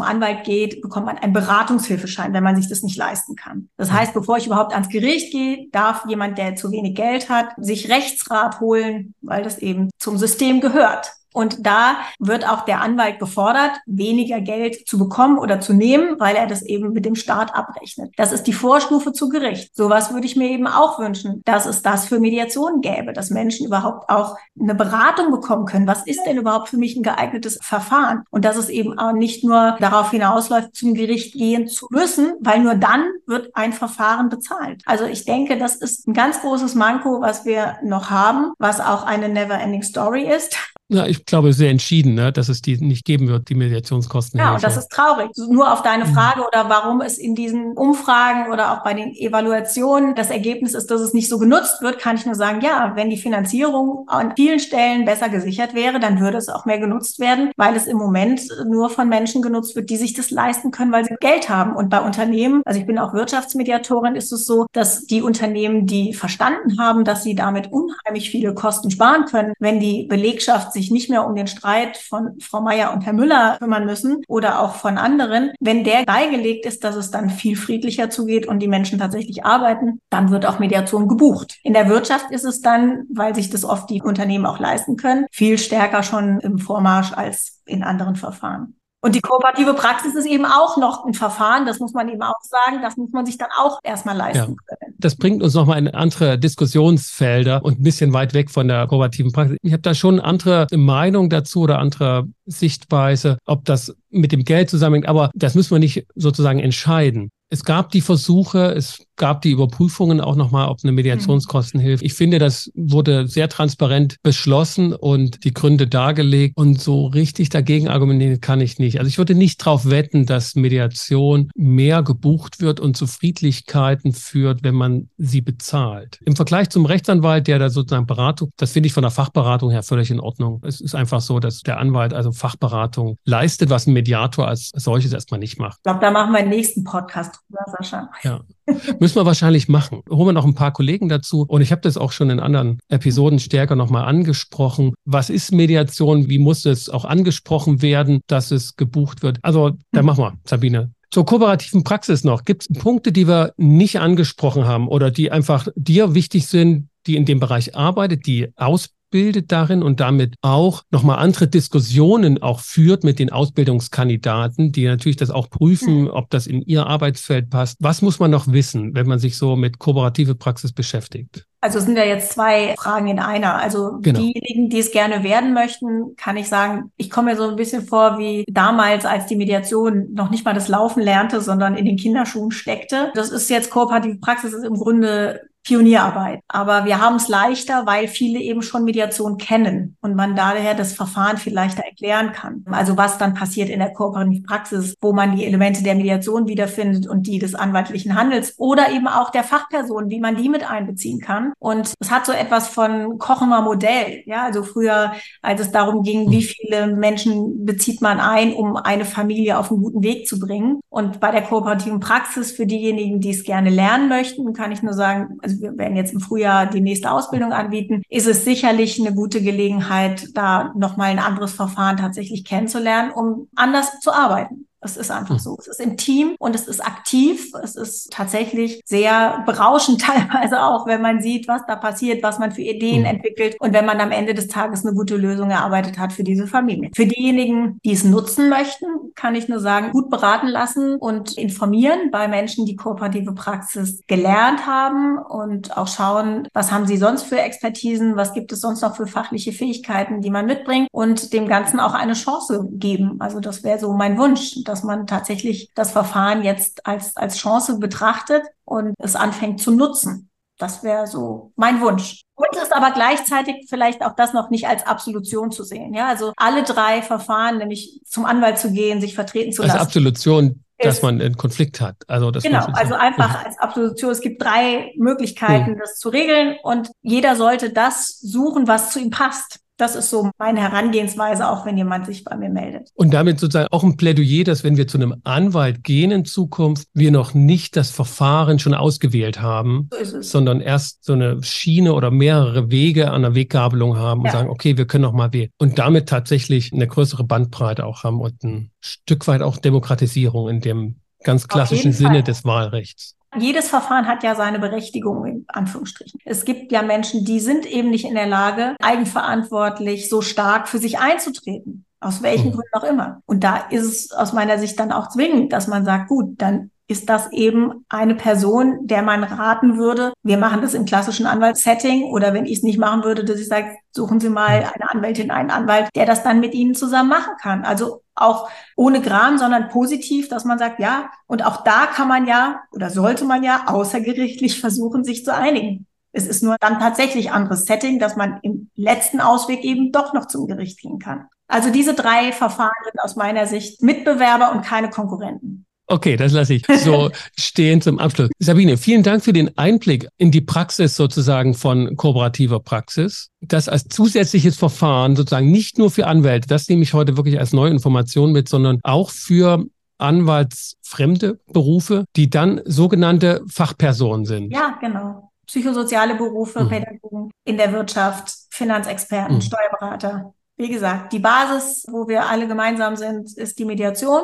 Anwalt 0.00 0.44
geht, 0.44 0.80
bekommt 0.80 1.04
man 1.04 1.18
einen 1.18 1.34
Beratungshilfeschein, 1.34 2.32
wenn 2.32 2.42
man 2.42 2.56
sich 2.56 2.66
das 2.66 2.82
nicht 2.82 2.96
leisten 2.96 3.36
kann. 3.36 3.68
Das 3.76 3.92
heißt, 3.92 4.14
bevor 4.14 4.38
ich 4.38 4.46
überhaupt 4.46 4.72
ans 4.72 4.88
Gericht 4.88 5.32
gehe, 5.32 5.68
darf 5.70 6.06
jemand, 6.08 6.38
der 6.38 6.56
zu 6.56 6.72
wenig 6.72 6.94
Geld 6.94 7.28
hat, 7.28 7.48
sich 7.58 7.90
Rechtsrat 7.90 8.58
holen, 8.58 9.12
weil 9.20 9.42
das 9.42 9.58
eben 9.58 9.90
zum 9.98 10.16
System 10.16 10.62
gehört. 10.62 11.12
Und 11.36 11.66
da 11.66 11.96
wird 12.18 12.48
auch 12.48 12.64
der 12.64 12.80
Anwalt 12.80 13.18
gefordert, 13.18 13.72
weniger 13.84 14.40
Geld 14.40 14.88
zu 14.88 14.96
bekommen 14.96 15.38
oder 15.38 15.60
zu 15.60 15.74
nehmen, 15.74 16.18
weil 16.18 16.34
er 16.34 16.46
das 16.46 16.62
eben 16.62 16.94
mit 16.94 17.04
dem 17.04 17.14
Staat 17.14 17.54
abrechnet. 17.54 18.14
Das 18.16 18.32
ist 18.32 18.44
die 18.44 18.54
Vorstufe 18.54 19.12
zu 19.12 19.28
Gericht. 19.28 19.76
Sowas 19.76 20.14
würde 20.14 20.26
ich 20.26 20.36
mir 20.36 20.48
eben 20.48 20.66
auch 20.66 20.98
wünschen, 20.98 21.42
dass 21.44 21.66
es 21.66 21.82
das 21.82 22.06
für 22.06 22.20
Mediation 22.20 22.80
gäbe, 22.80 23.12
dass 23.12 23.28
Menschen 23.28 23.66
überhaupt 23.66 24.08
auch 24.08 24.38
eine 24.58 24.74
Beratung 24.74 25.30
bekommen 25.30 25.66
können. 25.66 25.86
Was 25.86 26.06
ist 26.06 26.24
denn 26.24 26.38
überhaupt 26.38 26.70
für 26.70 26.78
mich 26.78 26.96
ein 26.96 27.02
geeignetes 27.02 27.58
Verfahren? 27.60 28.24
Und 28.30 28.46
dass 28.46 28.56
es 28.56 28.70
eben 28.70 28.98
auch 28.98 29.12
nicht 29.12 29.44
nur 29.44 29.76
darauf 29.78 30.12
hinausläuft, 30.12 30.74
zum 30.74 30.94
Gericht 30.94 31.34
gehen 31.34 31.68
zu 31.68 31.86
müssen, 31.90 32.32
weil 32.40 32.60
nur 32.60 32.76
dann 32.76 33.04
wird 33.26 33.54
ein 33.54 33.74
Verfahren 33.74 34.30
bezahlt. 34.30 34.80
Also 34.86 35.04
ich 35.04 35.26
denke, 35.26 35.58
das 35.58 35.76
ist 35.76 36.08
ein 36.08 36.14
ganz 36.14 36.40
großes 36.40 36.74
Manko, 36.74 37.20
was 37.20 37.44
wir 37.44 37.76
noch 37.82 38.08
haben, 38.08 38.52
was 38.58 38.80
auch 38.80 39.04
eine 39.04 39.28
never-ending 39.28 39.82
Story 39.82 40.22
ist. 40.22 40.56
Ja, 40.88 41.04
ich 41.06 41.26
glaube 41.26 41.52
sehr 41.52 41.70
entschieden, 41.70 42.14
ne, 42.14 42.32
dass 42.32 42.48
es 42.48 42.62
die 42.62 42.76
nicht 42.76 43.04
geben 43.04 43.26
wird, 43.26 43.48
die 43.48 43.56
Mediationskosten. 43.56 44.38
Ja, 44.38 44.54
und 44.54 44.62
das 44.62 44.76
ist 44.76 44.88
traurig. 44.88 45.30
Nur 45.48 45.72
auf 45.72 45.82
deine 45.82 46.04
mhm. 46.04 46.14
Frage 46.14 46.46
oder 46.46 46.68
warum 46.68 47.00
es 47.00 47.18
in 47.18 47.34
diesen 47.34 47.72
Umfragen 47.72 48.52
oder 48.52 48.72
auch 48.72 48.84
bei 48.84 48.94
den 48.94 49.12
Evaluationen 49.12 50.14
das 50.14 50.30
Ergebnis 50.30 50.74
ist, 50.74 50.88
dass 50.92 51.00
es 51.00 51.12
nicht 51.12 51.28
so 51.28 51.38
genutzt 51.38 51.82
wird, 51.82 51.98
kann 51.98 52.14
ich 52.14 52.24
nur 52.24 52.36
sagen, 52.36 52.60
ja, 52.60 52.92
wenn 52.94 53.10
die 53.10 53.16
Finanzierung 53.16 54.04
an 54.06 54.34
vielen 54.36 54.60
Stellen 54.60 55.04
besser 55.04 55.28
gesichert 55.28 55.74
wäre, 55.74 55.98
dann 55.98 56.20
würde 56.20 56.38
es 56.38 56.48
auch 56.48 56.66
mehr 56.66 56.78
genutzt 56.78 57.18
werden, 57.18 57.50
weil 57.56 57.74
es 57.74 57.88
im 57.88 57.96
Moment 57.96 58.42
nur 58.64 58.88
von 58.88 59.08
Menschen 59.08 59.42
genutzt 59.42 59.74
wird, 59.74 59.90
die 59.90 59.96
sich 59.96 60.14
das 60.14 60.30
leisten 60.30 60.70
können, 60.70 60.92
weil 60.92 61.04
sie 61.04 61.16
Geld 61.18 61.48
haben. 61.48 61.74
Und 61.74 61.88
bei 61.88 62.00
Unternehmen, 62.00 62.62
also 62.64 62.78
ich 62.78 62.86
bin 62.86 63.00
auch 63.00 63.12
Wirtschaftsmediatorin, 63.12 64.14
ist 64.14 64.30
es 64.30 64.46
so, 64.46 64.66
dass 64.72 65.04
die 65.06 65.22
Unternehmen, 65.22 65.86
die 65.86 66.14
verstanden 66.14 66.78
haben, 66.78 67.02
dass 67.02 67.24
sie 67.24 67.34
damit 67.34 67.72
unheimlich 67.72 68.30
viele 68.30 68.54
Kosten 68.54 68.92
sparen 68.92 69.24
können, 69.24 69.52
wenn 69.58 69.80
die 69.80 70.04
Belegschaft 70.04 70.75
sich 70.76 70.90
nicht 70.90 71.10
mehr 71.10 71.26
um 71.26 71.34
den 71.34 71.46
Streit 71.46 71.96
von 71.96 72.38
Frau 72.40 72.60
Meier 72.60 72.92
und 72.92 73.02
Herr 73.02 73.14
Müller 73.14 73.56
kümmern 73.58 73.86
müssen 73.86 74.22
oder 74.28 74.60
auch 74.60 74.74
von 74.74 74.98
anderen, 74.98 75.52
wenn 75.58 75.84
der 75.84 76.04
beigelegt 76.04 76.66
ist, 76.66 76.84
dass 76.84 76.94
es 76.94 77.10
dann 77.10 77.30
viel 77.30 77.56
friedlicher 77.56 78.10
zugeht 78.10 78.46
und 78.46 78.60
die 78.60 78.68
Menschen 78.68 78.98
tatsächlich 78.98 79.44
arbeiten, 79.44 80.00
dann 80.10 80.30
wird 80.30 80.46
auch 80.46 80.58
Mediation 80.58 81.08
gebucht. 81.08 81.58
In 81.62 81.72
der 81.72 81.88
Wirtschaft 81.88 82.30
ist 82.30 82.44
es 82.44 82.60
dann, 82.60 83.04
weil 83.12 83.34
sich 83.34 83.50
das 83.50 83.64
oft 83.64 83.88
die 83.90 84.02
Unternehmen 84.02 84.46
auch 84.46 84.58
leisten 84.58 84.96
können, 84.96 85.26
viel 85.32 85.58
stärker 85.58 86.02
schon 86.02 86.40
im 86.40 86.58
Vormarsch 86.58 87.12
als 87.12 87.62
in 87.64 87.82
anderen 87.82 88.16
Verfahren. 88.16 88.75
Und 89.02 89.14
die 89.14 89.20
kooperative 89.20 89.74
Praxis 89.74 90.14
ist 90.14 90.26
eben 90.26 90.46
auch 90.46 90.76
noch 90.78 91.04
ein 91.04 91.14
Verfahren, 91.14 91.66
das 91.66 91.78
muss 91.78 91.92
man 91.92 92.08
eben 92.08 92.22
auch 92.22 92.40
sagen, 92.40 92.82
das 92.82 92.96
muss 92.96 93.10
man 93.12 93.26
sich 93.26 93.38
dann 93.38 93.50
auch 93.56 93.78
erstmal 93.82 94.16
leisten 94.16 94.56
ja. 94.56 94.76
können. 94.78 94.94
Das 94.98 95.16
bringt 95.16 95.42
uns 95.42 95.54
nochmal 95.54 95.78
in 95.78 95.88
andere 95.88 96.38
Diskussionsfelder 96.38 97.64
und 97.64 97.78
ein 97.78 97.82
bisschen 97.82 98.12
weit 98.12 98.34
weg 98.34 98.50
von 98.50 98.66
der 98.66 98.86
kooperativen 98.86 99.32
Praxis. 99.32 99.58
Ich 99.62 99.72
habe 99.72 99.82
da 99.82 99.94
schon 99.94 100.18
andere 100.18 100.66
Meinung 100.72 101.30
dazu 101.30 101.60
oder 101.60 101.78
andere 101.78 102.26
Sichtweise, 102.46 103.38
ob 103.44 103.64
das 103.64 103.94
mit 104.10 104.32
dem 104.32 104.44
Geld 104.44 104.70
zusammenhängt, 104.70 105.08
aber 105.08 105.30
das 105.34 105.54
müssen 105.54 105.72
wir 105.72 105.78
nicht 105.78 106.06
sozusagen 106.14 106.58
entscheiden. 106.58 107.30
Es 107.48 107.64
gab 107.64 107.90
die 107.90 108.00
Versuche, 108.00 108.72
es 108.74 109.05
gab 109.16 109.42
die 109.42 109.50
Überprüfungen 109.50 110.20
auch 110.20 110.36
nochmal, 110.36 110.68
ob 110.68 110.78
eine 110.82 110.92
Mediationskosten 110.92 111.80
hilft. 111.80 112.02
Ich 112.04 112.14
finde, 112.14 112.38
das 112.38 112.70
wurde 112.74 113.26
sehr 113.26 113.48
transparent 113.48 114.16
beschlossen 114.22 114.92
und 114.92 115.44
die 115.44 115.54
Gründe 115.54 115.86
dargelegt 115.86 116.56
und 116.56 116.80
so 116.80 117.06
richtig 117.06 117.48
dagegen 117.48 117.88
argumentieren 117.88 118.40
kann 118.40 118.60
ich 118.60 118.78
nicht. 118.78 118.98
Also 118.98 119.08
ich 119.08 119.18
würde 119.18 119.34
nicht 119.34 119.60
darauf 119.60 119.90
wetten, 119.90 120.26
dass 120.26 120.54
Mediation 120.54 121.50
mehr 121.54 122.02
gebucht 122.02 122.60
wird 122.60 122.80
und 122.80 122.96
zu 122.96 123.06
Friedlichkeiten 123.06 124.12
führt, 124.12 124.62
wenn 124.62 124.74
man 124.74 125.08
sie 125.16 125.40
bezahlt. 125.40 126.20
Im 126.24 126.36
Vergleich 126.36 126.70
zum 126.70 126.86
Rechtsanwalt, 126.86 127.46
der 127.46 127.58
da 127.58 127.70
sozusagen 127.70 128.06
Beratung, 128.06 128.50
das 128.56 128.72
finde 128.72 128.88
ich 128.88 128.92
von 128.92 129.02
der 129.02 129.10
Fachberatung 129.10 129.70
her 129.70 129.82
völlig 129.82 130.10
in 130.10 130.20
Ordnung. 130.20 130.62
Es 130.64 130.80
ist 130.80 130.94
einfach 130.94 131.20
so, 131.20 131.40
dass 131.40 131.60
der 131.60 131.78
Anwalt 131.78 132.14
also 132.14 132.32
Fachberatung 132.32 133.16
leistet, 133.24 133.70
was 133.70 133.86
ein 133.86 133.92
Mediator 133.92 134.48
als 134.48 134.70
solches 134.74 135.12
erstmal 135.12 135.40
nicht 135.40 135.58
macht. 135.58 135.78
Ich 135.78 135.82
glaube, 135.84 136.00
da 136.00 136.10
machen 136.10 136.32
wir 136.32 136.38
einen 136.38 136.50
nächsten 136.50 136.84
Podcast 136.84 137.40
drüber, 137.48 137.64
Sascha. 137.78 138.10
Ja. 138.22 138.40
Müssen 139.00 139.16
wir 139.16 139.26
wahrscheinlich 139.26 139.68
machen. 139.68 140.02
Holen 140.10 140.28
wir 140.28 140.32
noch 140.32 140.44
ein 140.44 140.54
paar 140.54 140.72
Kollegen 140.72 141.08
dazu. 141.08 141.44
Und 141.46 141.60
ich 141.60 141.72
habe 141.72 141.82
das 141.82 141.96
auch 141.96 142.12
schon 142.12 142.30
in 142.30 142.40
anderen 142.40 142.78
Episoden 142.88 143.38
stärker 143.38 143.76
nochmal 143.76 144.04
angesprochen. 144.04 144.94
Was 145.04 145.30
ist 145.30 145.52
Mediation? 145.52 146.28
Wie 146.28 146.38
muss 146.38 146.64
es 146.64 146.88
auch 146.88 147.04
angesprochen 147.04 147.82
werden, 147.82 148.20
dass 148.26 148.50
es 148.50 148.76
gebucht 148.76 149.22
wird? 149.22 149.38
Also, 149.42 149.72
da 149.92 150.02
machen 150.02 150.24
wir, 150.24 150.34
Sabine. 150.44 150.92
Zur 151.10 151.24
kooperativen 151.24 151.84
Praxis 151.84 152.24
noch. 152.24 152.44
Gibt 152.44 152.62
es 152.62 152.78
Punkte, 152.78 153.12
die 153.12 153.28
wir 153.28 153.52
nicht 153.56 154.00
angesprochen 154.00 154.66
haben 154.66 154.88
oder 154.88 155.10
die 155.10 155.30
einfach 155.30 155.68
dir 155.76 156.14
wichtig 156.14 156.46
sind, 156.46 156.88
die 157.06 157.16
in 157.16 157.24
dem 157.24 157.38
Bereich 157.38 157.76
arbeitet, 157.76 158.26
die 158.26 158.52
aus 158.56 158.90
bildet 159.16 159.50
darin 159.50 159.82
und 159.82 160.00
damit 160.00 160.34
auch 160.42 160.82
nochmal 160.90 161.16
andere 161.20 161.48
Diskussionen 161.48 162.42
auch 162.42 162.60
führt 162.60 163.02
mit 163.02 163.18
den 163.18 163.32
Ausbildungskandidaten, 163.32 164.72
die 164.72 164.84
natürlich 164.84 165.16
das 165.16 165.30
auch 165.30 165.48
prüfen, 165.48 166.10
ob 166.10 166.28
das 166.28 166.46
in 166.46 166.60
ihr 166.60 166.86
Arbeitsfeld 166.86 167.48
passt. 167.48 167.78
Was 167.80 168.02
muss 168.02 168.18
man 168.18 168.30
noch 168.30 168.52
wissen, 168.52 168.94
wenn 168.94 169.06
man 169.06 169.18
sich 169.18 169.38
so 169.38 169.56
mit 169.56 169.78
kooperative 169.78 170.34
Praxis 170.34 170.74
beschäftigt? 170.74 171.46
Also 171.62 171.80
sind 171.80 171.96
ja 171.96 172.04
jetzt 172.04 172.30
zwei 172.30 172.74
Fragen 172.76 173.08
in 173.08 173.18
einer. 173.18 173.54
Also 173.54 174.00
genau. 174.02 174.20
diejenigen, 174.20 174.68
die 174.68 174.80
es 174.80 174.92
gerne 174.92 175.24
werden 175.24 175.54
möchten, 175.54 176.14
kann 176.16 176.36
ich 176.36 176.50
sagen, 176.50 176.92
ich 176.98 177.08
komme 177.08 177.30
mir 177.30 177.38
so 177.38 177.48
ein 177.48 177.56
bisschen 177.56 177.86
vor 177.86 178.18
wie 178.18 178.44
damals, 178.48 179.06
als 179.06 179.24
die 179.24 179.36
Mediation 179.36 180.12
noch 180.12 180.30
nicht 180.30 180.44
mal 180.44 180.52
das 180.52 180.68
Laufen 180.68 181.02
lernte, 181.02 181.40
sondern 181.40 181.74
in 181.74 181.86
den 181.86 181.96
Kinderschuhen 181.96 182.50
steckte. 182.50 183.12
Das 183.14 183.30
ist 183.30 183.48
jetzt 183.48 183.70
kooperative 183.70 184.18
Praxis, 184.18 184.52
ist 184.52 184.64
im 184.64 184.74
Grunde 184.74 185.40
Pionierarbeit. 185.66 186.40
Aber 186.48 186.84
wir 186.84 187.00
haben 187.00 187.16
es 187.16 187.28
leichter, 187.28 187.86
weil 187.86 188.06
viele 188.06 188.38
eben 188.38 188.62
schon 188.62 188.84
Mediation 188.84 189.36
kennen 189.36 189.96
und 190.00 190.14
man 190.14 190.36
daher 190.36 190.74
das 190.74 190.92
Verfahren 190.92 191.38
viel 191.38 191.52
leichter 191.52 191.82
erklären 191.82 192.32
kann. 192.32 192.64
Also 192.70 192.96
was 192.96 193.18
dann 193.18 193.34
passiert 193.34 193.68
in 193.68 193.80
der 193.80 193.92
kooperativen 193.92 194.44
Praxis, 194.44 194.94
wo 195.00 195.12
man 195.12 195.36
die 195.36 195.44
Elemente 195.44 195.82
der 195.82 195.96
Mediation 195.96 196.46
wiederfindet 196.46 197.08
und 197.08 197.26
die 197.26 197.40
des 197.40 197.54
anwaltlichen 197.56 198.14
Handels 198.14 198.54
oder 198.58 198.90
eben 198.90 199.08
auch 199.08 199.30
der 199.30 199.42
Fachperson, 199.42 200.08
wie 200.08 200.20
man 200.20 200.36
die 200.36 200.48
mit 200.48 200.68
einbeziehen 200.68 201.20
kann. 201.20 201.52
Und 201.58 201.94
es 201.98 202.10
hat 202.10 202.26
so 202.26 202.32
etwas 202.32 202.68
von 202.68 203.18
Kochener 203.18 203.62
Modell. 203.62 204.22
Ja, 204.26 204.44
also 204.44 204.62
früher, 204.62 205.12
als 205.42 205.60
es 205.60 205.72
darum 205.72 206.04
ging, 206.04 206.30
wie 206.30 206.44
viele 206.44 206.86
Menschen 206.86 207.64
bezieht 207.64 208.00
man 208.00 208.20
ein, 208.20 208.54
um 208.54 208.76
eine 208.76 209.04
Familie 209.04 209.58
auf 209.58 209.72
einen 209.72 209.82
guten 209.82 210.02
Weg 210.04 210.28
zu 210.28 210.38
bringen. 210.38 210.80
Und 210.88 211.18
bei 211.18 211.32
der 211.32 211.42
kooperativen 211.42 211.98
Praxis 211.98 212.52
für 212.52 212.66
diejenigen, 212.66 213.20
die 213.20 213.30
es 213.30 213.42
gerne 213.42 213.70
lernen 213.70 214.08
möchten, 214.08 214.52
kann 214.52 214.70
ich 214.70 214.82
nur 214.82 214.92
sagen, 214.92 215.38
also 215.42 215.55
wir 215.60 215.76
werden 215.76 215.96
jetzt 215.96 216.12
im 216.12 216.20
Frühjahr 216.20 216.66
die 216.66 216.80
nächste 216.80 217.10
Ausbildung 217.10 217.52
anbieten, 217.52 218.02
ist 218.08 218.26
es 218.26 218.44
sicherlich 218.44 219.00
eine 219.00 219.14
gute 219.14 219.42
Gelegenheit, 219.42 220.28
da 220.34 220.72
nochmal 220.76 221.10
ein 221.10 221.18
anderes 221.18 221.52
Verfahren 221.52 221.96
tatsächlich 221.96 222.44
kennenzulernen, 222.44 223.10
um 223.12 223.48
anders 223.54 224.00
zu 224.00 224.12
arbeiten. 224.12 224.65
Es 224.86 224.96
ist 224.96 225.10
einfach 225.10 225.34
hm. 225.34 225.40
so. 225.40 225.56
Es 225.58 225.66
ist 225.66 225.80
im 225.80 225.96
Team 225.96 226.36
und 226.38 226.54
es 226.54 226.68
ist 226.68 226.80
aktiv. 226.80 227.52
Es 227.62 227.76
ist 227.76 228.10
tatsächlich 228.10 228.80
sehr 228.84 229.42
berauschend 229.44 230.00
teilweise 230.06 230.62
auch, 230.62 230.86
wenn 230.86 231.02
man 231.02 231.20
sieht, 231.20 231.48
was 231.48 231.62
da 231.66 231.76
passiert, 231.76 232.22
was 232.22 232.38
man 232.38 232.52
für 232.52 232.62
Ideen 232.62 233.00
mhm. 233.00 233.06
entwickelt 233.06 233.56
und 233.60 233.72
wenn 233.72 233.84
man 233.84 234.00
am 234.00 234.12
Ende 234.12 234.34
des 234.34 234.48
Tages 234.48 234.84
eine 234.84 234.94
gute 234.94 235.16
Lösung 235.16 235.50
erarbeitet 235.50 235.98
hat 235.98 236.12
für 236.12 236.24
diese 236.24 236.46
Familie. 236.46 236.90
Für 236.94 237.06
diejenigen, 237.06 237.80
die 237.84 237.92
es 237.92 238.04
nutzen 238.04 238.48
möchten, 238.48 238.86
kann 239.14 239.34
ich 239.34 239.48
nur 239.48 239.60
sagen, 239.60 239.90
gut 239.92 240.10
beraten 240.10 240.48
lassen 240.48 240.96
und 240.96 241.36
informieren 241.36 242.10
bei 242.10 242.28
Menschen, 242.28 242.66
die 242.66 242.76
kooperative 242.76 243.32
Praxis 243.32 244.02
gelernt 244.06 244.66
haben 244.66 245.18
und 245.18 245.76
auch 245.76 245.88
schauen, 245.88 246.48
was 246.52 246.70
haben 246.70 246.86
sie 246.86 246.96
sonst 246.96 247.24
für 247.24 247.38
Expertisen, 247.38 248.16
was 248.16 248.32
gibt 248.32 248.52
es 248.52 248.60
sonst 248.60 248.82
noch 248.82 248.96
für 248.96 249.06
fachliche 249.06 249.52
Fähigkeiten, 249.52 250.20
die 250.20 250.30
man 250.30 250.46
mitbringt 250.46 250.88
und 250.92 251.32
dem 251.32 251.48
Ganzen 251.48 251.80
auch 251.80 251.94
eine 251.94 252.12
Chance 252.14 252.68
geben. 252.72 253.16
Also 253.18 253.40
das 253.40 253.64
wäre 253.64 253.78
so 253.78 253.92
mein 253.92 254.18
Wunsch, 254.18 254.62
dass 254.64 254.75
man 254.82 255.06
tatsächlich 255.06 255.70
das 255.74 255.92
Verfahren 255.92 256.42
jetzt 256.42 256.86
als, 256.86 257.16
als 257.16 257.36
Chance 257.36 257.78
betrachtet 257.78 258.42
und 258.64 258.94
es 258.98 259.16
anfängt 259.16 259.60
zu 259.60 259.70
nutzen. 259.70 260.30
Das 260.58 260.82
wäre 260.82 261.06
so 261.06 261.52
mein 261.56 261.80
Wunsch. 261.80 262.22
Und 262.34 262.48
ist 262.56 262.74
aber 262.74 262.92
gleichzeitig 262.92 263.66
vielleicht 263.68 264.02
auch 264.02 264.14
das 264.14 264.32
noch 264.32 264.50
nicht 264.50 264.66
als 264.66 264.86
Absolution 264.86 265.50
zu 265.50 265.64
sehen. 265.64 265.94
Ja, 265.94 266.08
also 266.08 266.32
alle 266.36 266.62
drei 266.64 267.02
Verfahren, 267.02 267.58
nämlich 267.58 268.00
zum 268.06 268.24
Anwalt 268.24 268.58
zu 268.58 268.72
gehen, 268.72 269.00
sich 269.00 269.14
vertreten 269.14 269.52
zu 269.52 269.62
als 269.62 269.68
lassen. 269.68 269.78
Als 269.78 269.88
Absolution, 269.88 270.64
dass 270.78 271.02
man 271.02 271.20
einen 271.20 271.36
Konflikt 271.36 271.80
hat. 271.80 271.96
Also 272.08 272.30
das 272.30 272.42
genau, 272.42 272.66
also 272.72 272.94
einfach 272.94 273.44
als 273.44 273.58
Absolution. 273.58 274.10
Es 274.10 274.20
gibt 274.20 274.42
drei 274.42 274.92
Möglichkeiten, 274.96 275.72
hm. 275.72 275.78
das 275.78 275.98
zu 275.98 276.08
regeln 276.08 276.56
und 276.62 276.90
jeder 277.02 277.36
sollte 277.36 277.70
das 277.70 278.18
suchen, 278.20 278.66
was 278.66 278.90
zu 278.90 278.98
ihm 278.98 279.10
passt. 279.10 279.60
Das 279.76 279.94
ist 279.94 280.10
so 280.10 280.30
meine 280.38 280.60
Herangehensweise, 280.60 281.48
auch 281.48 281.66
wenn 281.66 281.76
jemand 281.76 282.06
sich 282.06 282.24
bei 282.24 282.36
mir 282.36 282.48
meldet. 282.48 282.90
Und 282.94 283.12
damit 283.12 283.38
sozusagen 283.38 283.68
auch 283.70 283.82
ein 283.82 283.96
Plädoyer, 283.96 284.44
dass 284.44 284.64
wenn 284.64 284.76
wir 284.76 284.88
zu 284.88 284.96
einem 284.96 285.16
Anwalt 285.24 285.84
gehen 285.84 286.10
in 286.10 286.24
Zukunft, 286.24 286.88
wir 286.94 287.10
noch 287.10 287.34
nicht 287.34 287.76
das 287.76 287.90
Verfahren 287.90 288.58
schon 288.58 288.74
ausgewählt 288.74 289.40
haben, 289.40 289.90
so 290.02 290.22
sondern 290.22 290.60
erst 290.60 291.04
so 291.04 291.12
eine 291.12 291.42
Schiene 291.42 291.92
oder 291.92 292.10
mehrere 292.10 292.70
Wege 292.70 293.10
an 293.10 293.22
der 293.22 293.34
Weggabelung 293.34 293.98
haben 293.98 294.20
und 294.20 294.26
ja. 294.26 294.32
sagen, 294.32 294.48
okay, 294.48 294.78
wir 294.78 294.86
können 294.86 295.02
noch 295.02 295.12
mal 295.12 295.32
wählen. 295.32 295.50
Und 295.58 295.78
damit 295.78 296.08
tatsächlich 296.08 296.72
eine 296.72 296.86
größere 296.86 297.24
Bandbreite 297.24 297.84
auch 297.84 298.04
haben 298.04 298.20
und 298.20 298.42
ein 298.44 298.70
Stück 298.80 299.26
weit 299.28 299.42
auch 299.42 299.58
Demokratisierung 299.58 300.48
in 300.48 300.60
dem 300.60 300.96
ganz 301.22 301.48
klassischen 301.48 301.92
Sinne 301.92 302.10
Fall. 302.10 302.22
des 302.22 302.44
Wahlrechts 302.44 303.15
jedes 303.36 303.68
Verfahren 303.68 304.06
hat 304.06 304.22
ja 304.22 304.34
seine 304.34 304.58
Berechtigung, 304.58 305.24
in 305.26 305.44
Anführungsstrichen. 305.48 306.20
Es 306.24 306.44
gibt 306.44 306.72
ja 306.72 306.82
Menschen, 306.82 307.24
die 307.24 307.40
sind 307.40 307.66
eben 307.66 307.90
nicht 307.90 308.04
in 308.04 308.14
der 308.14 308.26
Lage, 308.26 308.76
eigenverantwortlich 308.80 310.08
so 310.08 310.22
stark 310.22 310.68
für 310.68 310.78
sich 310.78 310.98
einzutreten. 310.98 311.84
Aus 311.98 312.22
welchen 312.22 312.48
mhm. 312.48 312.52
Gründen 312.52 312.74
auch 312.74 312.84
immer. 312.84 313.22
Und 313.26 313.42
da 313.42 313.56
ist 313.56 313.84
es 313.84 314.12
aus 314.12 314.32
meiner 314.32 314.58
Sicht 314.58 314.78
dann 314.78 314.92
auch 314.92 315.08
zwingend, 315.08 315.52
dass 315.52 315.66
man 315.66 315.84
sagt, 315.84 316.08
gut, 316.08 316.40
dann 316.40 316.70
ist 316.88 317.08
das 317.08 317.32
eben 317.32 317.84
eine 317.88 318.14
Person, 318.14 318.86
der 318.86 319.02
man 319.02 319.24
raten 319.24 319.76
würde, 319.76 320.12
wir 320.22 320.38
machen 320.38 320.62
das 320.62 320.74
im 320.74 320.84
klassischen 320.84 321.26
Anwaltssetting 321.26 322.04
oder 322.04 322.32
wenn 322.32 322.46
ich 322.46 322.58
es 322.58 322.62
nicht 322.62 322.78
machen 322.78 323.02
würde, 323.02 323.24
dass 323.24 323.40
ich 323.40 323.48
sage, 323.48 323.76
suchen 323.90 324.20
Sie 324.20 324.28
mal 324.28 324.70
eine 324.72 324.90
Anwältin, 324.90 325.30
einen 325.30 325.50
Anwalt, 325.50 325.88
der 325.96 326.06
das 326.06 326.22
dann 326.22 326.40
mit 326.40 326.54
Ihnen 326.54 326.74
zusammen 326.74 327.08
machen 327.08 327.34
kann. 327.40 327.64
Also 327.64 328.02
auch 328.14 328.48
ohne 328.76 329.00
Gram, 329.00 329.36
sondern 329.36 329.68
positiv, 329.68 330.28
dass 330.28 330.44
man 330.44 330.58
sagt, 330.58 330.78
ja, 330.78 331.10
und 331.26 331.44
auch 331.44 331.64
da 331.64 331.86
kann 331.86 332.08
man 332.08 332.26
ja 332.26 332.62
oder 332.70 332.90
sollte 332.90 333.24
man 333.24 333.42
ja 333.42 333.64
außergerichtlich 333.66 334.60
versuchen, 334.60 335.04
sich 335.04 335.24
zu 335.24 335.34
einigen. 335.34 335.86
Es 336.12 336.26
ist 336.26 336.42
nur 336.42 336.56
dann 336.60 336.78
tatsächlich 336.78 337.30
anderes 337.30 337.66
Setting, 337.66 337.98
dass 337.98 338.16
man 338.16 338.38
im 338.42 338.70
letzten 338.74 339.20
Ausweg 339.20 339.64
eben 339.64 339.92
doch 339.92 340.14
noch 340.14 340.26
zum 340.26 340.46
Gericht 340.46 340.80
gehen 340.80 340.98
kann. 340.98 341.28
Also 341.48 341.70
diese 341.70 341.94
drei 341.94 342.32
Verfahren 342.32 342.72
sind 342.84 343.00
aus 343.02 343.16
meiner 343.16 343.46
Sicht 343.46 343.82
Mitbewerber 343.82 344.52
und 344.52 344.62
keine 344.62 344.88
Konkurrenten. 344.88 345.65
Okay, 345.88 346.16
das 346.16 346.32
lasse 346.32 346.54
ich 346.54 346.66
so 346.82 347.10
stehen 347.38 347.80
zum 347.80 347.98
Abschluss. 347.98 348.30
Sabine, 348.38 348.76
vielen 348.76 349.02
Dank 349.02 349.22
für 349.22 349.32
den 349.32 349.56
Einblick 349.56 350.08
in 350.18 350.30
die 350.30 350.40
Praxis 350.40 350.96
sozusagen 350.96 351.54
von 351.54 351.96
kooperativer 351.96 352.60
Praxis. 352.60 353.30
Das 353.40 353.68
als 353.68 353.84
zusätzliches 353.84 354.56
Verfahren 354.56 355.14
sozusagen 355.14 355.50
nicht 355.50 355.78
nur 355.78 355.90
für 355.90 356.06
Anwälte, 356.06 356.48
das 356.48 356.68
nehme 356.68 356.82
ich 356.82 356.92
heute 356.92 357.16
wirklich 357.16 357.38
als 357.38 357.52
neue 357.52 357.70
Information 357.70 358.32
mit, 358.32 358.48
sondern 358.48 358.80
auch 358.82 359.10
für 359.10 359.64
anwaltsfremde 359.98 361.38
Berufe, 361.52 362.04
die 362.16 362.28
dann 362.28 362.60
sogenannte 362.64 363.42
Fachpersonen 363.48 364.26
sind. 364.26 364.52
Ja, 364.52 364.76
genau. 364.80 365.30
Psychosoziale 365.46 366.16
Berufe, 366.16 366.64
mhm. 366.64 366.68
Pädagogen 366.68 367.30
in 367.44 367.56
der 367.56 367.72
Wirtschaft, 367.72 368.32
Finanzexperten, 368.50 369.36
mhm. 369.36 369.40
Steuerberater. 369.40 370.34
wie 370.56 370.68
gesagt, 370.68 371.12
die 371.12 371.20
Basis, 371.20 371.86
wo 371.88 372.08
wir 372.08 372.26
alle 372.26 372.48
gemeinsam 372.48 372.96
sind, 372.96 373.36
ist 373.36 373.58
die 373.58 373.64
Mediation 373.64 374.22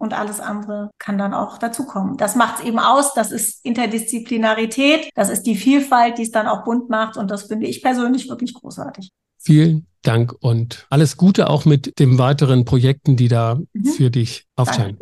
und 0.00 0.14
alles 0.14 0.40
andere 0.40 0.90
kann 0.98 1.18
dann 1.18 1.34
auch 1.34 1.58
dazukommen. 1.58 2.16
Das 2.16 2.34
macht 2.34 2.60
es 2.60 2.64
eben 2.64 2.78
aus, 2.78 3.12
das 3.14 3.30
ist 3.30 3.64
Interdisziplinarität, 3.64 5.10
das 5.14 5.28
ist 5.28 5.42
die 5.42 5.56
Vielfalt, 5.56 6.18
die 6.18 6.22
es 6.22 6.30
dann 6.30 6.48
auch 6.48 6.64
bunt 6.64 6.88
macht 6.88 7.16
und 7.16 7.30
das 7.30 7.44
finde 7.44 7.66
ich 7.66 7.82
persönlich 7.82 8.28
wirklich 8.28 8.54
großartig. 8.54 9.10
Vielen 9.38 9.86
Dank 10.02 10.34
und 10.40 10.86
alles 10.88 11.16
Gute 11.16 11.50
auch 11.50 11.66
mit 11.66 11.98
den 11.98 12.18
weiteren 12.18 12.64
Projekten, 12.64 13.16
die 13.16 13.28
da 13.28 13.60
mhm. 13.72 13.84
für 13.84 14.10
dich 14.10 14.46
aufscheinen. 14.56 14.98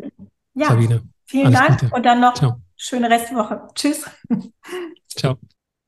Ja, 0.54 0.68
Sabine. 0.68 1.02
Vielen 1.26 1.52
Dank 1.52 1.80
Gute. 1.80 1.94
und 1.94 2.04
dann 2.04 2.20
noch 2.20 2.34
Ciao. 2.34 2.60
schöne 2.76 3.08
Restwoche. 3.08 3.68
Tschüss. 3.74 4.04
Ciao. 5.08 5.38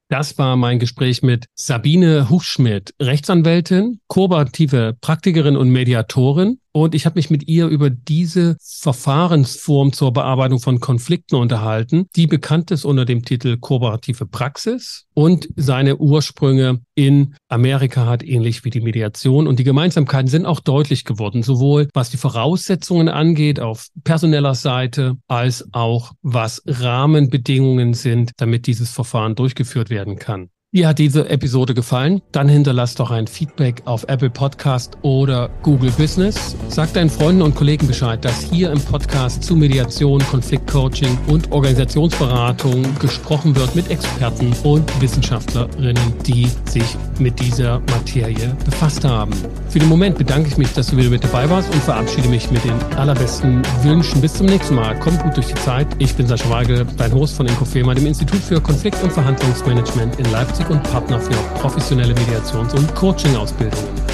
Das 0.08 0.38
war 0.38 0.56
mein 0.56 0.80
Gespräch 0.80 1.22
mit 1.22 1.46
Sabine 1.54 2.30
Huchschmidt, 2.30 2.94
Rechtsanwältin, 3.00 4.00
kooperative 4.08 4.96
Praktikerin 5.00 5.56
und 5.56 5.70
Mediatorin. 5.70 6.58
Und 6.72 6.94
ich 6.94 7.04
habe 7.04 7.18
mich 7.18 7.30
mit 7.30 7.48
ihr 7.48 7.66
über 7.66 7.90
diese 7.90 8.56
Verfahrensform 8.60 9.92
zur 9.92 10.12
Bearbeitung 10.12 10.60
von 10.60 10.78
Konflikten 10.78 11.34
unterhalten, 11.34 12.06
die 12.14 12.26
bekannt 12.26 12.70
ist 12.70 12.84
unter 12.84 13.04
dem 13.04 13.24
Titel 13.24 13.56
Kooperative 13.56 14.26
Praxis 14.26 15.06
und 15.14 15.48
seine 15.56 15.96
Ursprünge 15.96 16.80
in 16.94 17.34
Amerika 17.48 18.06
hat, 18.06 18.22
ähnlich 18.22 18.64
wie 18.64 18.70
die 18.70 18.80
Mediation. 18.80 19.48
Und 19.48 19.58
die 19.58 19.64
Gemeinsamkeiten 19.64 20.28
sind 20.28 20.46
auch 20.46 20.60
deutlich 20.60 21.04
geworden, 21.04 21.42
sowohl 21.42 21.88
was 21.92 22.10
die 22.10 22.16
Voraussetzungen 22.16 23.08
angeht 23.08 23.58
auf 23.58 23.88
personeller 24.04 24.54
Seite, 24.54 25.16
als 25.26 25.68
auch 25.72 26.12
was 26.22 26.62
Rahmenbedingungen 26.66 27.94
sind, 27.94 28.32
damit 28.36 28.66
dieses 28.66 28.90
Verfahren 28.90 29.34
durchgeführt 29.34 29.90
werden 29.90 30.16
kann. 30.16 30.50
Dir 30.72 30.86
hat 30.86 31.00
diese 31.00 31.28
Episode 31.28 31.74
gefallen? 31.74 32.22
Dann 32.30 32.48
hinterlass 32.48 32.94
doch 32.94 33.10
ein 33.10 33.26
Feedback 33.26 33.82
auf 33.86 34.04
Apple 34.04 34.30
Podcast 34.30 34.96
oder 35.02 35.50
Google 35.64 35.90
Business. 35.90 36.54
Sag 36.68 36.92
deinen 36.92 37.10
Freunden 37.10 37.42
und 37.42 37.56
Kollegen 37.56 37.88
Bescheid, 37.88 38.24
dass 38.24 38.40
hier 38.40 38.70
im 38.70 38.80
Podcast 38.80 39.42
zu 39.42 39.56
Mediation, 39.56 40.20
Konfliktcoaching 40.30 41.18
und 41.26 41.50
Organisationsberatung 41.50 42.84
gesprochen 43.00 43.56
wird 43.56 43.74
mit 43.74 43.90
Experten 43.90 44.52
und 44.62 44.88
Wissenschaftlerinnen, 45.00 46.14
die 46.24 46.46
sich 46.66 46.96
mit 47.18 47.40
dieser 47.40 47.80
Materie 47.80 48.56
befasst 48.64 49.04
haben. 49.04 49.32
Für 49.70 49.80
den 49.80 49.88
Moment 49.88 50.18
bedanke 50.18 50.50
ich 50.50 50.56
mich, 50.56 50.72
dass 50.72 50.86
du 50.86 50.96
wieder 50.96 51.10
mit 51.10 51.24
dabei 51.24 51.50
warst 51.50 51.74
und 51.74 51.82
verabschiede 51.82 52.28
mich 52.28 52.48
mit 52.52 52.62
den 52.62 52.80
allerbesten 52.96 53.62
Wünschen. 53.82 54.20
Bis 54.20 54.34
zum 54.34 54.46
nächsten 54.46 54.76
Mal. 54.76 54.96
Komm 55.00 55.18
gut 55.18 55.36
durch 55.36 55.48
die 55.48 55.54
Zeit. 55.54 55.88
Ich 55.98 56.14
bin 56.14 56.28
Sascha 56.28 56.48
Weigel, 56.48 56.86
dein 56.96 57.12
Host 57.12 57.34
von 57.34 57.46
Inkofema, 57.46 57.92
dem 57.92 58.06
Institut 58.06 58.38
für 58.40 58.60
Konflikt- 58.60 59.02
und 59.02 59.12
Verhandlungsmanagement 59.12 60.16
in 60.20 60.30
Leipzig 60.30 60.59
und 60.68 60.82
Partner 60.82 61.20
für 61.20 61.34
professionelle 61.60 62.12
Mediations- 62.12 62.74
und 62.74 62.94
Coaching-Ausbildungen. 62.94 64.09